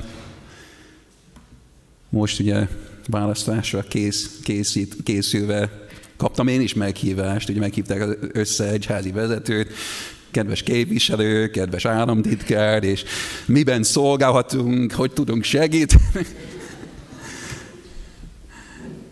Most 2.08 2.40
ugye 2.40 2.68
választásra 3.06 3.82
kész, 3.82 4.40
készít, 4.42 4.96
készülve 5.02 5.86
kaptam 6.16 6.48
én 6.48 6.60
is 6.60 6.74
meghívást, 6.74 7.48
ugye 7.48 7.60
meghívták 7.60 8.18
össze 8.32 8.68
egy 8.68 8.86
házi 8.86 9.10
vezetőt, 9.10 9.72
kedves 10.36 10.62
képviselő, 10.62 11.50
kedves 11.50 11.84
államtitkár, 11.84 12.84
és 12.84 13.04
miben 13.46 13.82
szolgálhatunk, 13.82 14.92
hogy 14.92 15.12
tudunk 15.12 15.44
segíteni. 15.44 16.26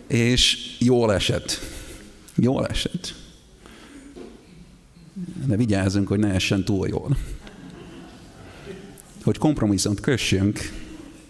és 0.07 0.57
jól 0.79 1.13
esett. 1.13 1.59
Jól 2.35 2.67
esett. 2.67 3.13
De 5.45 5.55
vigyázzunk, 5.55 6.07
hogy 6.07 6.19
ne 6.19 6.33
essen 6.33 6.63
túl 6.63 6.87
jól. 6.87 7.17
Hogy 9.23 9.37
kompromisszumot 9.37 9.99
kössünk 9.99 10.71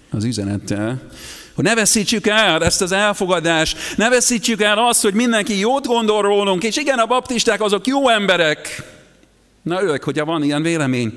az 0.09 0.23
üzenettel, 0.23 1.09
hogy 1.53 1.63
ne 1.63 1.75
veszítsük 1.75 2.27
el 2.27 2.63
ezt 2.63 2.81
az 2.81 2.91
elfogadást, 2.91 3.77
ne 3.97 4.09
veszítsük 4.09 4.61
el 4.61 4.77
azt, 4.77 5.01
hogy 5.01 5.13
mindenki 5.13 5.59
jót 5.59 5.87
gondol 5.87 6.21
rólunk, 6.21 6.63
és 6.63 6.77
igen, 6.77 6.99
a 6.99 7.05
baptisták 7.05 7.61
azok 7.61 7.87
jó 7.87 8.09
emberek, 8.09 8.93
Na 9.65 9.83
ők, 9.83 10.03
hogyha 10.03 10.25
van 10.25 10.43
ilyen 10.43 10.61
vélemény. 10.61 11.13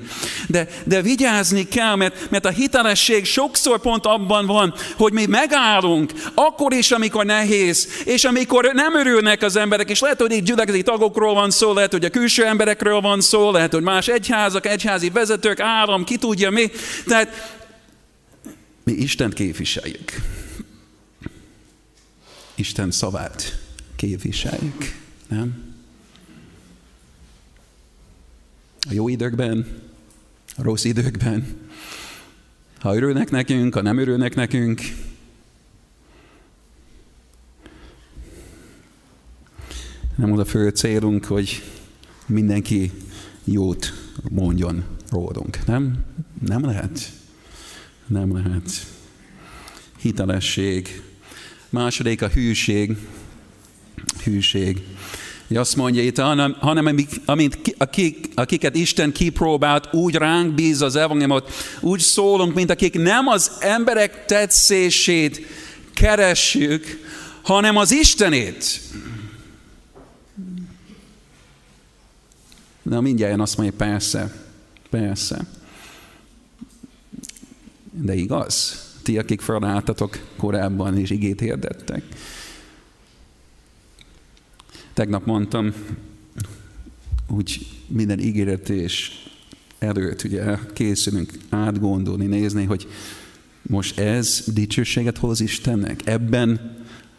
De, 0.47 0.67
de 0.85 1.01
vigyázni 1.01 1.67
kell, 1.67 1.95
mert, 1.95 2.29
mert 2.29 2.45
a 2.45 2.49
hitelesség 2.49 3.25
sokszor 3.25 3.79
pont 3.79 4.05
abban 4.05 4.45
van, 4.45 4.73
hogy 4.97 5.13
mi 5.13 5.25
megállunk, 5.25 6.13
akkor 6.33 6.73
is, 6.73 6.91
amikor 6.91 7.25
nehéz, 7.25 7.87
és 8.05 8.23
amikor 8.23 8.69
nem 8.73 8.95
örülnek 8.95 9.41
az 9.41 9.55
emberek, 9.55 9.89
és 9.89 9.99
lehet, 9.99 10.21
hogy 10.21 10.31
itt 10.31 10.45
gyülekezeti 10.45 10.83
tagokról 10.83 11.33
van 11.33 11.51
szó, 11.51 11.73
lehet, 11.73 11.91
hogy 11.91 12.05
a 12.05 12.09
külső 12.09 12.45
emberekről 12.45 13.01
van 13.01 13.21
szó, 13.21 13.51
lehet, 13.51 13.73
hogy 13.73 13.83
más 13.83 14.07
egyházak, 14.07 14.65
egyházi 14.65 15.09
vezetők, 15.09 15.59
állam, 15.59 16.03
ki 16.03 16.17
tudja 16.17 16.49
mi. 16.49 16.71
Tehát 17.05 17.57
mi 18.83 18.91
Isten 18.91 19.29
képviseljük. 19.29 20.13
Isten 22.55 22.91
szavát 22.91 23.59
képviseljük, 23.95 24.95
nem? 25.27 25.68
A 28.89 28.93
jó 28.93 29.07
időkben, 29.07 29.65
a 30.57 30.63
rossz 30.63 30.83
időkben, 30.83 31.57
ha 32.79 32.95
örülnek 32.95 33.31
nekünk, 33.31 33.73
ha 33.73 33.81
nem 33.81 33.97
örülnek 33.97 34.35
nekünk. 34.35 34.81
Nem 40.15 40.31
az 40.31 40.39
a 40.39 40.45
fő 40.45 40.69
célunk, 40.69 41.25
hogy 41.25 41.63
mindenki 42.25 42.91
jót 43.43 43.93
mondjon 44.29 44.83
rólunk. 45.09 45.65
Nem? 45.65 46.05
Nem 46.45 46.65
lehet. 46.65 47.11
Nem 48.07 48.33
lehet. 48.33 48.69
Hitelesség. 49.97 51.01
Második 51.69 52.21
a 52.21 52.27
hűség. 52.27 52.97
Hűség. 54.23 54.81
Azt 55.57 55.75
mondja 55.75 56.03
itt, 56.03 56.17
hanem, 56.17 56.55
hanem 56.59 57.05
amint 57.25 57.75
akik, 57.77 58.29
akiket 58.35 58.75
Isten 58.75 59.11
kipróbált, 59.11 59.93
úgy 59.93 60.15
ránk 60.15 60.53
bíz 60.53 60.81
az 60.81 60.95
evangéliumot, 60.95 61.51
úgy 61.79 61.99
szólunk, 61.99 62.53
mint 62.53 62.69
akik 62.69 62.93
nem 62.93 63.27
az 63.27 63.51
emberek 63.59 64.25
tetszését 64.25 65.45
keressük, 65.93 66.85
hanem 67.41 67.77
az 67.77 67.91
Istenét. 67.91 68.81
Na 72.81 73.01
mindjárt 73.01 73.39
azt 73.39 73.57
mondja, 73.57 73.75
persze, 73.77 74.33
persze. 74.89 75.45
De 77.91 78.15
igaz? 78.15 78.83
Ti, 79.03 79.17
akik 79.17 79.41
felálltatok 79.41 80.19
korábban 80.37 80.97
és 80.97 81.09
igét 81.09 81.39
hirdettek. 81.39 82.03
Tegnap 84.99 85.25
mondtam, 85.25 85.73
úgy 87.27 87.67
minden 87.87 88.19
ígéretés 88.19 89.23
előtt 89.77 90.23
ugye 90.23 90.57
készülünk 90.73 91.31
átgondolni, 91.49 92.25
nézni, 92.25 92.63
hogy 92.65 92.87
most 93.61 93.99
ez 93.99 94.43
dicsőséget 94.53 95.17
hoz 95.17 95.39
Istennek. 95.39 96.01
Ebben 96.05 96.77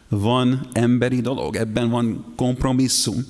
van 0.09 0.67
emberi 0.73 1.21
dolog, 1.21 1.55
ebben 1.55 1.89
van 1.89 2.33
kompromisszum. 2.35 3.25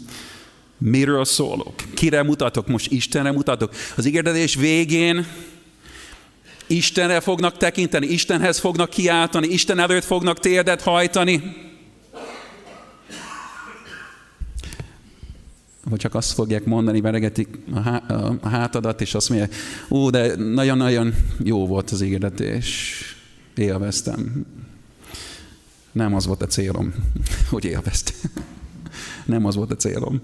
Miről 0.78 1.26
szólok? 1.26 1.74
Kire 1.94 2.24
mutatok? 2.24 2.68
Most 2.68 2.92
Istenre 2.92 3.32
mutatok. 3.32 3.74
Az 3.96 4.06
ígéretés 4.06 4.56
végén 4.56 5.26
Istenre 6.68 7.20
fognak 7.20 7.58
tekinteni, 7.58 8.08
Istenhez 8.08 8.60
fognak 8.60 8.90
kiáltani, 8.90 9.48
Isten 9.48 9.80
előtt 9.80 10.04
fognak 10.04 10.40
térdet 10.40 10.82
hajtani. 10.82 11.70
Vagy 15.84 16.00
csak 16.00 16.16
azt 16.16 16.32
fogják 16.32 16.66
mondani, 16.66 17.02
veregetik 17.02 17.48
a 18.42 18.50
hátadat, 18.50 19.02
és 19.02 19.14
azt 19.14 19.30
mondják, 19.30 19.56
ó, 19.90 20.10
de 20.10 20.36
nagyon-nagyon 20.36 21.14
jó 21.44 21.68
volt 21.68 21.92
az 21.92 22.02
ígéretés. 22.02 23.02
Élveztem. 23.56 24.46
Nem 25.92 26.16
az 26.16 26.26
volt 26.26 26.42
a 26.42 26.48
célom, 26.48 26.94
hogy 27.50 27.66
élveztem. 27.66 28.32
Nem 29.26 29.46
az 29.46 29.56
volt 29.56 29.72
a 29.72 29.76
célom. 29.76 30.22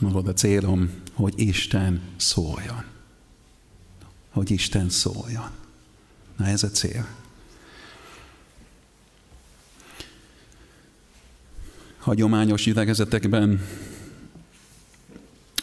Az 0.00 0.12
volt 0.12 0.28
a 0.28 0.32
célom, 0.32 0.90
hogy 1.14 1.32
Isten 1.36 2.00
szóljon 2.16 2.90
hogy 4.30 4.50
Isten 4.50 4.88
szóljon. 4.88 5.50
Na 6.36 6.46
ez 6.46 6.62
a 6.62 6.70
cél. 6.70 7.06
Hagyományos 12.10 12.64
gyülekezetekben 12.64 13.60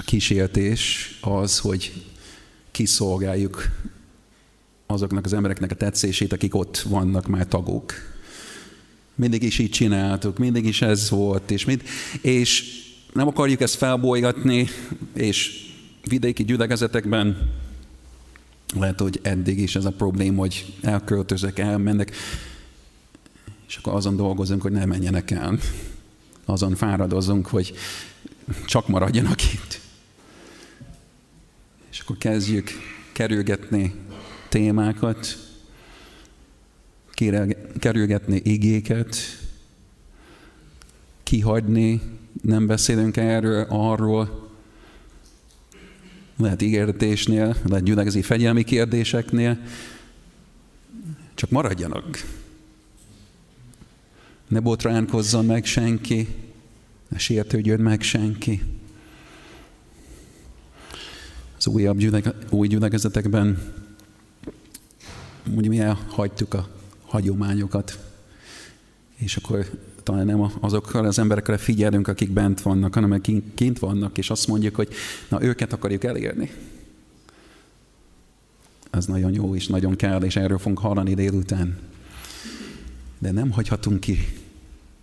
kísértés 0.06 1.10
az, 1.22 1.60
hogy 1.60 2.06
kiszolgáljuk 2.72 3.64
azoknak 4.86 5.26
az 5.26 5.34
embereknek 5.34 5.72
a 5.72 5.76
tetszését, 5.76 6.34
akik 6.34 6.56
ott 6.56 6.78
vannak 6.78 7.28
már 7.28 7.48
tagok. 7.48 7.94
Mindig 9.16 9.44
is 9.44 9.60
így 9.60 9.70
csináltuk, 9.70 10.38
mindig 10.38 10.66
is 10.66 10.82
ez 10.82 11.10
volt, 11.10 11.52
és, 11.52 11.66
mind, 11.66 11.82
és 12.22 12.64
nem 13.14 13.28
akarjuk 13.28 13.62
ezt 13.62 13.76
felbolygatni, 13.76 14.68
és 15.14 15.70
vidéki 16.04 16.44
gyülekezetekben 16.44 17.52
lehet, 18.76 19.00
hogy 19.00 19.20
eddig 19.22 19.60
is 19.60 19.76
ez 19.76 19.86
a 19.86 19.92
probléma, 19.92 20.40
hogy 20.40 20.74
elköltözök, 20.82 21.60
elmennek, 21.60 22.16
és 23.68 23.76
akkor 23.76 23.94
azon 23.94 24.16
dolgozunk, 24.16 24.62
hogy 24.62 24.72
ne 24.72 24.86
menjenek 24.86 25.32
el. 25.32 25.60
Azon 26.50 26.76
fáradozunk, 26.76 27.48
hogy 27.48 27.74
csak 28.66 28.88
maradjanak 28.88 29.44
itt. 29.54 29.80
És 31.92 32.00
akkor 32.00 32.18
kezdjük 32.18 32.70
kerülgetni 33.12 33.94
témákat, 34.50 35.38
kerülgetni 37.80 38.42
igéket, 38.44 39.16
kihagyni, 41.24 42.02
nem 42.42 42.68
beszélünk 42.68 43.18
erről, 43.18 43.66
arról, 43.70 44.50
lehet 46.38 46.62
ígéretésnél, 46.62 47.56
lehet 47.66 47.84
gyülekezeti 47.84 48.24
fegyelmi 48.24 48.64
kérdéseknél, 48.64 49.60
csak 51.34 51.50
maradjanak. 51.50 52.37
Ne 54.48 54.60
botránkozzon 54.60 55.46
meg 55.46 55.66
senki, 55.66 56.28
ne 57.08 57.18
sértődjön 57.18 57.80
meg 57.80 58.02
senki. 58.02 58.62
Az 61.58 61.68
újabb 61.68 61.98
gyüleke, 61.98 62.34
új 62.50 62.68
gyülekezetekben 62.68 63.74
ugye 65.56 65.70
mi 65.70 65.80
elhagytuk 65.80 66.54
a 66.54 66.68
hagyományokat, 67.06 68.00
és 69.16 69.38
akkor 69.38 69.70
talán 70.04 70.26
nem 70.26 70.52
azokkal 70.60 71.06
az 71.06 71.20
emberekre 71.20 71.58
figyelünk, 71.58 72.08
akik 72.08 72.32
bent 72.32 72.62
vannak, 72.62 72.94
hanem 72.94 73.12
akik 73.12 73.54
kint 73.54 73.80
vannak, 73.80 74.18
és 74.18 74.30
azt 74.30 74.48
mondjuk, 74.48 74.76
hogy 74.76 74.90
na 75.30 75.44
őket 75.44 75.74
akarjuk 75.74 76.04
elérni. 76.04 76.52
Ez 78.90 79.06
nagyon 79.06 79.34
jó, 79.34 79.56
és 79.56 79.68
nagyon 79.68 79.96
kell, 79.96 80.24
és 80.24 80.36
erről 80.36 80.58
fogunk 80.58 80.80
hallani 80.80 81.14
délután. 81.14 81.80
De 83.20 83.32
nem 83.32 83.52
hagyhatunk 83.52 84.00
ki 84.00 84.18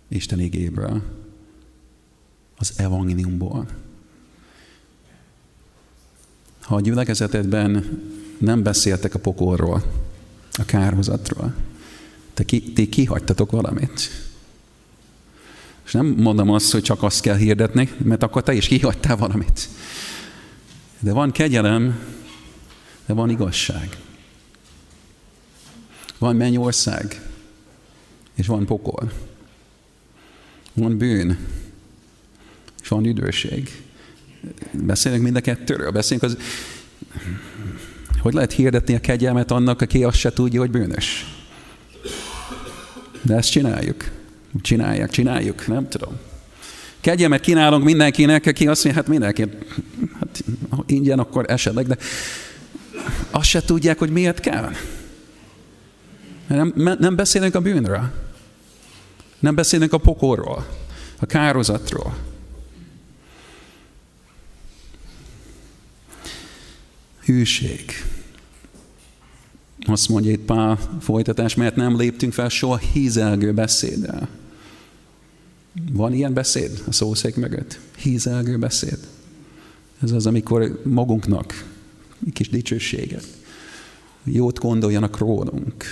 Isten 0.07 0.39
igéből, 0.39 1.01
az 2.57 2.73
evangéliumból. 2.75 3.67
Ha 6.61 6.75
a 6.75 6.81
gyülekezetedben 6.81 8.01
nem 8.37 8.63
beszéltek 8.63 9.15
a 9.15 9.19
pokolról, 9.19 9.83
a 10.51 10.65
kárhozatról, 10.65 11.53
te 12.33 12.43
ki, 12.43 12.73
ti 12.73 12.89
kihagytatok 12.89 13.51
valamit. 13.51 14.09
És 15.85 15.91
nem 15.91 16.05
mondom 16.05 16.49
azt, 16.49 16.71
hogy 16.71 16.81
csak 16.81 17.03
azt 17.03 17.21
kell 17.21 17.35
hirdetni, 17.35 17.89
mert 17.97 18.23
akkor 18.23 18.43
te 18.43 18.53
is 18.53 18.67
kihagytál 18.67 19.17
valamit. 19.17 19.69
De 20.99 21.13
van 21.13 21.31
kegyelem, 21.31 21.99
de 23.05 23.13
van 23.13 23.29
igazság. 23.29 23.97
Van 26.17 26.35
mennyország, 26.35 27.34
és 28.35 28.47
van 28.47 28.65
pokol. 28.65 29.11
Van 30.73 30.97
bűn, 30.97 31.37
és 32.81 32.87
van 32.87 33.05
üdvösség. 33.05 33.83
Beszélünk 34.71 35.23
mind 35.23 35.35
a 35.35 35.41
kettőről. 35.41 35.91
Beszélünk 35.91 36.23
az... 36.23 36.37
Hogy 38.21 38.33
lehet 38.33 38.51
hirdetni 38.51 38.95
a 38.95 38.99
kegyelmet 38.99 39.51
annak, 39.51 39.81
aki 39.81 40.03
azt 40.03 40.17
se 40.17 40.33
tudja, 40.33 40.59
hogy 40.59 40.71
bűnös? 40.71 41.25
De 43.21 43.35
ezt 43.35 43.51
csináljuk. 43.51 44.11
Csinálják, 44.61 45.09
csináljuk, 45.09 45.67
nem 45.67 45.89
tudom. 45.89 46.13
Kegyemet 47.01 47.41
kínálunk 47.41 47.83
mindenkinek, 47.83 48.45
aki 48.45 48.67
azt 48.67 48.83
mondja, 48.83 49.01
hát 49.01 49.11
mindenki, 49.11 49.45
hát 50.19 50.43
ingyen 50.85 51.19
akkor 51.19 51.45
esetleg, 51.47 51.87
de 51.87 51.97
azt 53.29 53.49
se 53.49 53.61
tudják, 53.61 53.99
hogy 53.99 54.09
miért 54.09 54.39
kell. 54.39 54.71
Nem, 56.47 56.73
nem 56.99 57.15
beszélünk 57.15 57.55
a 57.55 57.59
bűnről. 57.59 58.24
Nem 59.45 59.55
beszélünk 59.55 59.93
a 59.93 59.97
pokorról, 59.97 60.67
a 61.19 61.25
kározatról. 61.25 62.17
Hűség. 67.23 67.91
Azt 69.79 70.09
mondja 70.09 70.31
itt 70.31 70.45
Pál 70.45 70.79
folytatás, 71.01 71.55
mert 71.55 71.75
nem 71.75 71.97
léptünk 71.97 72.33
fel 72.33 72.49
soha 72.49 72.77
hízelgő 72.77 73.53
beszéddel. 73.53 74.27
Van 75.91 76.13
ilyen 76.13 76.33
beszéd 76.33 76.83
a 76.87 76.91
szószék 76.91 77.35
mögött? 77.35 77.79
Hízelgő 77.97 78.57
beszéd. 78.57 78.99
Ez 80.01 80.11
az, 80.11 80.25
amikor 80.25 80.81
magunknak 80.83 81.65
egy 82.25 82.33
kis 82.33 82.49
dicsőséget, 82.49 83.27
jót 84.23 84.59
gondoljanak 84.59 85.17
rólunk. 85.17 85.83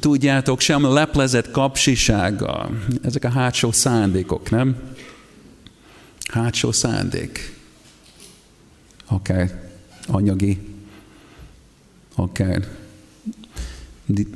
Tudjátok, 0.00 0.60
sem 0.60 0.92
leplezett 0.92 1.50
kapsisággal, 1.50 2.84
ezek 3.02 3.24
a 3.24 3.30
hátsó 3.30 3.72
szándékok, 3.72 4.50
nem? 4.50 4.76
Hátsó 6.28 6.72
szándék. 6.72 7.58
Akár 9.06 9.70
anyagi, 10.06 10.58
akár 12.14 12.68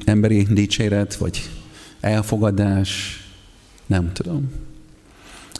emberi 0.04 0.42
dicséret, 0.42 1.14
vagy 1.14 1.50
elfogadás, 2.00 3.22
nem 3.86 4.12
tudom. 4.12 4.52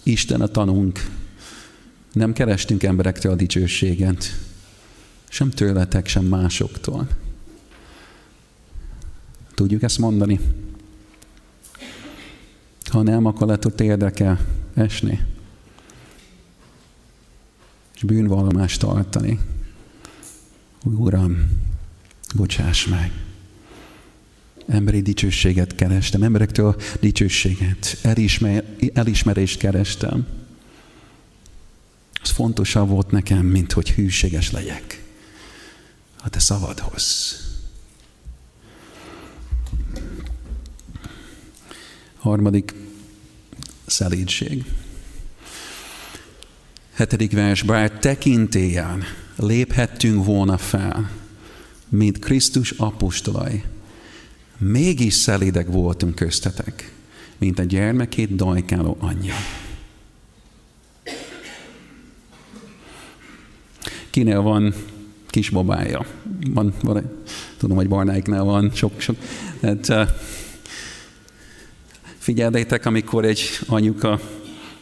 Isten 0.03 0.41
a 0.41 0.47
tanunk. 0.47 1.07
Nem 2.13 2.33
kerestünk 2.33 2.83
emberektől 2.83 3.33
a 3.33 3.37
dicsőséget. 3.37 4.25
Sem 5.29 5.51
tőletek, 5.51 6.07
sem 6.07 6.25
másoktól. 6.25 7.09
Tudjuk 9.55 9.83
ezt 9.83 9.99
mondani? 9.99 10.41
Ha 12.91 13.03
nem, 13.03 13.25
akkor 13.25 13.47
lehet, 13.47 13.63
hogy 13.63 13.81
érdekel 13.81 14.47
esni. 14.75 15.21
És 17.95 18.03
bűnvallomást 18.03 18.81
tartani. 18.81 19.39
Uram, 20.85 21.51
bocsáss 22.35 22.87
meg. 22.87 23.13
Emberi 24.67 25.03
dicsőséget 25.03 25.75
kerestem, 25.75 26.23
emberektől 26.23 26.77
dicsőséget, 27.01 27.99
elismer, 28.03 28.65
elismerést 28.95 29.59
kerestem. 29.59 30.27
Ez 32.23 32.31
fontosabb 32.31 32.89
volt 32.89 33.11
nekem, 33.11 33.47
mint 33.47 33.73
hogy 33.73 33.91
hűséges 33.91 34.51
legyek 34.51 35.03
a 36.23 36.29
te 36.29 36.39
szavadhoz. 36.39 37.37
Harmadik, 42.25 42.75
szelídség. 43.87 44.65
Hetedik 46.93 47.33
vers, 47.33 47.63
bár 47.63 47.91
tekintélyen 47.91 49.03
léphettünk 49.37 50.25
volna 50.25 50.57
fel, 50.57 51.11
mint 51.89 52.19
Krisztus 52.19 52.71
apostolai, 52.71 53.63
mégis 54.59 55.15
szelidek 55.15 55.67
voltunk 55.67 56.15
köztetek, 56.15 56.93
mint 57.39 57.59
a 57.59 57.63
gyermekét 57.63 58.37
dajkáló 58.37 58.97
anyja. 59.01 59.35
Kinél 64.11 64.41
van 64.41 64.75
kisbabája? 65.27 66.07
Van, 66.51 66.75
van, 66.83 67.25
tudom, 67.57 67.77
hogy 67.77 67.89
Barnáiknál 67.89 68.45
van 68.45 68.71
sok, 68.75 69.01
sok. 69.01 69.17
Hát, 69.61 69.89
uh, 69.89 70.09
figyeljétek, 72.25 72.87
amikor 72.87 73.25
egy 73.25 73.41
anyuka 73.67 74.21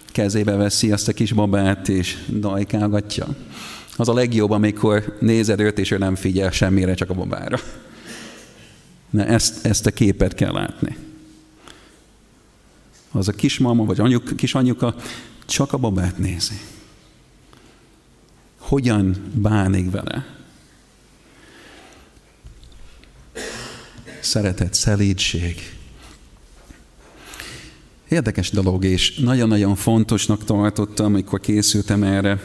kezébe 0.06 0.54
veszi 0.54 0.92
azt 0.92 1.08
a 1.08 1.12
kisbabát, 1.12 1.88
és 1.88 2.24
dajkálgatja. 2.28 3.26
Az 3.96 4.08
a 4.08 4.14
legjobb, 4.14 4.50
amikor 4.50 5.16
nézed 5.20 5.60
őt, 5.60 5.78
és 5.78 5.90
ő 5.90 5.98
nem 5.98 6.14
figyel 6.14 6.50
semmire, 6.50 6.94
csak 6.94 7.10
a 7.10 7.14
babára. 7.14 7.58
Na 9.10 9.24
ezt, 9.24 9.66
ezt 9.66 9.86
a 9.86 9.90
képet 9.90 10.34
kell 10.34 10.52
látni. 10.52 10.96
Az 13.10 13.28
a 13.28 13.32
kismama 13.32 13.84
vagy 13.84 14.00
anyuk, 14.00 14.36
kis 14.36 14.54
anyuka 14.54 14.94
csak 15.46 15.72
a 15.72 15.78
babát 15.78 16.18
nézi. 16.18 16.60
Hogyan 18.58 19.30
bánik 19.34 19.90
vele? 19.90 20.26
Szeretet, 24.20 24.74
szelídség. 24.74 25.81
Érdekes 28.12 28.50
dolog, 28.50 28.84
és 28.84 29.14
nagyon-nagyon 29.14 29.76
fontosnak 29.76 30.44
tartottam, 30.44 31.06
amikor 31.06 31.40
készültem 31.40 32.02
erre. 32.02 32.44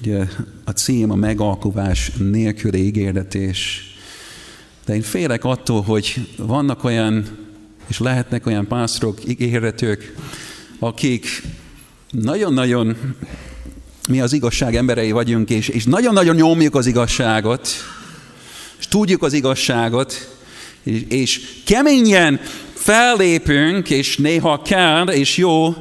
Ugye 0.00 0.24
a 0.64 0.70
cím 0.70 1.10
a 1.10 1.14
megalkuvás 1.14 2.10
nélküli 2.18 2.84
ígérdetés. 2.84 3.82
De 4.84 4.94
én 4.94 5.02
félek 5.02 5.44
attól, 5.44 5.82
hogy 5.82 6.28
vannak 6.36 6.84
olyan, 6.84 7.26
és 7.86 7.98
lehetnek 7.98 8.46
olyan 8.46 8.66
pásztorok, 8.66 9.28
ígéretők, 9.28 10.14
akik 10.78 11.42
nagyon-nagyon 12.10 12.96
mi 14.08 14.20
az 14.20 14.32
igazság 14.32 14.76
emberei 14.76 15.10
vagyunk, 15.10 15.50
és, 15.50 15.68
és 15.68 15.84
nagyon-nagyon 15.84 16.34
nyomjuk 16.34 16.74
az 16.74 16.86
igazságot, 16.86 17.68
és 18.78 18.86
tudjuk 18.86 19.22
az 19.22 19.32
igazságot, 19.32 20.36
és, 20.82 21.04
és 21.08 21.62
keményen 21.64 22.40
fellépünk, 22.78 23.90
és 23.90 24.16
néha 24.16 24.62
kell, 24.62 25.08
és 25.08 25.36
jó, 25.36 25.74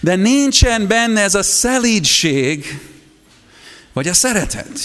de 0.00 0.14
nincsen 0.14 0.86
benne 0.86 1.20
ez 1.20 1.34
a 1.34 1.42
szelídség, 1.42 2.80
vagy 3.92 4.08
a 4.08 4.14
szeretet. 4.14 4.78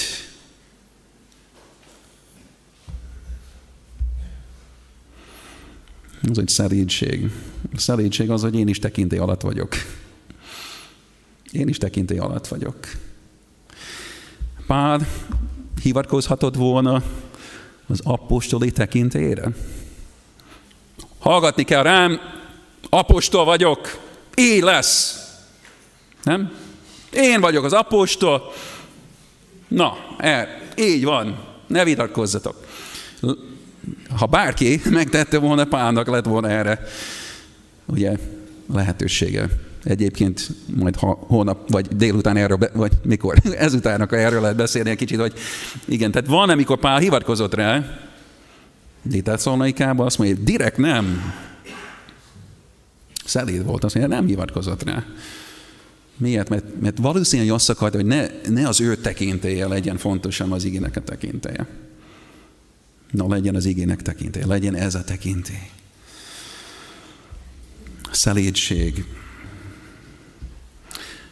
Az 6.30 6.38
egy 6.38 6.48
szelídség. 6.48 7.32
A 7.76 7.80
szelídség 7.80 8.30
az, 8.30 8.42
hogy 8.42 8.56
én 8.56 8.68
is 8.68 8.80
tekintély 8.80 9.20
alatt 9.20 9.42
vagyok. 9.42 9.76
Én 11.52 11.68
is 11.68 11.78
tekintély 11.78 12.18
alatt 12.18 12.48
vagyok. 12.48 12.78
Pár 14.68 15.08
hivatkozhatott 15.82 16.56
volna 16.56 17.04
az 17.88 18.00
apostoli 18.04 18.72
tekintélyre? 18.72 19.52
Hallgatni 21.22 21.64
kell 21.64 21.84
rám, 21.84 22.20
apostol 22.90 23.46
vagyok, 23.46 24.00
így 24.36 24.62
lesz. 24.62 25.20
Nem? 26.24 26.52
Én 27.12 27.42
vagyok 27.42 27.64
az 27.64 27.74
apostol. 27.74 28.54
Na, 29.68 29.98
er, 30.18 30.62
így 30.76 31.04
van, 31.04 31.38
ne 31.68 31.84
vitatkozzatok 31.84 32.56
ha 34.18 34.26
bárki 34.26 34.82
megtette 34.90 35.38
volna, 35.38 35.66
Pálnak 35.66 36.08
lett 36.08 36.26
volna 36.26 36.50
erre 36.50 36.80
ugye 37.86 38.16
lehetősége. 38.74 39.50
Egyébként 39.84 40.48
majd 40.76 40.96
ha 40.96 41.26
holnap, 41.28 41.70
vagy 41.70 41.88
délután 41.88 42.38
erről, 42.38 42.58
be, 42.58 42.70
vagy 42.74 42.92
mikor, 43.04 43.38
ezután 43.58 44.02
akkor 44.02 44.18
erről 44.18 44.42
lehet 44.42 44.56
beszélni 44.56 44.90
egy 44.90 44.98
kicsit, 44.98 45.20
hogy 45.20 45.34
igen, 45.86 46.12
tehát 46.12 46.28
van, 46.28 46.50
amikor 46.50 46.80
Pál 46.80 47.00
hivatkozott 47.00 47.54
rá, 47.54 48.00
Lételt 49.10 49.40
Szolnaikában 49.40 50.06
azt 50.06 50.18
mondja, 50.18 50.36
direkt 50.44 50.78
nem. 50.78 51.34
Szelíd 53.26 53.66
volt, 53.66 53.84
azt 53.84 53.96
mondja, 53.96 54.16
nem 54.16 54.28
hivatkozott 54.28 54.84
rá. 54.84 55.06
Miért? 56.18 56.50
Mert, 56.50 56.82
mert 56.82 56.98
valószínűleg 56.98 57.52
azt 57.52 57.70
akarta, 57.70 57.98
hogy 57.98 58.06
ne, 58.06 58.28
ne 58.50 58.68
az 58.68 58.82
ő 58.82 58.96
tekintélye 58.96 59.68
legyen 59.68 59.98
fontosabb 59.98 60.52
az 60.52 60.64
igének 60.64 60.96
a 60.96 61.04
tekintélye. 61.04 61.68
Na 63.12 63.28
legyen 63.28 63.56
az 63.56 63.66
igének 63.66 64.02
tekintély, 64.02 64.44
legyen 64.46 64.76
ez 64.76 64.96
a 64.96 65.04
tekintély. 65.04 65.70
Szelédség. 68.12 69.06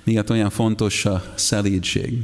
Miért 0.04 0.30
olyan 0.30 0.50
fontos 0.50 1.06
a 1.06 1.34
szelédség? 1.36 2.18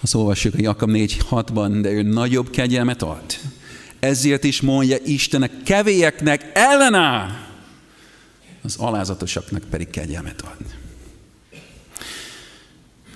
Azt 0.00 0.14
olvassuk 0.14 0.54
a 0.54 0.60
Jakab 0.60 0.90
4.6-ban, 0.90 1.78
de 1.82 1.90
ő 1.90 2.02
nagyobb 2.02 2.50
kegyelmet 2.50 3.02
ad. 3.02 3.24
Ezért 4.06 4.44
is 4.44 4.60
mondja 4.60 4.96
Istenek 5.04 5.62
kevélyeknek 5.64 6.50
ellenáll, 6.54 7.30
az 8.62 8.76
alázatosaknak 8.76 9.62
pedig 9.70 9.90
kegyelmet 9.90 10.40
ad. 10.40 10.56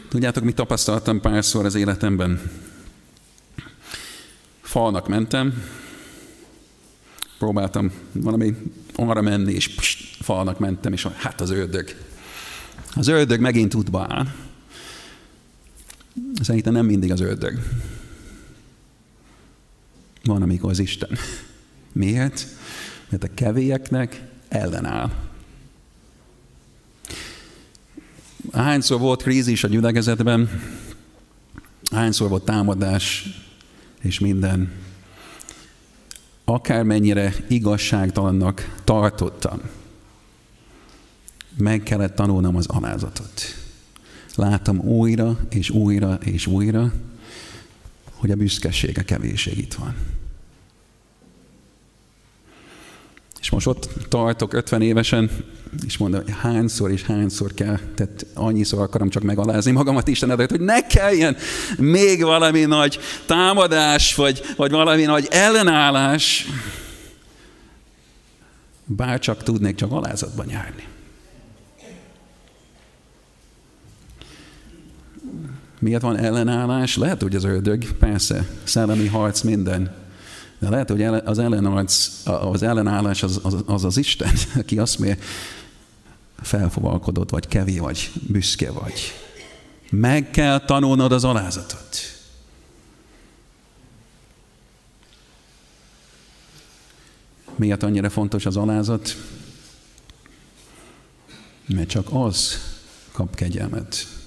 Tudjátok, 0.08 0.44
mit 0.44 0.54
tapasztaltam 0.54 1.20
párszor 1.20 1.64
az 1.64 1.74
életemben? 1.74 2.40
falnak 4.70 5.08
mentem, 5.08 5.62
próbáltam 7.38 7.92
valami 8.12 8.54
arra 8.94 9.20
menni, 9.20 9.52
és 9.52 9.68
pst, 9.68 10.16
falnak 10.20 10.58
mentem, 10.58 10.92
és 10.92 11.06
hát 11.16 11.40
az 11.40 11.50
ördög. 11.50 11.96
Az 12.94 13.08
ördög 13.08 13.40
megint 13.40 13.74
útba 13.74 14.06
áll. 14.08 14.26
Szerintem 16.42 16.72
nem 16.72 16.86
mindig 16.86 17.12
az 17.12 17.20
ördög. 17.20 17.58
Van, 20.24 20.42
amikor 20.42 20.70
az 20.70 20.78
Isten. 20.78 21.10
Miért? 21.92 22.46
Mert 23.08 23.24
a 23.24 23.34
kevélyeknek 23.34 24.22
ellenáll. 24.48 25.10
Hányszor 28.52 29.00
volt 29.00 29.22
krízis 29.22 29.64
a 29.64 29.68
gyülekezetben, 29.68 30.48
hányszor 31.90 32.28
volt 32.28 32.44
támadás, 32.44 33.28
és 34.00 34.18
minden. 34.18 34.72
Akármennyire 36.44 37.34
igazságtalannak 37.48 38.80
tartottam, 38.84 39.60
meg 41.56 41.82
kellett 41.82 42.14
tanulnom 42.14 42.56
az 42.56 42.66
alázatot. 42.66 43.42
Láttam 44.34 44.78
újra 44.78 45.38
és 45.50 45.70
újra 45.70 46.14
és 46.14 46.46
újra, 46.46 46.92
hogy 48.20 48.30
a 48.30 48.34
büszkeség, 48.34 48.98
a 48.98 49.02
kevésség 49.02 49.58
itt 49.58 49.74
van. 49.74 49.94
És 53.40 53.50
most 53.50 53.66
ott 53.66 53.88
tartok 54.08 54.52
50 54.52 54.82
évesen, 54.82 55.30
és 55.86 55.98
mondom, 55.98 56.22
hogy 56.22 56.34
hányszor 56.40 56.90
és 56.90 57.02
hányszor 57.02 57.54
kell, 57.54 57.78
tehát 57.94 58.26
annyiszor 58.34 58.80
akarom 58.80 59.08
csak 59.08 59.22
megalázni 59.22 59.70
magamat 59.70 60.08
Isten 60.08 60.30
előtt, 60.30 60.50
hogy 60.50 60.60
ne 60.60 60.86
kelljen 60.86 61.36
még 61.78 62.22
valami 62.22 62.64
nagy 62.64 62.98
támadás, 63.26 64.14
vagy, 64.14 64.42
vagy 64.56 64.70
valami 64.70 65.02
nagy 65.02 65.26
ellenállás, 65.30 66.46
bár 68.84 69.18
csak 69.18 69.42
tudnék 69.42 69.74
csak 69.74 69.92
alázatban 69.92 70.48
járni. 70.48 70.84
Miért 75.80 76.02
van 76.02 76.16
ellenállás? 76.16 76.96
Lehet, 76.96 77.22
hogy 77.22 77.34
az 77.34 77.44
ördög, 77.44 77.92
persze, 77.92 78.48
szellemi 78.64 79.06
harc 79.06 79.40
minden. 79.40 79.94
De 80.58 80.68
lehet, 80.68 80.90
hogy 80.90 81.02
az 81.02 81.38
ellenarc, 81.38 82.08
az 82.24 82.62
ellenállás 82.62 83.22
az 83.22 83.40
az, 83.42 83.56
az, 83.66 83.84
az 83.84 83.96
Isten, 83.96 84.32
aki 84.60 84.78
azt 84.78 84.98
mér, 84.98 85.18
felfogalkodott, 86.40 87.30
vagy 87.30 87.46
kevé 87.46 87.78
vagy, 87.78 88.10
büszke 88.28 88.70
vagy. 88.70 89.00
Meg 89.90 90.30
kell 90.30 90.64
tanulnod 90.64 91.12
az 91.12 91.24
alázatot. 91.24 91.96
Miért 97.56 97.82
annyira 97.82 98.10
fontos 98.10 98.46
az 98.46 98.56
alázat? 98.56 99.16
Mert 101.66 101.88
csak 101.88 102.06
az 102.10 102.58
kap 103.12 103.34
kegyelmet. 103.34 104.19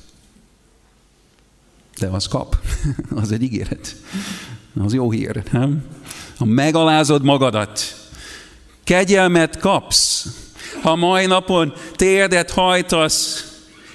De 2.04 2.10
az 2.10 2.28
kap. 2.28 2.58
az 3.22 3.32
egy 3.32 3.44
ígéret. 3.44 3.96
Az 4.84 4.94
jó 4.94 5.12
hír, 5.12 5.44
nem? 5.52 5.86
Ha 6.38 6.46
megalázod 6.46 7.24
magadat, 7.24 7.80
kegyelmet 8.84 9.60
kapsz. 9.60 10.26
Ha 10.82 10.96
mai 10.96 11.26
napon 11.26 11.74
térdet 11.96 12.52
hajtasz, 12.52 13.48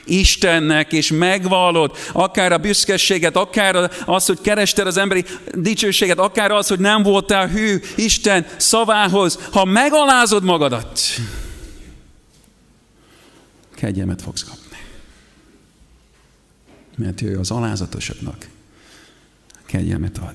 Istennek, 0.04 0.92
és 0.92 1.10
megvallod, 1.12 1.96
akár 2.12 2.52
a 2.52 2.58
büszkeséget, 2.58 3.36
akár 3.36 3.90
az, 4.04 4.26
hogy 4.26 4.40
kerested 4.40 4.86
az 4.86 4.96
emberi 4.96 5.24
dicsőséget, 5.54 6.18
akár 6.18 6.50
az, 6.50 6.68
hogy 6.68 6.78
nem 6.78 7.02
voltál 7.02 7.48
hű 7.48 7.80
Isten 7.96 8.46
szavához, 8.56 9.38
ha 9.52 9.64
megalázod 9.64 10.44
magadat, 10.44 11.00
kegyelmet 13.74 14.22
fogsz 14.22 14.42
kapni. 14.42 14.57
Mert 16.98 17.22
ő 17.22 17.38
az 17.38 17.50
alázatosoknak 17.50 18.48
kegyelmet 19.66 20.18
ad. 20.18 20.34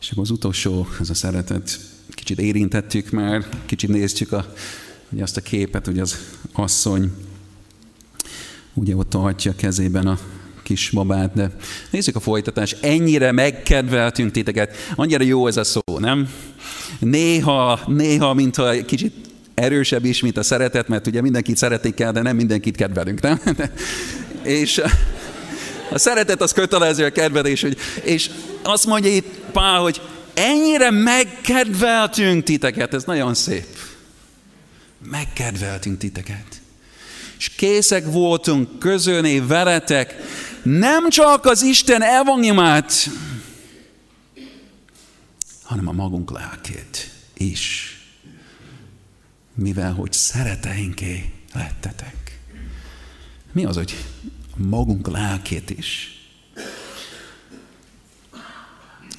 És 0.00 0.10
akkor 0.10 0.22
az 0.22 0.30
utolsó, 0.30 0.86
ez 1.00 1.10
a 1.10 1.14
szeretet, 1.14 1.80
kicsit 2.10 2.38
érintettük 2.38 3.10
már, 3.10 3.48
kicsit 3.66 3.90
néztük 3.90 4.32
a, 4.32 4.54
ugye 5.10 5.22
azt 5.22 5.36
a 5.36 5.40
képet, 5.40 5.86
hogy 5.86 5.98
az 5.98 6.18
asszony 6.52 7.12
ugye 8.74 8.96
ott 8.96 9.08
tartja 9.08 9.54
kezében 9.56 10.06
a 10.06 10.18
kis 10.62 10.90
babát, 10.90 11.34
de 11.34 11.56
nézzük 11.90 12.16
a 12.16 12.20
folytatás. 12.20 12.72
Ennyire 12.72 13.32
megkedveltünk 13.32 14.30
titeket, 14.30 14.76
annyira 14.96 15.24
jó 15.24 15.46
ez 15.46 15.56
a 15.56 15.64
szó, 15.64 15.80
nem? 15.98 16.30
Néha, 16.98 17.80
néha, 17.86 18.34
mintha 18.34 18.84
kicsit 18.84 19.14
erősebb 19.54 20.04
is, 20.04 20.20
mint 20.20 20.36
a 20.36 20.42
szeretet, 20.42 20.88
mert 20.88 21.06
ugye 21.06 21.20
mindenkit 21.20 21.56
szeretni 21.56 21.94
kell, 21.94 22.12
de 22.12 22.22
nem 22.22 22.36
mindenkit 22.36 22.76
kedvelünk, 22.76 23.20
nem? 23.20 23.40
De, 23.56 23.72
és 24.48 24.82
a 25.90 25.98
szeretet 25.98 26.42
az 26.42 26.52
kötelező 26.52 27.04
a 27.04 27.10
kedvelés, 27.10 27.60
hogy, 27.60 27.76
és 28.02 28.30
azt 28.62 28.86
mondja 28.86 29.10
itt 29.10 29.38
Pál, 29.52 29.80
hogy 29.80 30.00
ennyire 30.34 30.90
megkedveltünk 30.90 32.44
titeket, 32.44 32.94
ez 32.94 33.04
nagyon 33.04 33.34
szép. 33.34 33.66
Megkedveltünk 35.10 35.98
titeket. 35.98 36.60
És 37.38 37.48
készek 37.48 38.04
voltunk 38.04 38.78
közölni 38.78 39.40
veletek 39.40 40.16
nem 40.62 41.10
csak 41.10 41.44
az 41.44 41.62
Isten 41.62 42.02
evangéliumát, 42.02 43.08
hanem 45.62 45.88
a 45.88 45.92
magunk 45.92 46.30
lelkét 46.30 47.10
is. 47.34 47.92
Mivel, 49.54 49.92
hogy 49.92 50.12
szereteinké 50.12 51.32
lettetek. 51.54 52.38
Mi 53.52 53.64
az, 53.64 53.76
hogy 53.76 53.96
magunk 54.58 55.08
lelkét 55.08 55.70
is? 55.70 56.12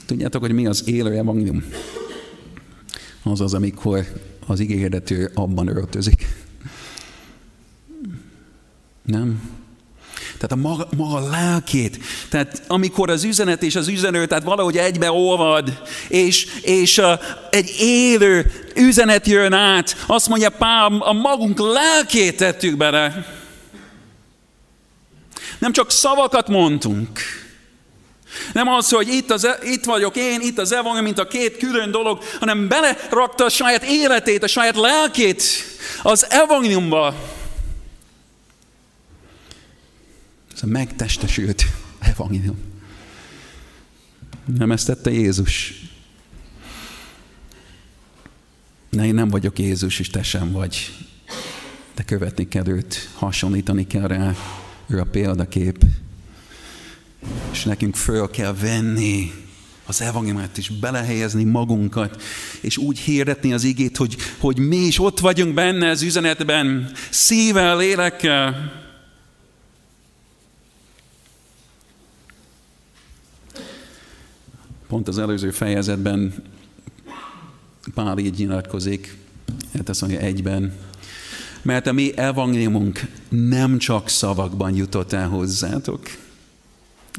Tudjátok, 0.05 0.41
hogy 0.41 0.51
mi 0.51 0.67
az 0.67 0.83
élő 0.87 1.17
evangélium? 1.17 1.63
Az 3.23 3.41
az, 3.41 3.53
amikor 3.53 4.05
az 4.47 4.59
ígérető 4.59 5.31
abban 5.33 5.67
öltözik. 5.67 6.27
Nem? 9.05 9.57
Tehát 10.39 10.51
a 10.51 10.55
maga, 10.55 10.87
maga 10.97 11.29
lelkét. 11.29 11.99
Tehát 12.29 12.63
amikor 12.67 13.09
az 13.09 13.23
üzenet 13.23 13.63
és 13.63 13.75
az 13.75 13.87
üzenő, 13.87 14.25
tehát 14.25 14.43
valahogy 14.43 14.77
egybe 14.77 15.11
olvad, 15.11 15.81
és, 16.07 16.47
és 16.61 16.97
uh, 16.97 17.19
egy 17.49 17.75
élő 17.79 18.51
üzenet 18.75 19.27
jön 19.27 19.53
át, 19.53 20.03
azt 20.07 20.29
mondja 20.29 20.49
Pál, 20.49 20.97
a 20.99 21.13
magunk 21.13 21.59
lelkét 21.59 22.37
tettük 22.37 22.77
bele. 22.77 23.37
Nem 25.59 25.71
csak 25.71 25.91
szavakat 25.91 26.47
mondtunk, 26.47 27.19
nem 28.53 28.67
az, 28.67 28.89
hogy 28.89 29.07
itt, 29.07 29.31
az, 29.31 29.45
e- 29.45 29.59
itt 29.63 29.83
vagyok 29.83 30.15
én, 30.15 30.41
itt 30.41 30.57
az 30.57 30.71
evangélium, 30.71 31.03
mint 31.03 31.19
a 31.19 31.27
két 31.27 31.57
külön 31.57 31.91
dolog, 31.91 32.23
hanem 32.39 32.67
belerakta 32.67 33.45
a 33.45 33.49
saját 33.49 33.83
életét, 33.83 34.43
a 34.43 34.47
saját 34.47 34.75
lelkét 34.75 35.43
az 36.03 36.25
evangéliumba. 36.29 37.15
Ez 40.53 40.63
a 40.63 40.65
megtestesült 40.65 41.65
evangélium. 41.99 42.57
Nem 44.57 44.71
ezt 44.71 44.85
tette 44.85 45.11
Jézus. 45.11 45.73
Ne, 48.89 49.05
én 49.05 49.13
nem 49.13 49.29
vagyok 49.29 49.59
Jézus, 49.59 49.99
és 49.99 50.09
te 50.09 50.23
sem 50.23 50.51
vagy. 50.51 50.91
De 51.95 52.03
követni 52.03 52.47
kell 52.47 52.67
őt, 52.67 53.09
hasonlítani 53.13 53.87
kell 53.87 54.07
rá. 54.07 54.35
Ő 54.89 54.99
a 54.99 55.05
példakép 55.05 55.85
és 57.51 57.63
nekünk 57.63 57.95
föl 57.95 58.29
kell 58.29 58.53
venni 58.53 59.31
az 59.85 60.01
evangéliumát 60.01 60.57
is 60.57 60.69
belehelyezni 60.69 61.43
magunkat, 61.43 62.21
és 62.61 62.77
úgy 62.77 62.99
hirdetni 62.99 63.53
az 63.53 63.63
igét, 63.63 63.97
hogy, 63.97 64.15
hogy 64.37 64.57
mi 64.57 64.77
is 64.77 64.99
ott 64.99 65.19
vagyunk 65.19 65.53
benne 65.53 65.89
az 65.89 66.01
üzenetben, 66.01 66.91
szívvel, 67.09 67.77
lélekkel. 67.77 68.71
Pont 74.87 75.07
az 75.07 75.17
előző 75.17 75.51
fejezetben 75.51 76.33
Pál 77.93 78.17
így 78.17 78.37
nyilatkozik, 78.37 79.17
hát 79.73 79.89
azt 79.89 80.01
mondja 80.01 80.19
egyben, 80.19 80.73
mert 81.61 81.87
a 81.87 81.91
mi 81.91 82.17
evangéliumunk 82.17 83.01
nem 83.29 83.77
csak 83.77 84.09
szavakban 84.09 84.75
jutott 84.75 85.13
el 85.13 85.27
hozzátok, 85.27 85.99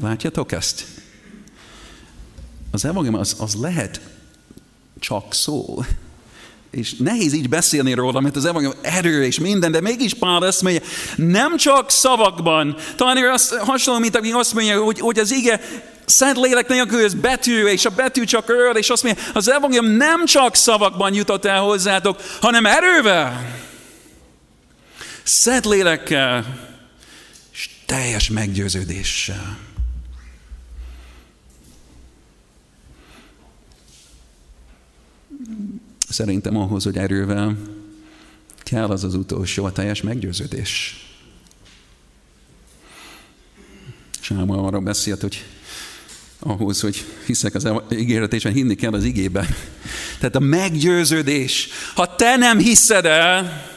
Látjátok 0.01 0.51
ezt? 0.51 0.85
Az 2.71 2.85
evangélium 2.85 3.19
az, 3.19 3.35
az 3.39 3.55
lehet 3.61 4.01
csak 4.99 5.33
szó. 5.33 5.83
És 6.71 6.93
nehéz 6.93 7.33
így 7.33 7.49
beszélni 7.49 7.93
róla, 7.93 8.19
mert 8.19 8.35
az 8.35 8.45
evangélium 8.45 8.79
erő 8.81 9.23
és 9.23 9.39
minden, 9.39 9.71
de 9.71 9.81
mégis 9.81 10.13
Pál 10.13 10.41
azt 10.41 10.61
mondja, 10.61 10.81
nem 11.15 11.57
csak 11.57 11.89
szavakban. 11.89 12.75
Talán 12.95 13.17
ő 13.17 13.29
azt 13.29 13.53
hasonló, 13.53 13.99
mint 13.99 14.15
aki 14.15 14.31
azt 14.31 14.53
mondja, 14.53 14.83
hogy, 14.83 14.99
hogy 14.99 15.19
az 15.19 15.31
ige 15.31 15.61
Szent 16.05 16.37
lélek 16.37 16.67
nélkül 16.67 17.03
ez 17.03 17.13
betű, 17.13 17.65
és 17.65 17.85
a 17.85 17.89
betű 17.89 18.23
csak 18.23 18.49
öl, 18.49 18.75
és 18.75 18.89
azt 18.89 19.03
mondja, 19.03 19.23
az 19.33 19.49
evangélium 19.49 19.95
nem 19.95 20.25
csak 20.25 20.55
szavakban 20.55 21.13
jutott 21.13 21.45
el 21.45 21.61
hozzátok, 21.61 22.21
hanem 22.41 22.65
erővel. 22.65 23.59
Szent 25.33 25.65
lélekkel, 25.65 26.59
és 27.51 27.69
teljes 27.85 28.29
meggyőződéssel. 28.29 29.57
Szerintem 36.09 36.55
ahhoz, 36.57 36.83
hogy 36.83 36.97
erővel 36.97 37.57
kell 38.57 38.89
az 38.89 39.03
az 39.03 39.15
utolsó, 39.15 39.65
a 39.65 39.71
teljes 39.71 40.01
meggyőződés. 40.01 41.05
Sáma 44.19 44.63
arra 44.63 44.79
beszélt, 44.79 45.21
hogy 45.21 45.45
ahhoz, 46.39 46.81
hogy 46.81 47.05
hiszek 47.25 47.55
az 47.55 47.69
ígéretésben, 47.91 48.53
hinni 48.53 48.75
kell 48.75 48.93
az 48.93 49.03
igében. 49.03 49.47
Tehát 50.19 50.35
a 50.35 50.39
meggyőződés, 50.39 51.67
ha 51.95 52.15
te 52.15 52.35
nem 52.35 52.57
hiszed 52.57 53.05
el, 53.05 53.69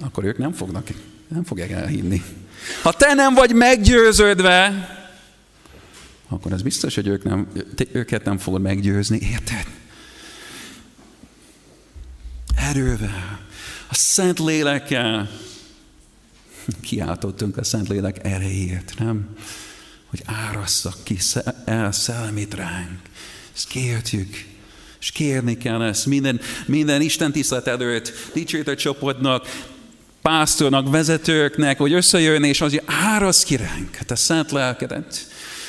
akkor 0.00 0.24
ők 0.24 0.38
nem 0.38 0.52
fognak, 0.52 0.88
nem 1.28 1.44
fogják 1.44 1.70
elhinni. 1.70 2.22
Ha 2.82 2.92
te 2.92 3.14
nem 3.14 3.34
vagy 3.34 3.52
meggyőződve, 3.52 4.88
akkor 6.28 6.52
ez 6.52 6.62
biztos, 6.62 6.94
hogy 6.94 7.06
ők 7.06 7.24
nem, 7.24 7.48
őket 7.92 8.24
nem 8.24 8.38
fogod 8.38 8.60
meggyőzni, 8.60 9.18
érted? 9.22 9.66
Erővel, 12.56 13.40
a 13.88 13.94
Szent 13.94 14.38
Lélekkel 14.38 15.30
kiáltottunk 16.80 17.56
a 17.56 17.64
Szent 17.64 17.88
Lélek 17.88 18.24
erejét, 18.24 18.94
nem? 18.98 19.36
Hogy 20.06 20.22
árasszak 20.24 21.04
ki 21.04 21.18
el 21.64 21.92
szellemét 21.92 22.54
ránk. 22.54 23.00
Ezt 23.54 23.68
kértjük. 23.68 24.48
És 25.00 25.10
kérni 25.10 25.56
kell 25.56 25.82
ezt 25.82 26.06
minden, 26.06 26.40
minden 26.66 27.00
Isten 27.00 27.32
tisztelet 27.32 27.66
előtt, 27.66 28.12
dicsőítő 28.34 28.74
csoportnak, 28.74 29.46
pásztornak, 30.22 30.90
vezetőknek, 30.90 31.78
hogy 31.78 31.92
összejön, 31.92 32.44
és 32.44 32.60
az, 32.60 32.70
hogy 32.70 32.82
árasz 32.86 33.42
ki 33.42 33.56
ránk 33.56 33.94
hát 33.94 34.10
a 34.10 34.16
szent 34.16 34.50
lelkedet, 34.50 35.26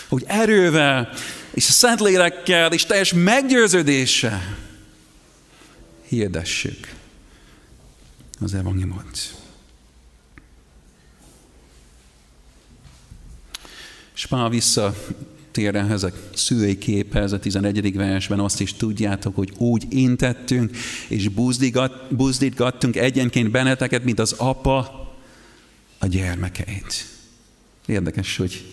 hogy 0.08 0.24
erővel, 0.28 1.10
és 1.54 1.68
a 1.68 1.72
szent 1.72 2.00
lélekkel, 2.00 2.72
és 2.72 2.86
teljes 2.86 3.14
meggyőződéssel 3.14 4.58
hirdessük 6.08 6.94
az 8.40 8.54
evangéliumot. 8.54 9.36
És 14.16 14.26
Pál 14.26 14.50
visszatér 14.50 15.31
ehhez 15.54 16.04
a 16.04 16.12
szülői 16.34 16.78
képhez, 16.78 17.32
a 17.32 17.40
11. 17.40 17.96
versben 17.96 18.40
azt 18.40 18.62
is 18.62 18.74
tudjátok, 18.74 19.36
hogy 19.36 19.52
úgy 19.58 19.86
intettünk, 19.90 20.78
és 21.08 21.30
buzdítgattunk 22.10 22.96
egyenként 22.96 23.52
benneteket, 23.52 24.04
mint 24.04 24.20
az 24.20 24.32
apa 24.38 25.10
a 26.00 26.08
gyermekeit. 26.08 27.06
Érdekes, 27.86 28.38
hogy 28.38 28.66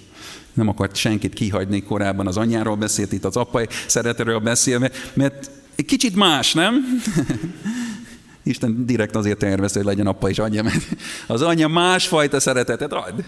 nem 0.53 0.69
akart 0.69 0.97
senkit 0.97 1.35
kihagyni 1.35 1.83
korábban, 1.83 2.27
az 2.27 2.37
anyjáról 2.37 2.77
beszélt, 2.77 3.13
itt 3.13 3.25
az 3.25 3.37
apai 3.37 3.67
szeretetről 3.87 4.39
beszél, 4.39 4.91
mert 5.15 5.51
egy 5.77 5.85
kicsit 5.85 6.15
más, 6.15 6.53
nem? 6.53 6.75
Isten 8.43 8.87
direkt 8.87 9.17
azért 9.17 9.39
tervezte, 9.39 9.79
hogy 9.79 9.89
legyen 9.89 10.07
apa 10.07 10.29
és 10.29 10.39
anyja, 10.39 10.63
mert 10.63 10.87
az 11.27 11.43
anyja 11.43 11.69
másfajta 11.69 12.41
szeretetet 12.41 12.93
ad. 12.93 13.25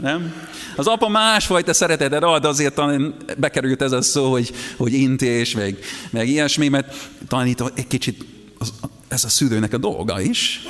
Nem? 0.00 0.32
Az 0.76 0.86
apa 0.86 1.08
másfajta 1.08 1.74
szeretetet 1.74 2.22
ad, 2.22 2.44
azért 2.44 2.74
talán 2.74 3.14
bekerült 3.38 3.82
ez 3.82 3.92
a 3.92 4.02
szó, 4.02 4.30
hogy, 4.30 4.52
hogy 4.76 4.92
intés, 4.92 5.54
meg, 5.54 5.78
meg 6.10 6.28
ilyesmi, 6.28 6.68
mert 6.68 7.08
talán 7.28 7.46
itt 7.46 7.72
egy 7.74 7.86
kicsit 7.86 8.24
az, 8.58 8.72
ez 9.08 9.24
a 9.24 9.28
szülőnek 9.28 9.72
a 9.72 9.78
dolga 9.78 10.20
is. 10.20 10.60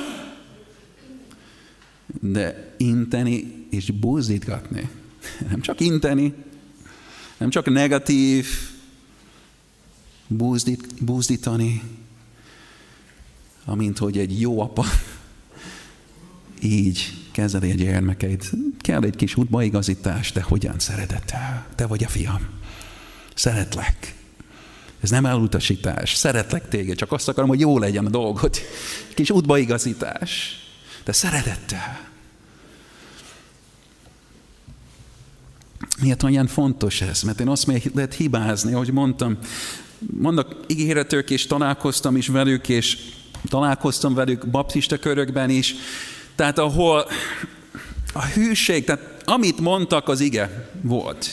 De 2.20 2.74
inteni 2.76 3.66
és 3.70 3.90
buzdítgatni. 3.90 4.90
Nem 5.48 5.60
csak 5.60 5.80
inteni, 5.80 6.34
nem 7.36 7.50
csak 7.50 7.70
negatív, 7.70 8.46
buzdít, 10.26 11.04
buzdítani, 11.04 11.82
amint 13.64 13.98
hogy 13.98 14.18
egy 14.18 14.40
jó 14.40 14.60
apa 14.60 14.84
így 16.60 17.25
kezeli 17.36 17.70
a 17.70 17.74
gyermekeit. 17.74 18.50
Kell 18.80 19.02
egy 19.02 19.16
kis 19.16 19.36
útbaigazítás, 19.36 20.32
de 20.32 20.42
hogyan 20.42 20.78
szeretettel? 20.78 21.66
Te 21.74 21.86
vagy 21.86 22.04
a 22.04 22.08
fiam. 22.08 22.48
Szeretlek. 23.34 24.14
Ez 25.00 25.10
nem 25.10 25.26
elutasítás. 25.26 26.14
Szeretlek 26.14 26.68
téged, 26.68 26.96
csak 26.96 27.12
azt 27.12 27.28
akarom, 27.28 27.48
hogy 27.48 27.60
jó 27.60 27.78
legyen 27.78 28.06
a 28.06 28.08
dolgot. 28.08 28.60
Kis 29.14 29.30
útbaigazítás. 29.30 30.60
De 31.04 31.12
szeretettel. 31.12 32.08
Miért 36.00 36.22
olyan 36.22 36.46
fontos 36.46 37.00
ez? 37.00 37.22
Mert 37.22 37.40
én 37.40 37.48
azt 37.48 37.66
még 37.66 37.90
lehet 37.94 38.14
hibázni, 38.14 38.72
ahogy 38.72 38.92
mondtam, 38.92 39.38
mondok 40.20 40.64
ígéretők, 40.66 41.30
és 41.30 41.46
találkoztam 41.46 42.16
is 42.16 42.28
velük, 42.28 42.68
és 42.68 42.98
találkoztam 43.48 44.14
velük 44.14 44.46
baptista 44.46 44.98
körökben 44.98 45.50
is, 45.50 45.74
tehát 46.36 46.58
ahol 46.58 47.08
a 48.12 48.24
hűség, 48.24 48.84
tehát 48.84 49.22
amit 49.24 49.60
mondtak, 49.60 50.08
az 50.08 50.20
ige 50.20 50.70
volt. 50.82 51.30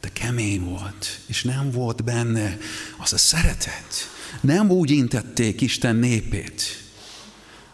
De 0.00 0.08
kemény 0.12 0.64
volt, 0.64 1.18
és 1.26 1.42
nem 1.42 1.70
volt 1.70 2.04
benne 2.04 2.58
az 2.98 3.12
a 3.12 3.18
szeretet. 3.18 4.10
Nem 4.40 4.70
úgy 4.70 4.90
intették 4.90 5.60
Isten 5.60 5.96
népét, 5.96 6.82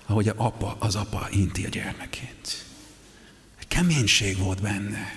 ahogy 0.07 0.29
a 0.29 0.35
apa, 0.37 0.77
az 0.79 0.95
apa 0.95 1.29
inti 1.31 1.65
a 1.65 1.69
gyermekét. 1.69 2.65
Keménység 3.69 4.39
volt 4.39 4.63
benne. 4.63 5.17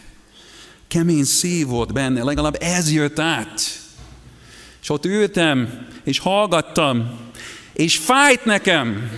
Kemény 0.88 1.24
szív 1.24 1.68
volt 1.68 1.94
benne, 1.94 2.24
legalább 2.24 2.58
ez 2.60 2.92
jött 2.92 3.20
át. 3.20 3.62
És 4.82 4.90
ott 4.90 5.06
ültem, 5.06 5.88
és 6.04 6.20
hallgattam, 6.20 7.20
és 7.74 7.98
fájt 7.98 8.46
nekem, 8.46 9.10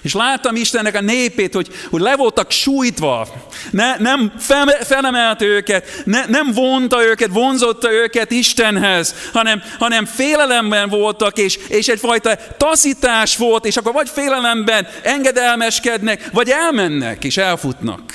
és 0.00 0.14
láttam 0.14 0.56
Istennek 0.56 0.94
a 0.94 1.00
népét, 1.00 1.54
hogy, 1.54 1.68
hogy 1.90 2.00
le 2.00 2.16
voltak 2.16 2.50
sújtva. 2.50 3.28
Ne, 3.70 3.96
nem 3.96 4.32
fel, 4.38 4.66
felemelte 4.66 5.44
őket, 5.44 6.02
ne, 6.04 6.26
nem 6.26 6.52
vonta 6.52 7.02
őket, 7.02 7.30
vonzotta 7.32 7.92
őket 7.92 8.30
Istenhez, 8.30 9.14
hanem, 9.32 9.62
hanem 9.78 10.04
félelemben 10.04 10.88
voltak, 10.88 11.38
és, 11.38 11.58
és 11.68 11.88
egyfajta 11.88 12.38
taszítás 12.56 13.36
volt, 13.36 13.64
és 13.64 13.76
akkor 13.76 13.92
vagy 13.92 14.08
félelemben 14.08 14.86
engedelmeskednek, 15.02 16.30
vagy 16.32 16.48
elmennek, 16.48 17.24
és 17.24 17.36
elfutnak. 17.36 18.12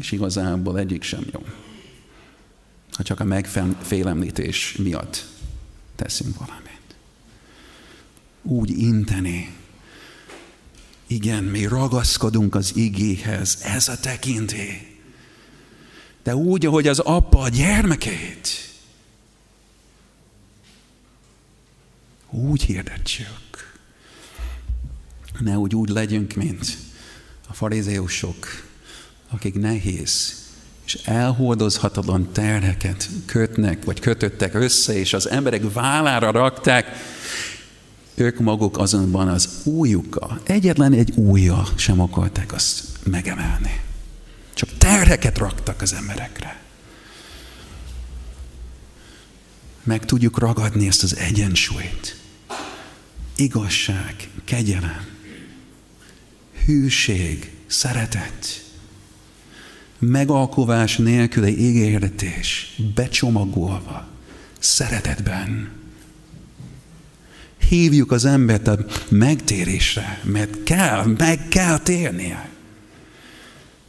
És 0.00 0.12
igazából 0.12 0.78
egyik 0.78 1.02
sem 1.02 1.20
jó. 1.32 1.40
Ha 2.96 3.02
csak 3.02 3.20
a 3.20 3.24
megfélemlítés 3.24 4.74
miatt 4.78 5.24
teszünk 5.96 6.36
valamit. 6.38 6.64
Úgy 8.42 8.70
inteni, 8.78 9.54
igen, 11.06 11.44
mi 11.44 11.64
ragaszkodunk 11.64 12.54
az 12.54 12.76
igéhez, 12.76 13.58
ez 13.62 13.88
a 13.88 14.00
tekinté. 14.00 14.98
De 16.22 16.36
úgy, 16.36 16.66
ahogy 16.66 16.88
az 16.88 16.98
apa 16.98 17.40
a 17.40 17.48
gyermekét. 17.48 18.48
Úgy 22.30 22.62
hirdetsük. 22.62 23.74
Ne 25.38 25.58
úgy, 25.58 25.88
legyünk, 25.88 26.34
mint 26.34 26.76
a 27.48 27.52
farizéusok, 27.52 28.46
akik 29.28 29.54
nehéz 29.54 30.44
és 30.86 30.94
elhordozhatatlan 31.04 32.32
terheket 32.32 33.08
kötnek, 33.24 33.84
vagy 33.84 34.00
kötöttek 34.00 34.54
össze, 34.54 34.98
és 34.98 35.12
az 35.12 35.28
emberek 35.28 35.72
vállára 35.72 36.30
rakták, 36.30 36.96
ők 38.16 38.38
maguk 38.38 38.78
azonban 38.78 39.28
az 39.28 39.48
újukkal, 39.64 40.40
egyetlen 40.42 40.92
egy 40.92 41.10
újja 41.16 41.66
sem 41.76 42.00
akarták 42.00 42.52
azt 42.52 42.82
megemelni. 43.04 43.80
Csak 44.54 44.68
terheket 44.78 45.38
raktak 45.38 45.82
az 45.82 45.92
emberekre. 45.92 46.60
Meg 49.82 50.04
tudjuk 50.04 50.38
ragadni 50.38 50.86
ezt 50.86 51.02
az 51.02 51.16
egyensúlyt. 51.16 52.16
Igazság, 53.36 54.28
kegyelem, 54.44 55.06
hűség, 56.64 57.52
szeretet, 57.66 58.64
megalkovás 59.98 60.96
nélküli 60.96 61.58
ígéretés, 61.58 62.76
becsomagolva, 62.94 64.08
szeretetben 64.58 65.70
hívjuk 67.68 68.10
az 68.10 68.24
embert 68.24 68.66
a 68.66 68.84
megtérésre, 69.08 70.20
mert 70.24 70.62
kell, 70.62 71.04
meg 71.04 71.48
kell 71.48 71.78
térnie. 71.78 72.48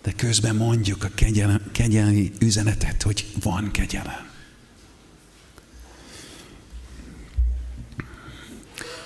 de 0.01 0.13
közben 0.13 0.55
mondjuk 0.55 1.03
a 1.03 1.09
kegyelem, 1.15 1.61
kegyelmi 1.71 2.31
üzenetet, 2.39 3.01
hogy 3.03 3.25
van 3.43 3.71
kegyelem. 3.71 4.25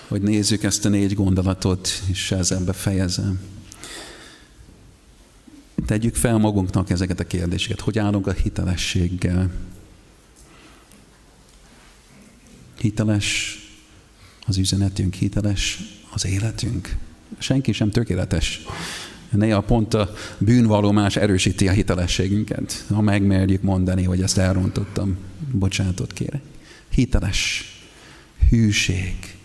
Hogy 0.08 0.22
nézzük 0.22 0.64
ezt 0.64 0.86
a 0.86 0.90
négy 0.90 1.14
gondolatot, 1.14 2.04
és 2.08 2.32
ezzel 2.32 2.64
befejezem. 2.64 3.40
Tegyük 5.86 6.16
fel 6.16 6.38
magunknak 6.38 6.90
ezeket 6.90 7.20
a 7.20 7.28
kérdéseket. 7.28 7.80
Hogy 7.80 8.00
állunk 8.00 8.28
a 8.28 8.32
hitelességgel? 8.32 9.52
Hiteles 12.78 13.61
az 14.52 14.58
üzenetünk, 14.58 15.14
hiteles 15.14 15.80
az 16.14 16.26
életünk. 16.26 16.98
Senki 17.38 17.72
sem 17.72 17.92
tökéletes. 17.92 18.62
Néha 19.30 19.62
pont 19.62 19.94
a 19.94 20.14
bűnvalomás 20.38 21.16
erősíti 21.16 21.68
a 21.68 21.72
hitelességünket. 21.72 22.86
Ha 22.90 23.02
megmerjük 23.02 23.62
mondani, 23.62 24.04
hogy 24.04 24.22
ezt 24.22 24.38
elrontottam, 24.38 25.18
bocsánatot 25.52 26.14
kérek. 26.14 26.42
Hiteles, 26.90 27.66
hűség, 28.50 29.36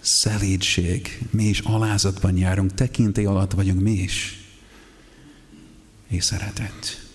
szelídség, 0.00 1.26
mi 1.30 1.44
is 1.44 1.60
alázatban 1.60 2.36
járunk, 2.36 2.74
tekintély 2.74 3.24
alatt 3.24 3.52
vagyunk 3.52 3.80
mi 3.80 3.92
is. 3.92 4.44
És 6.08 6.24
szeretet. 6.24 7.09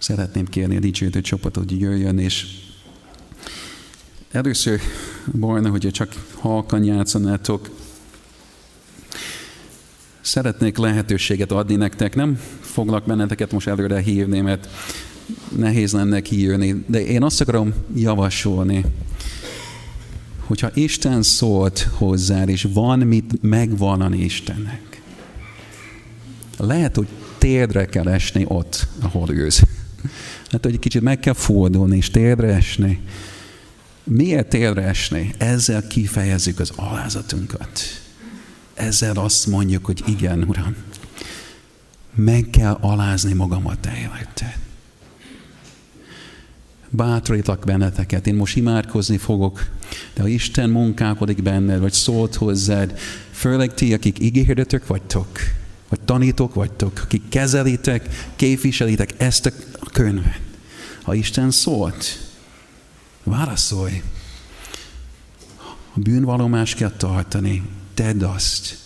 Szeretném 0.00 0.46
kérni 0.46 0.76
a 0.76 0.80
dicsőítő 0.80 1.20
csapatot, 1.20 1.68
hogy 1.68 1.80
jöjjön, 1.80 2.18
és 2.18 2.46
először 4.30 4.80
volna, 5.24 5.70
hogyha 5.70 5.90
csak 5.90 6.26
halkan 6.34 6.84
játszanátok. 6.84 7.70
Szeretnék 10.20 10.76
lehetőséget 10.76 11.52
adni 11.52 11.76
nektek, 11.76 12.14
nem 12.14 12.40
foglak 12.60 13.06
benneteket 13.06 13.52
most 13.52 13.66
előre 13.66 14.00
hívni, 14.00 14.40
mert 14.40 14.68
nehéz 15.56 15.92
lenne 15.92 16.20
kijönni, 16.20 16.84
de 16.86 17.04
én 17.04 17.22
azt 17.22 17.40
akarom 17.40 17.74
javasolni, 17.94 18.84
hogyha 20.38 20.70
Isten 20.74 21.22
szólt 21.22 21.78
hozzá, 21.78 22.44
és 22.44 22.66
van 22.72 22.98
mit 22.98 23.42
megvallani 23.42 24.18
Istennek, 24.18 25.02
lehet, 26.56 26.96
hogy 26.96 27.08
térdre 27.38 27.86
kell 27.86 28.08
esni 28.08 28.44
ott, 28.48 28.86
ahol 29.00 29.30
ősz. 29.30 29.62
Hát, 30.50 30.64
hogy 30.64 30.78
kicsit 30.78 31.02
meg 31.02 31.20
kell 31.20 31.34
fordulni, 31.34 31.96
és 31.96 32.10
térdre 32.10 32.54
esni. 32.54 33.00
Miért 34.04 34.48
térdre 34.48 34.82
esni? 34.82 35.34
Ezzel 35.38 35.86
kifejezzük 35.86 36.58
az 36.58 36.72
alázatunkat. 36.76 37.80
Ezzel 38.74 39.16
azt 39.16 39.46
mondjuk, 39.46 39.84
hogy 39.84 40.02
igen, 40.06 40.42
Uram, 40.42 40.76
meg 42.14 42.48
kell 42.50 42.78
alázni 42.80 43.32
magamat 43.32 43.78
te 43.78 43.96
életed. 43.96 44.58
Benneteket, 47.64 48.26
én 48.26 48.34
most 48.34 48.56
imádkozni 48.56 49.16
fogok, 49.16 49.70
de 50.14 50.22
ha 50.22 50.28
Isten 50.28 50.70
munkálkodik 50.70 51.42
benned, 51.42 51.80
vagy 51.80 51.92
szólt 51.92 52.34
hozzád, 52.34 52.98
főleg 53.30 53.74
ti, 53.74 53.94
akik 53.94 54.18
ígérdetök 54.18 54.86
vagytok, 54.86 55.28
vagy 55.90 56.00
tanítók 56.00 56.54
vagytok, 56.54 57.00
akik 57.02 57.28
kezelitek, 57.28 58.30
képviselitek 58.36 59.14
ezt 59.16 59.46
a 59.80 59.90
könyvet. 59.92 60.40
Ha 61.02 61.14
Isten 61.14 61.50
szólt, 61.50 62.04
válaszolj. 63.24 64.02
A 65.94 66.00
bűnvallomást 66.00 66.76
kell 66.76 66.90
tartani, 66.90 67.62
tedd 67.94 68.24
azt. 68.24 68.78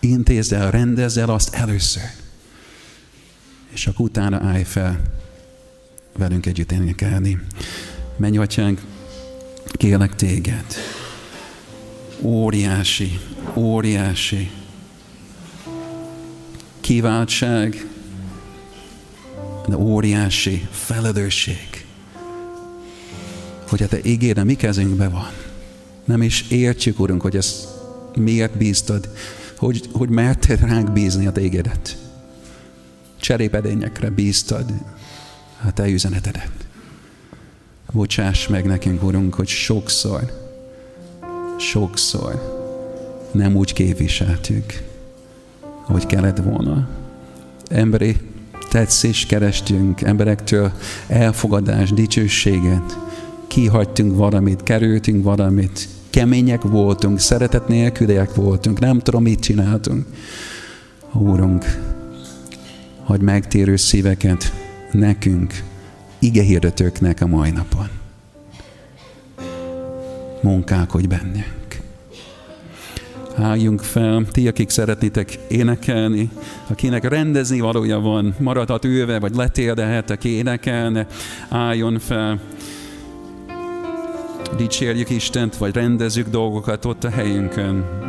Intézd 0.00 0.52
el, 0.52 0.70
rendezd 0.70 1.18
el 1.18 1.30
azt 1.30 1.54
először. 1.54 2.10
És 3.68 3.86
akkor 3.86 4.06
utána 4.06 4.36
állj 4.36 4.64
fel 4.64 5.00
velünk 6.16 6.46
együtt 6.46 6.72
énekelni. 6.72 7.40
Menj, 8.16 8.38
atyánk, 8.38 8.80
kérlek 9.64 10.14
téged. 10.14 10.64
Óriási, 12.20 13.20
óriási 13.54 14.50
kiváltság, 16.84 17.86
de 19.66 19.76
óriási 19.76 20.66
felelősség, 20.70 21.86
hogy 23.68 23.82
a 23.82 23.88
te 23.88 23.98
ígéd 24.02 24.38
a 24.38 24.44
mi 24.44 24.54
kezünkben 24.54 25.10
van. 25.10 25.30
Nem 26.04 26.22
is 26.22 26.44
értjük, 26.48 27.00
Urunk, 27.00 27.20
hogy 27.20 27.36
ezt 27.36 27.68
miért 28.16 28.56
bíztad, 28.56 29.08
hogy, 29.56 29.88
hogy 29.92 30.08
merted 30.08 30.60
ránk 30.60 30.92
bízni 30.92 31.26
a 31.26 31.32
téged. 31.32 31.96
Cserépedényekre 33.20 34.10
bíztad 34.10 34.72
a 35.66 35.72
te 35.72 35.88
üzenetedet. 35.88 36.52
Bocsáss 37.92 38.48
meg 38.48 38.64
nekünk, 38.64 39.02
Urunk, 39.02 39.34
hogy 39.34 39.48
sokszor, 39.48 40.52
sokszor 41.58 42.62
nem 43.32 43.56
úgy 43.56 43.72
képviseltük, 43.72 44.92
ahogy 45.86 46.06
kellett 46.06 46.38
volna. 46.38 46.88
Emberi 47.68 48.16
tetszés 48.70 49.26
kerestünk, 49.26 50.00
emberektől 50.00 50.72
elfogadás, 51.06 51.92
dicsőséget, 51.92 52.98
kihagytunk 53.46 54.16
valamit, 54.16 54.62
kerültünk 54.62 55.24
valamit, 55.24 55.88
kemények 56.10 56.62
voltunk, 56.62 57.18
szeretet 57.18 57.68
nélküliek 57.68 58.34
voltunk, 58.34 58.78
nem 58.78 58.98
tudom, 58.98 59.22
mit 59.22 59.40
csináltunk. 59.40 60.06
Úrunk, 61.12 61.64
hogy 62.98 63.20
megtérő 63.20 63.76
szíveket 63.76 64.52
nekünk, 64.92 65.62
igehirdetőknek 66.18 67.20
a 67.20 67.26
mai 67.26 67.50
napon. 67.50 67.88
Munkálkodj 70.42 71.06
bennünk 71.06 71.63
álljunk 73.36 73.80
fel, 73.80 74.24
ti, 74.30 74.48
akik 74.48 74.70
szeretnétek 74.70 75.38
énekelni, 75.48 76.30
akinek 76.66 77.08
rendezni 77.08 77.60
valója 77.60 78.00
van, 78.00 78.34
maradhat 78.38 78.84
ülve, 78.84 79.18
vagy 79.18 79.34
letérdehet, 79.34 80.24
énekelne, 80.24 81.06
álljon 81.48 81.98
fel. 81.98 82.40
Dicsérjük 84.56 85.10
Istent, 85.10 85.56
vagy 85.56 85.74
rendezzük 85.74 86.28
dolgokat 86.28 86.84
ott 86.84 87.04
a 87.04 87.10
helyünkön. 87.10 88.03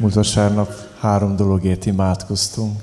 Múlt 0.00 0.14
vasárnap 0.14 0.72
három 1.00 1.36
dologért 1.36 1.86
imádkoztunk. 1.86 2.82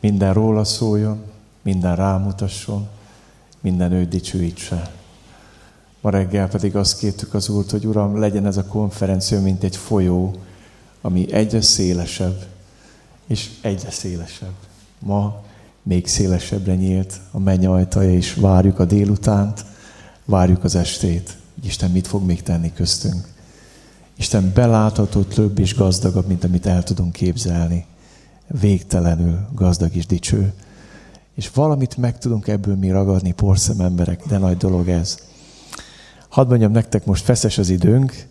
Minden 0.00 0.32
róla 0.32 0.64
szóljon, 0.64 1.22
minden 1.62 1.96
rámutasson, 1.96 2.88
minden 3.60 3.92
őt 3.92 4.08
dicsőítse. 4.08 4.90
Ma 6.00 6.10
reggel 6.10 6.48
pedig 6.48 6.76
azt 6.76 6.98
kértük 6.98 7.34
az 7.34 7.48
Úrt, 7.48 7.70
hogy 7.70 7.86
Uram, 7.86 8.18
legyen 8.18 8.46
ez 8.46 8.56
a 8.56 8.64
konferencia, 8.64 9.40
mint 9.40 9.62
egy 9.62 9.76
folyó, 9.76 10.34
ami 11.00 11.32
egyre 11.32 11.60
szélesebb, 11.60 12.46
és 13.26 13.50
egyre 13.60 13.90
szélesebb. 13.90 14.54
Ma 14.98 15.42
még 15.82 16.06
szélesebbre 16.06 16.74
nyílt 16.74 17.20
a 17.30 17.38
menny 17.38 17.66
ajtaja, 17.66 18.12
és 18.12 18.34
várjuk 18.34 18.78
a 18.78 18.84
délutánt, 18.84 19.64
várjuk 20.24 20.64
az 20.64 20.74
estét, 20.74 21.36
Isten 21.62 21.90
mit 21.90 22.06
fog 22.06 22.24
még 22.24 22.42
tenni 22.42 22.72
köztünk. 22.72 23.28
Isten 24.20 24.50
belátható 24.54 25.22
több 25.22 25.58
és 25.58 25.74
gazdagabb, 25.74 26.26
mint 26.26 26.44
amit 26.44 26.66
el 26.66 26.82
tudunk 26.82 27.12
képzelni. 27.12 27.86
Végtelenül 28.60 29.38
gazdag 29.54 29.94
és 29.96 30.06
dicső. 30.06 30.52
És 31.34 31.50
valamit 31.50 31.96
meg 31.96 32.18
tudunk 32.18 32.48
ebből 32.48 32.76
mi 32.76 32.90
ragadni, 32.90 33.32
porszem 33.32 33.80
emberek, 33.80 34.26
de 34.26 34.38
nagy 34.38 34.56
dolog 34.56 34.88
ez. 34.88 35.18
Hadd 36.28 36.48
mondjam 36.48 36.72
nektek, 36.72 37.04
most 37.04 37.24
feszes 37.24 37.58
az 37.58 37.68
időnk. 37.68 38.26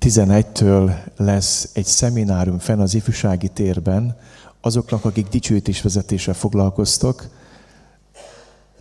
11-től 0.00 0.94
lesz 1.16 1.70
egy 1.72 1.86
szeminárium 1.86 2.58
fenn 2.58 2.80
az 2.80 2.94
ifjúsági 2.94 3.48
térben, 3.48 4.16
azoknak, 4.60 5.04
akik 5.04 5.28
dicsőítésvezetéssel 5.28 6.34
foglalkoztok. 6.34 7.26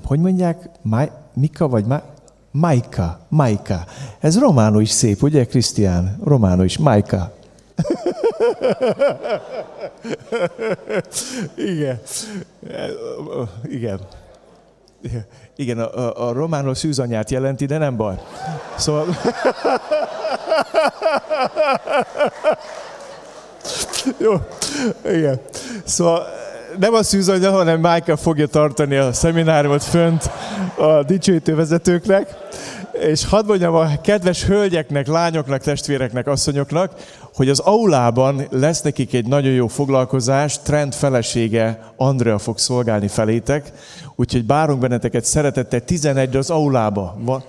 Hogy 0.04 0.20
mondják? 0.20 0.70
Mai- 0.82 1.12
Mika 1.34 1.68
vagy 1.68 1.86
Ma- 1.86 2.13
Majka? 2.54 3.20
Majka. 3.30 3.86
Ez 4.20 4.40
románul 4.40 4.82
is 4.82 4.90
szép, 4.90 5.22
ugye, 5.22 5.46
Krisztián? 5.46 6.20
Románul 6.24 6.66
is. 6.66 6.78
Majka. 6.78 7.34
Igen. 11.74 12.00
Igen. 13.64 14.00
Igen, 15.56 15.80
a, 15.80 15.98
a, 15.98 16.28
a 16.28 16.32
románul 16.32 16.76
szűzanyát 16.76 17.32
jelenti, 17.32 17.66
de 17.66 17.78
nem 17.78 17.96
baj. 17.96 18.16
Szóval... 18.76 19.06
Jó, 24.18 24.34
igen. 25.06 25.40
Szóval 25.84 26.28
nem 26.80 26.94
a 26.94 27.04
szűzanya, 27.04 27.52
hanem 27.52 27.80
Michael 27.80 28.18
fogja 28.18 28.48
tartani 28.48 28.96
a 28.96 29.14
szemináriumot 29.14 29.84
fönt 29.84 30.30
a 30.78 31.04
dicsőítő 31.04 31.56
vezetőknek. 31.56 32.36
És 33.00 33.26
hadd 33.26 33.46
mondjam 33.46 33.76
a 33.76 34.02
kedves 34.02 34.46
hölgyeknek, 34.46 35.08
lányoknak, 35.08 35.62
testvéreknek, 35.62 36.28
asszonyoknak, 36.28 36.94
hogy 37.34 37.50
az 37.50 37.60
aulában 37.60 38.48
lesz 38.50 38.82
nekik 38.82 39.14
egy 39.14 39.28
nagyon 39.28 39.52
jó 39.52 39.68
foglalkozás, 39.68 40.62
Trend 40.62 40.94
felesége 40.94 41.94
Andrea 41.96 42.38
fog 42.38 42.58
szolgálni 42.58 43.08
felétek, 43.08 43.72
úgyhogy 44.16 44.46
bárunk 44.46 44.80
benneteket 44.80 45.26
szeretettel 45.26 45.82
11 45.82 46.36
az 46.36 46.50
aulába. 46.50 47.18
Van, 47.20 47.44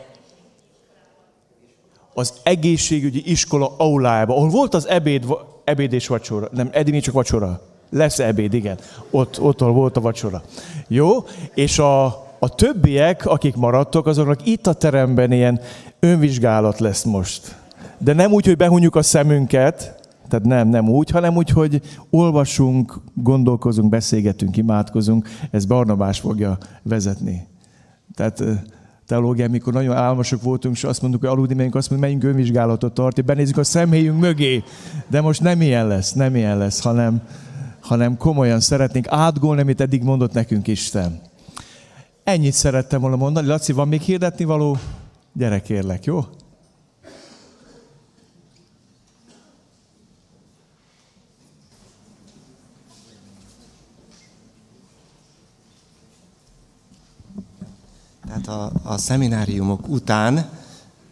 az 2.15 2.33
egészségügyi 2.43 3.31
iskola 3.31 3.75
aulájába, 3.77 4.37
ahol 4.37 4.49
volt 4.49 4.75
az 4.75 4.89
ebéd, 4.89 5.25
ebéd 5.65 5.93
és 5.93 6.07
vacsora. 6.07 6.49
Nem, 6.53 6.69
eddig 6.73 7.03
csak 7.03 7.15
vacsora. 7.15 7.74
Lesz 7.95 8.19
ebéd, 8.19 8.55
igen. 8.55 8.79
Ott, 9.11 9.41
ott 9.41 9.61
ahol 9.61 9.73
volt 9.73 9.97
a 9.97 10.01
vacsora. 10.01 10.43
Jó? 10.89 11.11
És 11.55 11.79
a, 11.79 12.05
a 12.39 12.55
többiek, 12.55 13.27
akik 13.27 13.57
maradtok, 13.57 14.07
azoknak 14.07 14.47
itt 14.47 14.67
a 14.67 14.73
teremben 14.73 15.33
ilyen 15.33 15.61
önvizsgálat 16.01 16.79
lesz 16.81 17.05
most. 17.05 17.57
De 17.99 18.13
nem 18.13 18.33
úgy, 18.33 18.47
hogy 18.47 18.57
behunjuk 18.57 18.97
a 18.97 19.03
szemünket, 19.03 20.09
tehát 20.29 20.45
nem, 20.45 20.69
nem 20.69 20.89
úgy, 20.89 21.11
hanem 21.11 21.37
úgy, 21.37 21.51
hogy 21.51 21.81
olvasunk, 22.11 23.01
gondolkozunk, 23.15 23.89
beszélgetünk, 23.89 24.57
imádkozunk. 24.57 25.29
Ez 25.51 25.65
Barnabás 25.65 26.19
fogja 26.19 26.59
vezetni. 26.83 27.47
Tehát 28.15 28.43
teológián, 29.07 29.51
mikor 29.51 29.73
nagyon 29.73 29.97
álmosok 29.97 30.43
voltunk, 30.43 30.75
és 30.75 30.85
azt 30.85 31.01
mondtuk, 31.01 31.23
hogy 31.23 31.31
aludni 31.31 31.55
megyünk, 31.55 31.75
azt 31.75 31.91
mondjuk, 31.91 32.11
megyünk 32.11 32.35
önvizsgálatot 32.35 32.95
tartani, 32.95 33.27
benézzük 33.27 33.57
a 33.57 33.65
szemhéjünk 33.65 34.21
mögé. 34.21 34.63
De 35.09 35.21
most 35.21 35.41
nem 35.41 35.61
ilyen 35.61 35.87
lesz, 35.87 36.13
nem 36.13 36.37
ilyen 36.37 36.59
lesz, 36.59 36.83
hanem, 36.83 37.23
hanem 37.85 38.17
komolyan 38.17 38.61
szeretnénk 38.61 39.07
átgolni, 39.09 39.61
amit 39.61 39.81
eddig 39.81 40.03
mondott 40.03 40.33
nekünk 40.33 40.67
Isten. 40.67 41.21
Ennyit 42.25 42.53
szerettem 42.53 43.01
volna 43.01 43.17
mondani. 43.17 43.47
Laci, 43.47 43.73
van 43.73 43.89
még 43.89 44.01
hirdetni 44.01 44.45
való? 44.45 44.79
Gyere 45.33 45.61
kérlek, 45.61 46.05
jó? 46.05 46.25
Tehát 58.27 58.49
a, 58.49 58.73
a 58.83 58.99
szemináriumok 58.99 59.89
után 59.89 60.49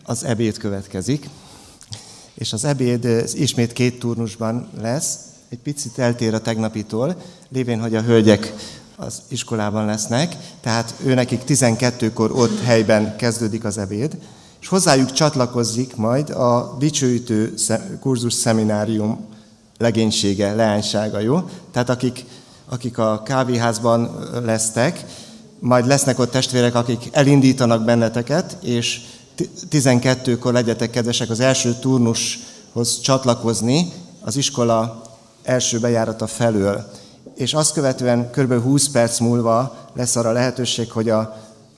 az 0.05 0.25
ebéd 0.25 0.57
következik, 0.57 1.29
és 2.35 2.53
az 2.53 2.65
ebéd 2.65 3.05
ismét 3.33 3.73
két 3.73 3.99
turnusban 3.99 4.69
lesz, 4.81 5.32
egy 5.53 5.59
picit 5.59 5.99
eltér 5.99 6.35
a 6.35 6.41
tegnapitól, 6.41 7.17
lévén, 7.49 7.81
hogy 7.81 7.95
a 7.95 8.03
hölgyek 8.03 8.55
az 8.97 9.23
iskolában 9.29 9.85
lesznek, 9.85 10.37
tehát 10.61 10.95
ő 11.05 11.15
nekik 11.15 11.43
12-kor 11.49 12.31
ott 12.31 12.63
helyben 12.63 13.17
kezdődik 13.17 13.65
az 13.65 13.79
ebéd, 13.79 14.17
és 14.61 14.69
hozzájuk 14.69 15.13
csatlakozik 15.13 15.97
majd 15.97 16.31
a 16.31 16.77
dicsőítő 16.79 17.55
kurzus 18.01 18.33
szeminárium 18.33 19.27
legénysége, 19.79 20.55
leánysága, 20.55 21.19
jó? 21.19 21.49
Tehát 21.73 21.89
akik, 21.89 22.25
akik 22.69 22.99
a 22.99 23.23
kávéházban 23.25 24.29
lesztek, 24.45 25.05
majd 25.59 25.87
lesznek 25.87 26.19
ott 26.19 26.31
testvérek, 26.31 26.75
akik 26.75 27.09
elindítanak 27.11 27.85
benneteket, 27.85 28.57
és 28.63 29.01
ti- 29.35 29.51
12-kor 29.71 30.53
legyetek 30.53 30.91
kedvesek 30.91 31.31
az 31.31 31.41
első 31.41 31.75
turnushoz 31.81 33.01
csatlakozni 33.01 33.93
az 34.21 34.37
iskola 34.37 35.11
első 35.43 35.79
bejárata 35.79 36.27
felől. 36.27 36.91
És 37.35 37.55
azt 37.55 37.73
követően 37.73 38.31
kb. 38.31 38.63
20 38.63 38.89
perc 38.89 39.19
múlva 39.19 39.77
lesz 39.95 40.17
arra 40.17 40.33
lehetőség, 40.33 40.91
hogy 40.91 41.09
a, 41.09 41.37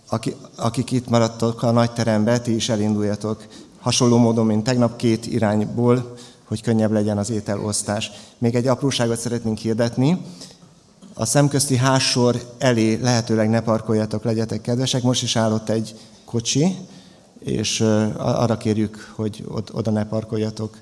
aki, 0.08 0.36
akik 0.56 0.90
itt 0.90 1.08
maradtok 1.08 1.62
a 1.62 1.70
nagy 1.70 1.92
terembe, 1.92 2.40
ti 2.40 2.54
is 2.54 2.68
elinduljatok 2.68 3.46
hasonló 3.80 4.16
módon, 4.16 4.46
mint 4.46 4.64
tegnap 4.64 4.96
két 4.96 5.26
irányból, 5.26 6.16
hogy 6.44 6.62
könnyebb 6.62 6.92
legyen 6.92 7.18
az 7.18 7.30
ételosztás. 7.30 8.10
Még 8.38 8.54
egy 8.54 8.66
apróságot 8.66 9.18
szeretnénk 9.18 9.58
hirdetni. 9.58 10.20
A 11.14 11.24
szemközti 11.24 11.76
házsor 11.76 12.40
elé 12.58 12.98
lehetőleg 13.02 13.48
ne 13.48 13.60
parkoljatok, 13.60 14.24
legyetek 14.24 14.60
kedvesek. 14.60 15.02
Most 15.02 15.22
is 15.22 15.36
állott 15.36 15.68
egy 15.68 15.94
kocsi, 16.24 16.76
és 17.38 17.80
arra 18.16 18.56
kérjük, 18.56 19.12
hogy 19.16 19.44
od- 19.48 19.70
oda 19.72 19.90
ne 19.90 20.06
parkoljatok. 20.06 20.78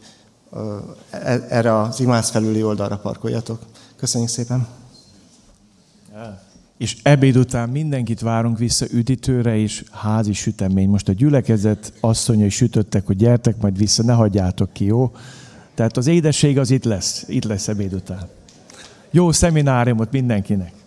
E- 1.10 1.46
Erre 1.48 1.78
az 1.78 2.00
imász 2.00 2.30
felüli 2.30 2.62
oldalra 2.62 2.98
parkoljatok. 2.98 3.62
Köszönjük 3.96 4.30
szépen! 4.30 4.66
És 6.76 6.96
ebéd 7.02 7.36
után 7.36 7.68
mindenkit 7.68 8.20
várunk 8.20 8.58
vissza 8.58 8.86
üdítőre 8.90 9.56
és 9.56 9.84
házi 9.90 10.32
sütemény. 10.32 10.88
Most 10.88 11.08
a 11.08 11.12
gyülekezet 11.12 11.92
asszonyai 12.00 12.48
sütöttek, 12.48 13.06
hogy 13.06 13.16
gyertek 13.16 13.60
majd 13.60 13.78
vissza, 13.78 14.02
ne 14.02 14.12
hagyjátok 14.12 14.72
ki, 14.72 14.84
jó? 14.84 15.12
Tehát 15.74 15.96
az 15.96 16.06
édesség 16.06 16.58
az 16.58 16.70
itt 16.70 16.84
lesz, 16.84 17.24
itt 17.28 17.44
lesz 17.44 17.68
ebéd 17.68 17.92
után. 17.92 18.28
Jó 19.10 19.32
szemináriumot 19.32 20.12
mindenkinek! 20.12 20.81